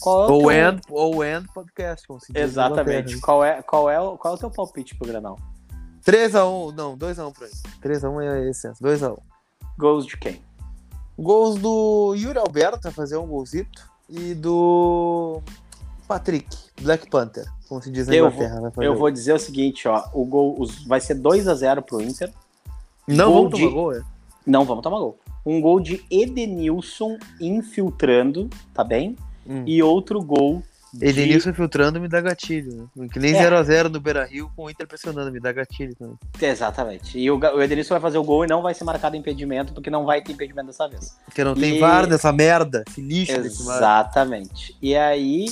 Qual 0.00 0.24
é 0.50 0.70
o 0.70 0.80
Ou 0.90 1.10
teu... 1.12 1.24
End, 1.24 1.36
End 1.36 1.52
Podcast, 1.52 2.06
como 2.06 2.20
se 2.20 2.32
diz 2.32 2.42
Exatamente. 2.42 3.20
Qual 3.20 3.44
é, 3.44 3.62
qual, 3.62 3.88
é, 3.90 4.00
o- 4.00 4.16
qual 4.18 4.34
é 4.34 4.36
o 4.36 4.40
teu 4.40 4.50
palpite 4.50 4.96
pro 4.96 5.08
Granal? 5.08 5.38
3x1, 6.04 6.72
não, 6.74 6.96
2x1 6.96 7.32
pra 7.32 7.46
ele. 7.46 7.56
3x1 7.82 8.22
é 8.22 8.50
essência, 8.50 8.84
2x1. 8.84 9.18
Gols 9.78 10.06
de 10.06 10.16
quem? 10.16 10.40
Gols 11.18 11.56
do 11.56 12.14
Yuri 12.16 12.38
Alberto, 12.38 12.90
fazer 12.92 13.16
um 13.16 13.26
golzito. 13.26 13.90
E 14.08 14.34
do 14.34 15.42
Patrick, 16.06 16.48
Black 16.80 17.08
Panther, 17.10 17.44
como 17.68 17.82
se 17.82 17.90
diz 17.90 18.06
na 18.06 18.14
Eu 18.14 18.26
Inglaterra. 18.28 18.70
fazer 18.70 18.86
Eu 18.86 18.96
vou 18.96 19.10
dizer 19.10 19.32
o 19.32 19.38
seguinte, 19.38 19.86
ó. 19.88 20.04
O 20.12 20.24
gol 20.24 20.54
os- 20.58 20.84
vai 20.84 21.00
ser 21.00 21.14
2 21.14 21.46
a 21.48 21.54
0 21.54 21.82
pro 21.82 22.00
Inter. 22.00 22.30
Não 23.06 23.26
gol 23.32 23.34
vamos 23.44 23.50
tomar 23.58 23.68
de- 23.68 23.74
gol, 23.74 23.92
é? 23.94 24.02
Não 24.46 24.64
vamos 24.64 24.82
tomar 24.82 24.98
gol. 24.98 25.18
Um 25.44 25.60
gol 25.60 25.78
de 25.80 26.04
Edenilson 26.10 27.18
infiltrando, 27.40 28.48
tá 28.74 28.82
bem? 28.84 29.16
Hum. 29.46 29.62
E 29.66 29.80
outro 29.82 30.20
gol 30.22 30.62
de... 30.92 31.06
Edenilson 31.06 31.52
filtrando 31.52 32.00
me 32.00 32.08
dá 32.08 32.20
gatilho, 32.20 32.88
né? 32.96 33.08
Que 33.12 33.18
nem 33.20 33.34
É. 33.34 33.42
0x0 33.42 33.88
no 33.88 34.00
Beira 34.00 34.24
Rio 34.24 34.50
com 34.56 34.64
o 34.64 34.70
Inter 34.70 34.86
pressionando, 34.88 35.30
me 35.30 35.38
dá 35.38 35.52
gatilho 35.52 35.94
também. 35.94 36.16
Exatamente. 36.40 37.18
E 37.18 37.30
o, 37.30 37.38
o 37.38 37.62
Edenilson 37.62 37.94
vai 37.94 38.00
fazer 38.00 38.18
o 38.18 38.24
gol 38.24 38.44
e 38.44 38.48
não 38.48 38.62
vai 38.62 38.74
ser 38.74 38.82
marcado 38.84 39.14
impedimento, 39.16 39.72
porque 39.72 39.90
não 39.90 40.04
vai 40.04 40.20
ter 40.22 40.32
impedimento 40.32 40.66
dessa 40.68 40.88
vez. 40.88 41.16
Porque 41.26 41.44
não 41.44 41.54
tem 41.54 41.76
E- 41.76 41.78
VAR 41.80 42.06
dessa 42.08 42.32
merda, 42.32 42.82
esse 42.88 43.00
lixo. 43.00 43.32
Exatamente. 43.32 44.76
E 44.82 44.96
aí, 44.96 45.46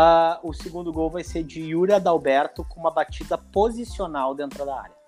ah, 0.00 0.38
o 0.44 0.52
segundo 0.52 0.92
gol 0.92 1.10
vai 1.10 1.24
ser 1.24 1.42
de 1.42 1.60
Yuri 1.60 1.92
Adalberto 1.92 2.64
com 2.64 2.78
uma 2.78 2.90
batida 2.90 3.36
posicional 3.36 4.32
dentro 4.34 4.64
da 4.64 4.80
área. 4.80 4.98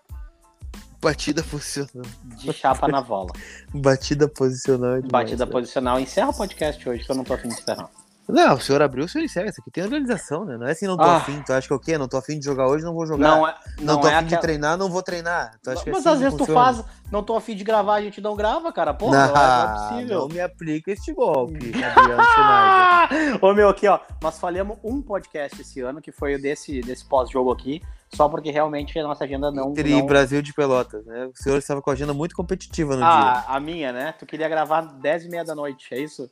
Batida 1.00 1.42
posicional. 1.44 2.10
De 2.24 2.52
chapa 2.52 2.88
na 2.88 3.00
bola. 3.00 3.30
Batida 3.72 4.28
posicional. 4.28 4.96
é 4.96 5.00
Batida 5.00 5.46
né? 5.46 5.52
posicional. 5.52 6.00
Encerra 6.00 6.30
o 6.30 6.36
podcast 6.36 6.88
hoje, 6.88 7.04
que 7.04 7.10
eu 7.10 7.14
não 7.14 7.24
tô 7.24 7.34
afim 7.34 7.48
de 7.48 7.54
encerrar. 7.54 7.88
Não, 8.32 8.54
o 8.54 8.60
senhor 8.60 8.80
abriu, 8.82 9.04
o 9.04 9.08
senhor 9.08 9.24
encerra. 9.24 9.48
Isso 9.48 9.60
aqui 9.60 9.70
tem 9.70 9.82
organização, 9.84 10.44
né? 10.44 10.56
Não 10.56 10.66
é 10.66 10.72
assim, 10.72 10.86
não 10.86 10.96
tô 10.96 11.02
Ah. 11.04 11.16
afim. 11.16 11.42
Tu 11.42 11.52
acha 11.52 11.66
que 11.66 11.72
é 11.72 11.76
o 11.76 11.80
quê? 11.80 11.98
Não 11.98 12.08
tô 12.08 12.16
afim 12.16 12.38
de 12.38 12.44
jogar 12.44 12.66
hoje, 12.68 12.84
não 12.84 12.94
vou 12.94 13.06
jogar. 13.06 13.28
Não 13.36 13.48
é, 13.48 13.54
Não, 13.78 13.94
não 13.94 14.00
tô 14.00 14.08
é 14.08 14.14
afim 14.14 14.26
de 14.26 14.34
aquela... 14.34 14.42
treinar, 14.42 14.76
não 14.78 14.88
vou 14.90 15.02
treinar. 15.02 15.52
Tu 15.62 15.70
é 15.70 15.74
Mas 15.74 15.86
assim 15.86 16.08
às 16.08 16.18
vezes 16.20 16.34
tu 16.34 16.46
funciona? 16.46 16.60
faz, 16.74 16.84
não 17.10 17.22
tô 17.22 17.36
afim 17.36 17.54
de 17.56 17.64
gravar, 17.64 17.94
a 17.94 18.02
gente 18.02 18.20
não 18.20 18.34
grava, 18.36 18.72
cara. 18.72 18.94
Porra, 18.94 19.26
não, 19.26 19.34
não, 19.34 19.42
é, 19.42 19.88
possível. 19.94 20.18
não 20.20 20.28
me 20.28 20.40
aplica 20.40 20.90
este 20.92 21.12
golpe. 21.12 21.72
Ô 23.40 23.52
meu, 23.54 23.68
aqui 23.68 23.86
ó, 23.88 23.98
nós 24.22 24.38
falhamos 24.38 24.78
um 24.84 25.00
podcast 25.02 25.60
esse 25.60 25.80
ano, 25.80 26.00
que 26.00 26.12
foi 26.12 26.34
o 26.36 26.40
desse, 26.42 26.80
desse 26.80 27.04
pós-jogo 27.04 27.50
aqui, 27.50 27.82
só 28.14 28.28
porque 28.28 28.50
realmente 28.50 28.98
a 28.98 29.02
nossa 29.02 29.24
agenda 29.24 29.50
não. 29.50 29.70
Entre 29.70 29.90
não... 29.90 30.06
Brasil 30.06 30.42
de 30.42 30.52
Pelotas, 30.52 31.04
né? 31.06 31.26
O 31.26 31.32
senhor 31.34 31.58
estava 31.58 31.80
com 31.82 31.90
a 31.90 31.92
agenda 31.92 32.12
muito 32.14 32.34
competitiva 32.34 32.92
no 32.94 32.98
dia. 33.00 33.08
Ah, 33.08 33.44
a 33.56 33.60
minha, 33.60 33.92
né? 33.92 34.14
Tu 34.18 34.26
queria 34.26 34.48
gravar 34.48 34.80
10 34.82 35.24
e 35.24 35.28
meia 35.28 35.44
da 35.44 35.54
noite, 35.54 35.92
é 35.94 35.98
isso? 36.00 36.28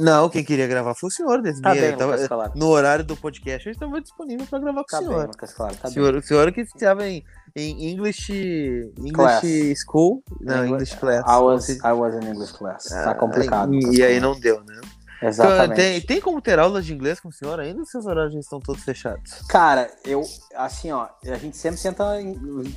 Não, 0.00 0.28
quem 0.28 0.42
queria 0.44 0.66
gravar 0.66 0.94
foi 0.94 1.08
o 1.08 1.12
senhor, 1.12 1.42
desse 1.42 1.60
Tá 1.60 1.72
dia. 1.72 1.82
bem, 1.82 1.96
tava- 1.96 2.16
Claro. 2.26 2.52
No 2.56 2.66
horário 2.68 3.04
do 3.04 3.16
podcast, 3.16 3.66
eu 3.68 3.72
estava 3.72 4.00
disponível 4.00 4.46
para 4.46 4.58
gravar 4.58 4.82
com 4.84 4.86
Tá 4.90 4.96
o 4.98 5.00
bem, 5.00 5.08
senhor. 5.10 5.26
Lucas 5.28 5.52
Claro, 5.54 5.76
tá 5.76 5.88
o, 5.88 5.90
senhor 5.92 6.14
o 6.16 6.22
senhor 6.22 6.52
que 6.52 6.60
estava 6.62 7.06
em, 7.06 7.22
em 7.54 7.90
English, 7.92 8.32
English 8.98 9.12
Class. 9.12 9.42
School, 9.84 10.22
não, 10.40 10.56
Engli- 10.64 10.68
English 10.74 10.96
Class. 10.96 11.24
I 11.28 11.38
was, 11.42 11.68
I 11.68 11.92
was 11.92 12.14
in 12.14 12.26
English 12.28 12.52
class. 12.54 12.90
Ah, 12.90 13.04
tá 13.04 13.14
complicado. 13.14 13.74
E, 13.74 13.96
e 13.98 14.02
aí 14.02 14.18
não 14.18 14.38
deu, 14.38 14.62
né? 14.64 14.80
Exatamente. 15.22 15.76
Tem, 15.76 16.00
tem 16.00 16.20
como 16.20 16.40
ter 16.40 16.58
aulas 16.58 16.84
de 16.84 16.92
inglês 16.92 17.20
com 17.20 17.28
o 17.28 17.32
senhor 17.32 17.60
ainda 17.60 17.78
ou 17.80 17.86
seus 17.86 18.06
horários 18.06 18.32
já 18.34 18.40
estão 18.40 18.58
todos 18.58 18.82
fechados? 18.82 19.40
Cara, 19.48 19.88
eu, 20.04 20.22
assim, 20.56 20.90
ó, 20.90 21.06
a 21.24 21.34
gente 21.36 21.56
sempre 21.56 21.80
tenta, 21.80 22.04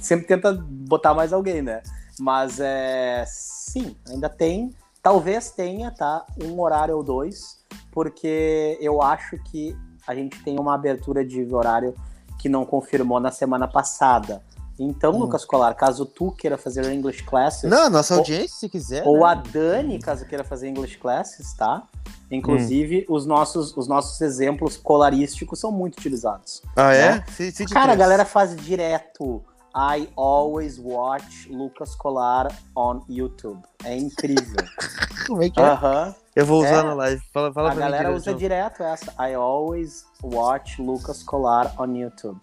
sempre 0.01 0.28
tenta 0.28 0.53
botar 0.53 1.13
mais 1.16 1.34
alguém, 1.34 1.61
né? 1.63 1.82
Mas 2.20 2.59
é, 2.59 3.24
sim, 3.28 3.95
ainda 4.07 4.30
tem, 4.30 4.70
talvez 5.05 5.51
tenha, 5.51 5.91
tá? 5.91 6.25
Um 6.43 6.59
horário 6.59 6.97
ou 6.97 7.03
dois, 7.03 7.59
porque 7.91 8.75
eu 8.81 9.03
acho 9.03 9.37
que 9.43 9.77
a 10.07 10.15
gente 10.15 10.43
tem 10.43 10.59
uma 10.59 10.73
abertura 10.73 11.23
de 11.23 11.45
horário 11.53 11.93
que 12.39 12.49
não 12.49 12.65
confirmou 12.65 13.19
na 13.19 13.29
semana 13.29 13.67
passada. 13.67 14.41
Então, 14.79 15.13
Hum. 15.13 15.19
Lucas 15.19 15.45
Colar, 15.45 15.75
caso 15.75 16.07
tu 16.07 16.31
queira 16.31 16.57
fazer 16.57 16.91
English 16.91 17.21
Classes, 17.21 17.69
Não, 17.69 17.87
nossa 17.87 18.15
Ou- 18.15 18.21
audiência, 18.21 18.57
se 18.57 18.67
quiser. 18.67 19.03
ou 19.05 19.19
né? 19.19 19.25
a 19.27 19.35
Dani, 19.35 19.99
caso 19.99 20.25
queira 20.25 20.43
fazer 20.43 20.69
English 20.69 20.97
Classes, 20.97 21.53
tá? 21.53 21.83
Inclusive, 22.31 23.05
os, 23.07 23.27
nossos, 23.27 23.77
os 23.77 23.87
nossos 23.87 24.19
exemplos 24.21 24.75
colarísticos 24.75 25.59
são 25.59 25.71
muito 25.71 25.99
utilizados. 25.99 26.63
Ah, 26.75 26.91
é? 26.91 27.11
né? 27.17 27.23
Se, 27.29 27.51
se 27.51 27.65
Cara, 27.67 27.93
a 27.93 27.95
galera 27.95 28.25
faz 28.25 28.55
direto. 28.55 29.43
I 29.76 30.07
always 30.15 30.80
watch 30.80 31.47
Lucas 31.49 31.95
Colar 31.95 32.47
on 32.76 33.01
YouTube. 33.09 33.61
É 33.84 33.97
incrível. 33.97 34.55
Como 35.28 35.43
é 35.43 35.49
que 35.49 35.59
é? 35.59 35.63
Aham. 35.63 36.15
Eu 36.36 36.45
vou 36.45 36.59
usar 36.61 36.80
É. 36.80 36.84
na 36.84 36.93
live. 36.93 37.21
Fala, 37.34 37.51
fala 37.53 37.69
A 37.69 37.71
pra 37.73 37.80
galera 37.82 38.03
direito, 38.05 38.17
usa 38.17 38.34
direto 38.34 38.84
essa. 38.84 39.11
I 39.19 39.34
always 39.36 40.05
watch 40.23 40.82
Lucas 40.82 41.23
Colar 41.23 41.73
on 41.80 41.93
YouTube. 41.95 42.39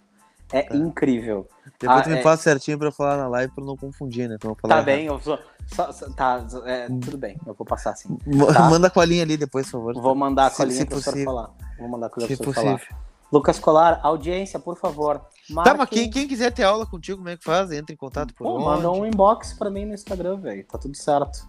É 0.53 0.62
Tá. 0.62 0.76
incrível. 0.76 1.49
Depois 1.80 2.01
Ah, 2.01 2.03
tu 2.03 2.11
me 2.11 2.16
é. 2.18 2.22
passa 2.22 2.43
certinho 2.43 2.78
pra 2.78 2.89
eu 2.89 2.93
falar 2.93 3.16
na 3.16 3.26
live 3.28 3.53
pra 3.55 3.64
não 3.64 3.76
confundir, 3.76 4.28
né? 4.28 4.37
Pra 4.39 4.55
Tá 4.55 4.68
errado. 4.68 4.85
bem, 4.85 5.07
eu 5.07 5.18
sou. 5.20 5.39
só- 5.66 5.91
tá, 6.14 6.45
é, 6.66 6.87
tudo 6.89 7.16
bem, 7.16 7.39
eu 7.47 7.55
vou 7.55 7.66
passar 7.66 7.91
assim. 7.93 8.14
Tá. 8.53 8.68
Manda 8.68 8.89
a 8.89 8.91
colinha 8.91 9.22
ali 9.22 9.37
depois, 9.39 9.66
por 9.70 9.78
favor. 9.78 9.95
Vou 9.95 10.14
mandar 10.14 10.47
a 10.47 10.51
colinha 10.51 10.80
se 10.80 10.85
pro 10.87 11.01
senhor 11.01 11.24
falar. 11.24 11.51
Vou 11.78 11.89
mandar 11.89 12.07
a 12.09 12.11
colinha 12.11 12.28
Se 12.28 12.37
pro 12.37 12.53
senhor 12.53 12.78
falar. 12.78 13.03
Lucas 13.33 13.59
Colar, 13.59 13.99
audiência, 14.03 14.59
por 14.61 14.76
favor. 14.76 15.22
Tá, 15.55 15.74
mas 15.74 15.88
quem, 15.88 16.11
quem 16.11 16.28
quiser 16.28 16.53
ter 16.53 16.62
aula 16.64 16.86
contigo, 16.86 17.18
como 17.18 17.28
é 17.28 17.36
que 17.36 17.44
faz? 17.44 17.70
Entra 17.72 17.92
em 17.92 17.96
contato 17.96 18.34
por 18.34 18.44
Pô, 18.44 18.55
onde? 18.55 18.64
manda 18.64 18.90
um 18.90 19.07
inbox 19.07 19.53
pra 19.53 19.70
mim 19.70 19.84
no 19.84 19.94
Instagram, 19.94 20.36
velho. 20.36 20.64
Tá 20.64 20.78
tudo 20.78 20.96
certo. 20.96 21.46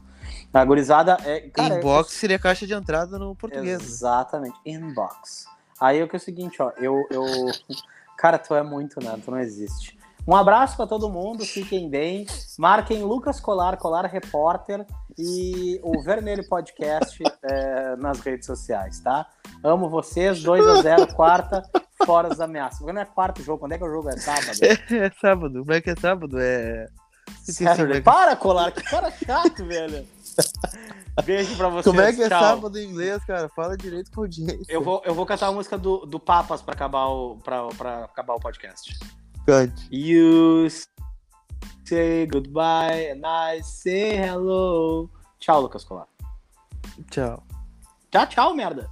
A 0.53 0.63
gurizada 0.63 1.17
é. 1.25 1.41
Cara, 1.49 1.77
Inbox 1.77 2.13
seria 2.13 2.37
caixa 2.37 2.65
de 2.67 2.73
entrada 2.73 3.17
no 3.17 3.35
português. 3.35 3.79
né? 3.79 3.85
Exatamente. 3.85 4.55
Inbox. 4.65 5.45
Aí 5.79 6.01
o 6.01 6.07
que 6.07 6.15
é 6.15 6.17
o 6.17 6.21
seguinte, 6.21 6.61
ó. 6.61 6.71
Eu, 6.77 7.05
eu. 7.09 7.23
Cara, 8.17 8.37
tu 8.37 8.53
é 8.53 8.61
muito, 8.63 9.03
né? 9.03 9.19
Tu 9.23 9.31
não 9.31 9.39
existe. 9.39 9.97
Um 10.25 10.35
abraço 10.35 10.77
pra 10.77 10.87
todo 10.87 11.09
mundo, 11.09 11.43
fiquem 11.43 11.89
bem. 11.89 12.25
Marquem 12.57 13.03
Lucas 13.03 13.41
Colar, 13.41 13.75
Colar 13.75 14.05
Repórter 14.05 14.85
e 15.17 15.81
o 15.83 16.01
Vermelho 16.01 16.47
Podcast 16.47 17.21
é, 17.43 17.95
nas 17.97 18.21
redes 18.21 18.45
sociais, 18.45 19.01
tá? 19.01 19.27
Amo 19.61 19.89
vocês, 19.89 20.41
2x0, 20.41 21.13
quarta, 21.13 21.61
fora 22.05 22.27
as 22.31 22.39
ameaças. 22.39 22.79
Porque 22.79 22.93
não 22.93 23.01
é 23.01 23.05
quarto 23.05 23.41
jogo, 23.43 23.59
quando 23.59 23.73
é 23.73 23.77
que 23.77 23.83
o 23.83 23.89
jogo 23.91 24.09
é 24.09 24.17
sábado? 24.17 24.57
É, 24.91 25.11
sábado. 25.19 25.59
Como 25.59 25.73
é 25.73 25.81
que 25.81 25.89
é 25.89 25.95
sábado? 25.95 26.39
É. 26.39 26.87
É 27.47 27.51
Saturday. 27.51 27.95
que- 27.97 28.01
Para, 28.01 28.35
Colar, 28.35 28.71
que 28.71 28.81
cara 28.83 29.11
chato, 29.11 29.65
velho. 29.65 30.05
Beijo 31.25 31.55
pra 31.57 31.69
vocês. 31.69 31.85
Como 31.85 32.01
é 32.01 32.11
que 32.13 32.23
é 32.23 32.29
tchau. 32.29 32.41
sábado 32.41 32.77
em 32.79 32.89
inglês, 32.89 33.23
cara? 33.25 33.47
Fala 33.49 33.77
direito 33.77 34.11
com 34.11 34.21
a 34.21 34.23
audiência. 34.25 34.65
Eu 34.67 34.81
vou, 34.81 35.01
eu 35.05 35.13
vou 35.13 35.25
cantar 35.25 35.47
a 35.47 35.51
música 35.51 35.77
do, 35.77 36.05
do 36.05 36.19
Papas 36.19 36.61
pra 36.61 36.73
acabar, 36.73 37.05
o, 37.07 37.37
pra, 37.37 37.67
pra 37.69 38.05
acabar 38.05 38.33
o 38.35 38.39
podcast. 38.39 38.97
Cante. 39.45 39.87
You 39.91 40.67
say 41.85 42.25
goodbye 42.27 43.11
and 43.11 43.21
I 43.25 43.61
say 43.63 44.15
hello. 44.17 45.09
Tchau, 45.39 45.61
Lucas 45.61 45.83
Colar. 45.83 46.07
Tchau. 47.11 47.43
Tchau, 48.11 48.27
tchau, 48.27 48.55
merda. 48.55 48.89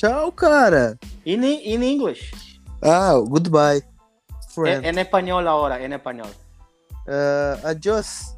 Tchau, 0.00 0.32
cara. 0.32 0.96
In, 1.28 1.44
in 1.44 1.84
English. 1.84 2.32
Ah, 2.80 3.20
goodbye. 3.20 3.84
Friend. 4.48 4.80
En, 4.80 4.96
en 4.96 5.04
español 5.04 5.44
ahora, 5.44 5.76
en 5.76 5.92
español. 5.92 6.32
Uh, 7.04 7.60
adiós. 7.68 8.34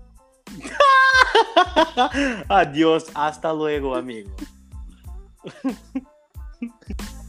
Adiós, 2.48 3.06
hasta 3.14 3.52
luego, 3.52 3.94
amigo. 3.94 4.34